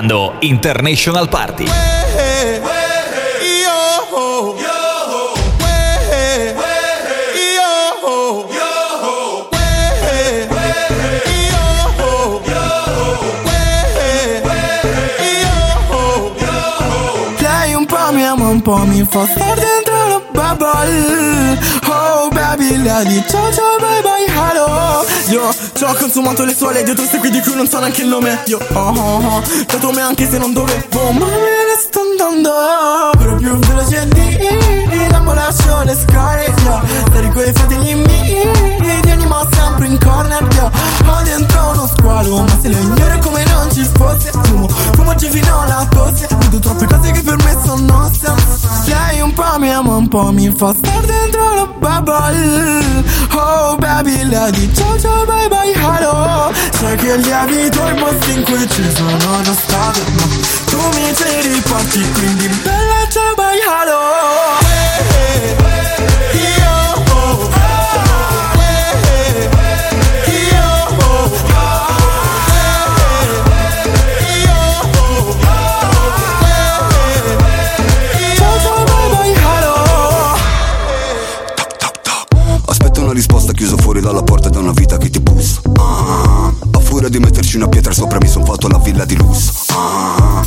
ascoltando 0.04 0.34
International 0.40 1.28
Party. 1.28 1.66
Lei 17.38 17.74
un 17.74 17.86
po' 17.86 18.12
mi 18.12 18.24
ama, 18.24 18.48
un 18.48 18.60
po' 18.60 18.76
mi 18.84 19.06
fa 19.08 19.26
star 19.26 19.58
dentro 19.58 19.93
Oh 21.86 22.28
baby, 22.30 22.76
lei 22.82 23.06
dice 23.06 23.28
ciao 23.28 23.76
bye 23.78 24.02
bye 24.02 24.26
hello 24.26 25.04
Io 25.28 25.54
ci 25.72 25.84
ho 25.84 25.94
consumato 25.94 26.44
le 26.44 26.54
sue 26.54 26.72
dietro 26.72 26.94
queste 26.94 27.18
qui 27.18 27.30
di 27.30 27.40
cui 27.40 27.54
non 27.54 27.66
so 27.66 27.78
neanche 27.78 28.02
il 28.02 28.08
nome 28.08 28.42
Io 28.46 28.58
oh 28.72 28.78
oh 28.78 29.36
oh, 29.36 29.42
dato 29.66 29.92
me 29.92 30.02
anche 30.02 30.28
se 30.28 30.36
non 30.36 30.52
dovevo 30.52 31.10
Ma 31.12 31.24
me 31.24 31.30
ne 31.30 31.76
sto 31.78 32.00
andando 32.00 32.50
Proprio 33.18 33.58
veloce 33.58 34.08
di 34.08 35.08
l'ambulazione 35.10 35.94
scorre 35.94 36.54
yeah. 36.64 36.82
Sei 37.12 37.30
quei 37.32 37.52
fratelli 37.52 37.94
miei 37.94 38.50
Ti 39.02 39.10
animo 39.10 39.46
sempre 39.52 39.86
in 39.86 39.98
corner 39.98 40.46
yeah. 40.52 40.70
Ho 41.06 41.22
dentro 41.22 41.70
uno 41.70 41.86
squalo 41.86 42.42
Ma 42.42 42.58
se 42.60 42.68
lo 42.68 42.76
ignori 42.76 43.18
come 43.20 43.44
non 43.44 43.72
ci 43.72 43.88
fosse 43.94 44.30
Fumo, 44.42 44.68
fumo 44.68 45.14
fino 45.16 45.60
alla 45.60 45.86
tosse 45.90 46.28
Vedo 46.38 46.58
troppe 46.58 46.86
cose 46.86 47.10
che 47.10 47.22
per 47.22 47.36
me 47.36 47.56
sono 47.64 47.80
nonsense 47.86 48.23
po' 50.14 50.30
mi 50.30 50.48
fa 50.48 50.72
star 50.72 51.04
dentro 51.06 51.54
la 51.54 51.66
bubble. 51.66 52.84
Oh 53.34 53.74
baby, 53.76 54.22
lei 54.22 54.52
dice 54.52 54.74
ciao 54.74 54.96
ciao 54.96 55.24
bye 55.24 55.48
bye 55.48 55.72
hello. 55.74 56.52
Sai 56.78 56.96
che 56.96 57.16
lievito 57.16 57.84
i 57.88 57.94
posti 57.94 58.32
in 58.32 58.44
cui 58.44 58.68
ci 58.70 58.84
sono 58.94 59.42
già 59.42 59.52
stato 59.52 60.00
Ma 60.14 60.22
tu 60.70 60.78
mi 60.94 61.12
ci 61.16 61.48
riporti 61.48 62.00
quindi 62.12 62.46
bella 62.62 63.08
ciao 63.10 63.34
bye 63.34 63.58
hello. 63.58 64.02
Io 65.98 66.13
di 87.14 87.20
metterci 87.20 87.54
una 87.58 87.68
pietra 87.68 87.92
sopra 87.92 88.18
mi 88.20 88.26
son 88.26 88.44
fatto 88.44 88.66
la 88.66 88.78
villa 88.78 89.04
di 89.04 89.16
lusso. 89.16 89.52
Ah, 89.68 90.42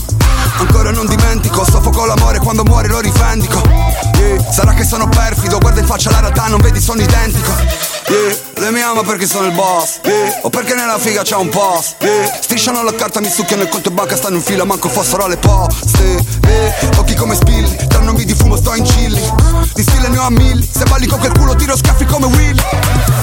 Ancora 0.59 0.91
non 0.91 1.05
dimentico, 1.05 1.63
soffoco 1.63 2.03
l'amore 2.05 2.39
quando 2.39 2.63
muore 2.65 2.89
lo 2.89 2.99
rivendico. 2.99 3.61
Yeah, 4.17 4.51
Sarà 4.51 4.73
che 4.73 4.83
sono 4.83 5.07
perfido, 5.07 5.59
guarda 5.59 5.79
in 5.79 5.85
faccia 5.85 6.09
la 6.11 6.19
realtà, 6.19 6.47
non 6.47 6.59
vedi 6.59 6.81
sono 6.81 7.01
identico. 7.01 7.51
Yeah, 8.07 8.35
Lei 8.55 8.71
mi 8.73 8.81
ama 8.81 9.01
perché 9.03 9.25
sono 9.27 9.45
il 9.45 9.53
boss. 9.53 9.99
Yeah, 10.03 10.39
O 10.41 10.49
perché 10.49 10.73
nella 10.73 10.97
figa 10.97 11.21
c'è 11.21 11.35
un 11.37 11.47
post. 11.47 11.95
Yeah, 12.01 12.37
Strisciano 12.41 12.83
la 12.83 12.93
carta, 12.93 13.21
mi 13.21 13.29
succhiano 13.29 13.61
il 13.63 13.69
conto 13.69 13.87
e 13.87 13.91
banca, 13.93 14.17
stanno 14.17 14.35
in 14.35 14.41
fila, 14.41 14.65
manco 14.65 14.89
fossero 14.89 15.23
alle 15.23 15.37
poste. 15.37 16.21
Yeah, 16.47 16.97
Occhi 16.97 17.13
come 17.15 17.35
spilli, 17.35 17.77
tra 17.87 17.99
nomi 17.99 18.25
di 18.25 18.33
fumo 18.33 18.57
sto 18.57 18.73
in 18.73 18.83
chilli. 18.83 19.21
Di 19.73 19.83
stile 19.83 20.09
ne 20.09 20.17
ho 20.17 20.23
a 20.23 20.31
milli, 20.31 20.67
se 20.69 20.83
balli 20.83 21.07
con 21.07 21.19
quel 21.19 21.31
culo 21.31 21.55
tiro 21.55 21.77
schiaffi 21.77 22.03
come 22.05 22.25
Willy. 22.25 22.61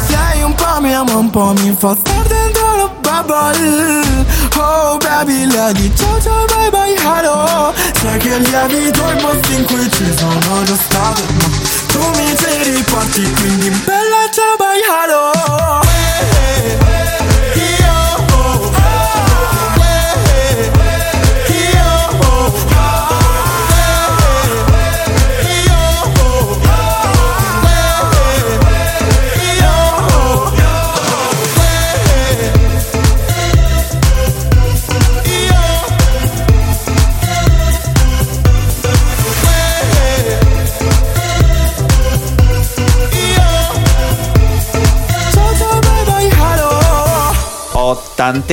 Lei 0.07 0.43
un 0.43 0.55
po' 0.55 0.81
mi 0.81 0.95
ama, 0.95 1.15
un 1.17 1.29
po' 1.29 1.53
mi 1.59 1.77
fa 1.79 1.95
star 2.01 2.44
trouble 3.23 4.03
Oh 4.57 4.99
Babylon, 5.01 5.77
you 5.77 5.91
touch 5.91 6.27
on 6.27 6.47
my 6.51 6.71
by 6.71 6.95
hello. 6.99 7.73
Sai 8.01 8.19
che 8.19 8.39
li 8.39 8.55
abito 8.55 9.09
il 9.11 9.17
posto 9.17 9.53
in 9.53 9.65
cui 9.65 9.91
ci 9.91 10.13
sono 10.17 10.63
già 10.65 10.77
stato 10.77 11.23
Ma 11.39 11.49
tu 11.89 12.01
mi 12.17 12.37
sei 12.37 12.75
riporti, 12.75 13.23
quindi 13.41 13.71
bella 13.71 14.29
ciao 14.31 14.57
by 14.57 14.81
hello. 14.81 15.33
Hey, 15.83 16.71
hey. 16.71 16.84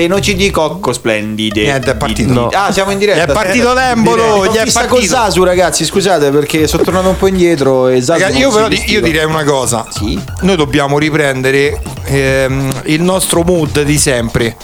Tante 0.01 0.07
noci 0.07 0.35
di 0.35 0.49
cocco 0.49 0.93
splendide. 0.93 1.63
Niente, 1.63 1.91
è 1.91 1.95
partito. 1.95 2.47
Di- 2.47 2.55
Ah, 2.55 2.71
siamo 2.71 2.91
in 2.91 2.97
diretta. 2.97 3.25
Gli 3.25 3.27
è 3.29 3.31
partito 3.31 3.73
l'embolo, 3.73 4.45
gli 4.45 4.55
è 4.55 4.71
partito. 4.71 4.87
con 4.87 5.03
Sasu, 5.03 5.43
ragazzi, 5.43 5.85
scusate 5.85 6.29
perché 6.31 6.67
sono 6.67 6.83
tornato 6.83 7.09
un 7.09 7.17
po' 7.17 7.27
indietro 7.27 7.87
e 7.87 8.03
Ragazzi, 8.05 8.31
non 8.33 8.41
io 8.41 8.51
però 8.51 8.67
io 8.69 9.01
direi 9.01 9.25
una 9.25 9.43
cosa. 9.43 9.85
Noi 10.41 10.55
dobbiamo 10.55 10.97
riprendere 10.97 11.81
ehm, 12.05 12.81
il 12.85 13.01
nostro 13.01 13.43
mood 13.43 13.81
di 13.83 13.97
sempre. 13.97 14.55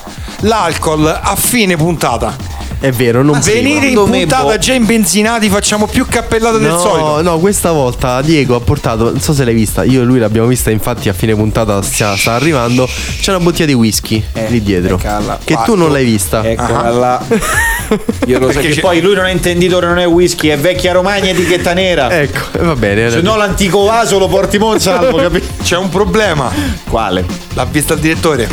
L'alcol 0.41 1.05
a 1.07 1.35
fine 1.35 1.75
puntata. 1.75 2.35
È 2.79 2.91
vero, 2.91 3.23
non 3.23 3.39
Venire 3.39 3.87
in 3.87 3.99
me, 4.07 4.19
puntata 4.21 4.43
boh. 4.43 4.57
già 4.59 4.73
imbenzinati, 4.73 5.49
facciamo 5.49 5.87
più 5.87 6.05
cappellate 6.07 6.59
del 6.59 6.69
No, 6.69 6.77
solito. 6.79 7.21
no, 7.23 7.39
questa 7.39 7.71
volta 7.71 8.21
Diego 8.21 8.53
ha 8.55 8.59
portato, 8.59 9.05
non 9.05 9.19
so 9.19 9.33
se 9.33 9.43
l'hai 9.43 9.55
vista, 9.55 9.83
io 9.83 10.01
e 10.01 10.05
lui 10.05 10.19
l'abbiamo 10.19 10.47
vista, 10.47 10.69
infatti 10.69 11.09
a 11.09 11.13
fine 11.13 11.33
puntata 11.33 11.81
sta, 11.81 12.15
sta 12.15 12.33
arrivando, 12.33 12.87
c'è 13.19 13.31
una 13.31 13.39
bottiglia 13.43 13.65
di 13.65 13.73
whisky 13.73 14.23
lì 14.49 14.61
dietro, 14.61 14.99
che 15.43 15.57
tu 15.65 15.73
non 15.75 15.91
l'hai 15.91 16.05
vista. 16.05 16.43
Eccola 16.47 16.83
Ah. 16.83 16.89
là. 16.91 17.25
Io 18.27 18.37
lo 18.39 18.47
so 18.47 18.53
Perché 18.53 18.67
che 18.69 18.73
c'è- 18.75 18.81
poi 18.81 19.01
lui 19.01 19.15
non 19.15 19.25
è 19.25 19.31
intenditore, 19.31 19.87
non 19.87 19.97
è 19.97 20.05
whisky, 20.07 20.49
è 20.49 20.57
vecchia 20.57 20.91
Romagna 20.93 21.29
etichetta 21.29 21.73
nera. 21.73 22.11
Ecco, 22.11 22.63
va 22.63 22.75
bene. 22.75 23.09
Se 23.09 23.21
no 23.21 23.35
l'antico 23.37 23.83
vaso 23.85 24.19
lo 24.19 24.27
porti 24.27 24.57
monsalvo, 24.59 25.17
capito? 25.21 25.45
C'è 25.63 25.77
un 25.77 25.89
problema. 25.89 26.51
Quale? 26.87 27.25
L'ha 27.53 27.65
vista 27.65 27.95
il 27.95 27.99
direttore. 28.01 28.47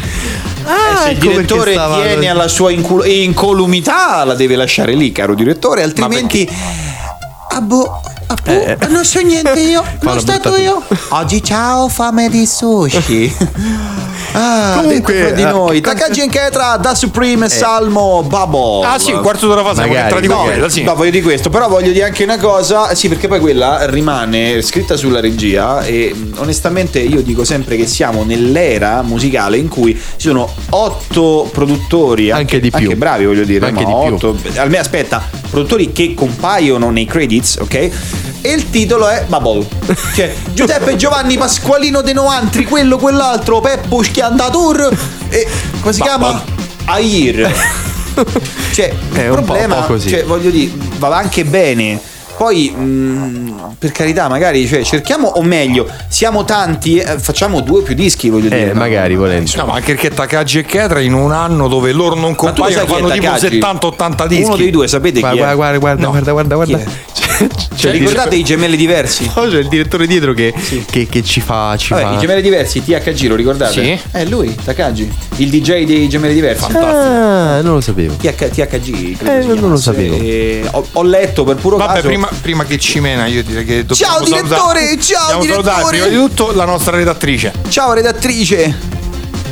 Eh, 0.64 0.96
se 1.02 1.10
il 1.10 1.16
ecco 1.16 1.26
direttore 1.28 1.72
stava- 1.72 2.02
tiene 2.02 2.28
alla 2.28 2.48
sua 2.48 2.70
incul- 2.70 3.06
incolumità, 3.06 4.24
la 4.24 4.34
deve 4.34 4.56
lasciare 4.56 4.94
lì, 4.94 5.12
caro 5.12 5.34
direttore, 5.34 5.82
altrimenti. 5.82 6.48
Ah, 7.50 7.60
boh. 7.60 8.00
ah, 8.26 8.36
boh, 8.42 8.76
non 8.88 9.04
so 9.04 9.20
niente 9.20 9.60
io, 9.60 9.82
non 10.02 10.12
una 10.12 10.20
stato 10.20 10.56
io. 10.56 10.82
Oggi 11.10 11.42
ciao, 11.42 11.88
fame 11.88 12.28
di 12.28 12.46
sushi. 12.46 13.32
Ah, 14.36 14.80
Comunque, 14.80 15.32
di 15.32 15.42
eh, 15.42 15.44
noi, 15.44 15.80
Takagi 15.80 16.20
Enketra, 16.20 16.76
Da 16.76 16.94
Supreme, 16.96 17.48
Salmo, 17.48 18.24
Bubble. 18.26 18.84
Ah, 18.84 18.98
sì, 18.98 19.12
un 19.12 19.20
quarto 19.22 19.46
d'ora 19.46 19.62
fa 19.62 19.74
siamo 19.74 19.94
entrati 19.94 20.26
con 20.26 20.36
No, 20.36 20.42
quella, 20.42 20.68
sì. 20.68 20.82
no, 20.82 20.94
voglio 20.96 21.10
di 21.10 21.22
questo, 21.22 21.50
però 21.50 21.68
voglio 21.68 21.92
dire 21.92 22.04
anche 22.06 22.24
una 22.24 22.36
cosa, 22.38 22.92
sì, 22.96 23.08
perché 23.08 23.28
poi 23.28 23.38
quella 23.38 23.86
rimane 23.86 24.60
scritta 24.62 24.96
sulla 24.96 25.20
regia 25.20 25.82
e 25.84 26.12
onestamente 26.36 26.98
io 26.98 27.22
dico 27.22 27.44
sempre 27.44 27.76
che 27.76 27.86
siamo 27.86 28.24
nell'era 28.24 29.02
musicale 29.02 29.56
in 29.56 29.68
cui 29.68 29.94
ci 29.94 30.26
sono 30.28 30.52
otto 30.70 31.48
produttori, 31.52 32.30
anche, 32.32 32.58
di 32.58 32.70
più. 32.70 32.80
anche 32.80 32.96
bravi 32.96 33.24
voglio 33.26 33.44
dire, 33.44 33.66
Anche 33.66 33.84
ma 33.84 33.88
di 33.88 34.06
più. 34.06 34.14
otto, 34.16 34.36
almeno 34.56 34.82
aspetta, 34.82 35.22
produttori 35.48 35.92
che 35.92 36.14
compaiono 36.14 36.90
nei 36.90 37.04
credits, 37.04 37.58
ok? 37.60 37.90
E 38.46 38.52
il 38.52 38.68
titolo 38.68 39.08
è 39.08 39.24
Bubble. 39.26 39.66
Cioè, 40.14 40.34
Giuseppe 40.52 40.96
Giovanni 40.96 41.38
Pasqualino 41.38 42.02
De 42.02 42.12
Noantri, 42.12 42.64
quello, 42.66 42.98
quell'altro, 42.98 43.60
Peppo 43.62 44.02
Schiandatur 44.24 44.96
e 45.28 45.46
come 45.80 45.92
si 45.92 46.00
chiama? 46.00 46.42
Air. 46.86 47.52
Cioè, 48.72 48.92
È 49.12 49.20
il 49.22 49.30
problema, 49.32 49.76
così. 49.82 50.08
cioè, 50.08 50.22
voglio 50.24 50.48
dire, 50.48 50.70
va 50.98 51.16
anche 51.16 51.44
bene 51.44 52.00
Poi, 52.36 52.70
mh, 52.70 53.74
per 53.78 53.90
carità, 53.90 54.28
magari 54.28 54.66
cioè, 54.68 54.82
cerchiamo, 54.84 55.26
o 55.28 55.42
meglio, 55.42 55.88
siamo 56.08 56.44
tanti, 56.44 56.96
eh, 56.98 57.18
facciamo 57.18 57.60
due 57.60 57.80
o 57.80 57.82
più 57.82 57.94
dischi, 57.96 58.28
voglio 58.30 58.48
dire. 58.48 58.66
no? 58.72 58.78
magari 58.78 59.16
volendo. 59.16 59.50
No, 59.56 59.66
ma 59.66 59.74
anche 59.74 59.94
perché 59.94 60.10
Takagi 60.10 60.58
e 60.60 60.64
Ketra 60.64 61.00
in 61.00 61.12
un 61.12 61.32
anno 61.32 61.66
dove 61.68 61.90
loro 61.92 62.14
non 62.14 62.34
compaiono 62.36 62.86
fanno 62.86 63.10
tipo 63.10 63.26
Takagi? 63.26 63.58
70-80 63.58 64.26
dischi. 64.28 64.44
Uno 64.44 64.56
dei 64.56 64.70
due, 64.70 64.86
sapete 64.88 65.14
chi 65.14 65.20
Guarda, 65.20 65.50
è? 65.50 65.54
guarda, 65.56 65.78
guarda, 65.78 66.02
No. 66.04 66.10
guarda, 66.10 66.32
guarda, 66.32 66.54
guarda. 66.54 66.78
Cioè, 67.74 67.92
il 67.92 67.98
ricordate 68.00 68.36
i 68.36 68.44
gemelli 68.44 68.76
diversi? 68.76 69.22
direttore- 69.22 69.50
c'è 69.50 69.58
il 69.58 69.68
direttore 69.68 70.06
dietro 70.06 70.32
che, 70.32 70.54
che, 70.90 71.06
che 71.08 71.22
ci 71.22 71.40
fa. 71.40 71.74
Ci 71.76 71.92
Vabbè, 71.92 72.02
fa... 72.04 72.14
i 72.14 72.18
gemelli 72.18 72.42
diversi, 72.42 72.82
THG, 72.82 73.26
lo 73.26 73.34
ricordate? 73.34 73.72
Sì. 73.72 73.98
È 74.10 74.24
lui, 74.24 74.54
Takagi, 74.54 75.12
il 75.36 75.50
DJ 75.50 75.84
dei 75.84 76.08
gemelli 76.08 76.34
diversi. 76.34 76.64
Ah, 76.72 77.60
non 77.60 77.74
lo 77.74 77.80
sapevo. 77.80 78.14
TH, 78.14 78.48
THG, 78.50 79.16
credo 79.18 79.52
Eh, 79.52 79.60
non 79.60 79.70
lo 79.70 79.76
sapevo. 79.76 80.14
E 80.16 80.62
ho, 80.70 80.86
ho 80.92 81.02
letto 81.02 81.44
per 81.44 81.56
puro 81.56 81.76
Vabbè, 81.76 81.94
caso. 81.94 82.06
prima, 82.06 82.28
prima 82.40 82.64
che 82.64 82.78
ci 82.78 83.00
mena, 83.00 83.26
io 83.26 83.42
direi 83.42 83.64
che 83.64 83.84
dobbiamo 83.84 84.14
Ciao, 84.16 84.24
direttore, 84.24 84.48
salutare- 84.56 85.00
ciao, 85.00 85.32
dobbiamo 85.32 85.44
salutare 85.62 85.82
direttore. 85.82 85.98
prima 85.98 86.06
di 86.06 86.28
tutto 86.28 86.52
la 86.52 86.64
nostra 86.64 86.96
redattrice. 86.96 87.52
Ciao 87.68 87.92
redattrice. 87.92 88.93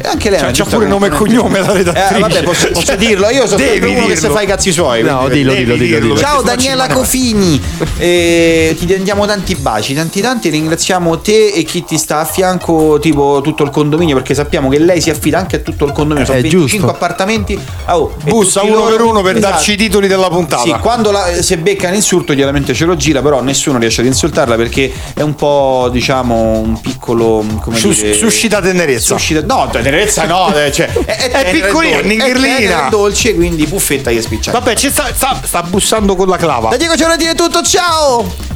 E 0.03 0.09
anche 0.09 0.31
lei. 0.31 0.39
Cioè, 0.41 0.51
c'ha 0.53 0.65
pure 0.65 0.87
nome 0.87 1.07
e 1.07 1.11
cognome 1.11 1.61
la 1.61 1.73
redattrice. 1.73 2.17
Eh, 2.17 2.19
vabbè, 2.21 2.43
posso, 2.43 2.69
posso 2.73 2.87
Cioè, 2.87 2.97
dirlo. 2.97 3.29
Io 3.31 3.47
sono 3.47 3.57
devi 3.59 3.87
uno 3.91 4.01
che 4.07 4.15
dirlo. 4.15 4.29
si 4.29 4.35
fa 4.35 4.41
i 4.43 4.47
cazzi 4.47 4.73
suoi. 4.73 5.03
No, 5.03 5.19
quindi- 5.21 5.39
dillo, 5.39 5.55
dillo, 5.55 5.77
dillo, 5.77 5.99
dillo. 6.01 6.17
Ciao 6.17 6.43
Daniela. 6.43 6.87
Cofini, 6.89 7.61
Eh, 7.99 8.75
ti 8.79 8.85
diamo 9.03 9.27
tanti 9.27 9.55
baci, 9.55 9.95
tanti 9.95 10.21
tanti, 10.21 10.49
ringraziamo 10.49 11.19
te 11.21 11.49
e 11.49 11.63
chi 11.63 11.85
ti 11.85 11.97
sta 11.99 12.19
a 12.21 12.25
fianco, 12.25 12.99
tipo 13.01 13.41
tutto 13.43 13.63
il 13.63 13.71
condominio, 13.71 14.15
perché 14.17 14.35
sappiamo 14.35 14.69
che 14.69 14.79
lei 14.79 15.01
si 15.01 15.09
affida 15.11 15.39
anche 15.39 15.57
a 15.57 15.59
tutto 15.61 15.85
il 15.85 15.93
condominio, 15.93 16.25
sono 16.27 16.39
È 16.39 16.43
25 16.43 16.79
giusto. 16.79 16.91
appartamenti. 16.93 17.59
Oh, 17.87 18.13
Bussa 18.25 18.63
uno 18.63 18.75
loro- 18.75 18.91
per 18.97 19.01
uno 19.03 19.23
per 19.23 19.37
Esatto. 19.37 19.53
darci 19.55 19.73
i 19.73 19.77
titoli 19.77 20.09
della 20.09 20.29
puntata. 20.29 20.63
Sì, 20.65 20.71
quando 20.81 21.11
la, 21.13 21.27
se 21.41 21.59
becca 21.59 21.89
un 21.89 21.95
insulto 21.95 22.35
chiaramente 22.35 22.75
ce 22.75 22.85
lo 22.87 22.97
gira, 22.97 23.23
però 23.23 23.41
nessuno 23.41 23.79
riesce 23.79 24.01
ad 24.01 24.07
insultarla 24.09 24.57
perché 24.57 24.93
è 25.15 25.23
un 25.23 25.35
po', 25.37 25.89
diciamo, 25.93 26.59
un 26.59 26.81
piccolo, 26.81 27.45
come 27.61 27.77
Sus- 27.79 28.01
dire... 28.03 28.15
suscita 28.15 28.61
tenerezza. 28.61 29.15
Suscita, 29.17 29.43
no, 29.47 29.69
tenerezza 29.71 29.91
no, 30.27 30.55
eh, 30.55 30.73
cioè, 30.73 30.87
è, 31.05 31.31
È 31.31 31.49
e 31.49 31.51
piccolina, 31.53 32.01
dolce, 32.01 32.09
nigrillina. 32.09 32.87
È 32.87 32.89
dolce, 32.89 33.35
quindi 33.35 33.67
buffetta 33.67 34.11
che 34.11 34.23
spiccia. 34.23 34.51
Vabbè, 34.53 34.75
ci 34.75 34.91
sta, 34.91 35.13
sta, 35.15 35.41
sta 35.43 35.63
bussando 35.63 36.17
con 36.17 36.29
la 36.29 36.37
clava. 36.37 36.71
Da 36.71 36.77
Diego 36.77 36.97
Ciarantini 36.97 37.31
è 37.31 37.35
tutto, 37.35 37.63
ciao! 37.63 38.51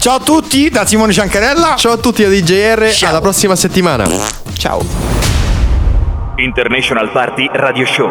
Ciao 0.00 0.14
a 0.16 0.20
tutti, 0.20 0.70
da 0.70 0.86
Simone 0.86 1.12
Ciancarella. 1.12 1.74
Ciao 1.76 1.92
a 1.92 1.96
tutti 1.96 2.22
da 2.22 2.28
DJR, 2.28 2.94
alla 3.04 3.20
prossima 3.20 3.56
settimana. 3.56 4.08
Ciao. 4.56 4.80
International 6.36 7.10
Party 7.10 7.48
Radio 7.52 7.84
Show. 7.84 8.10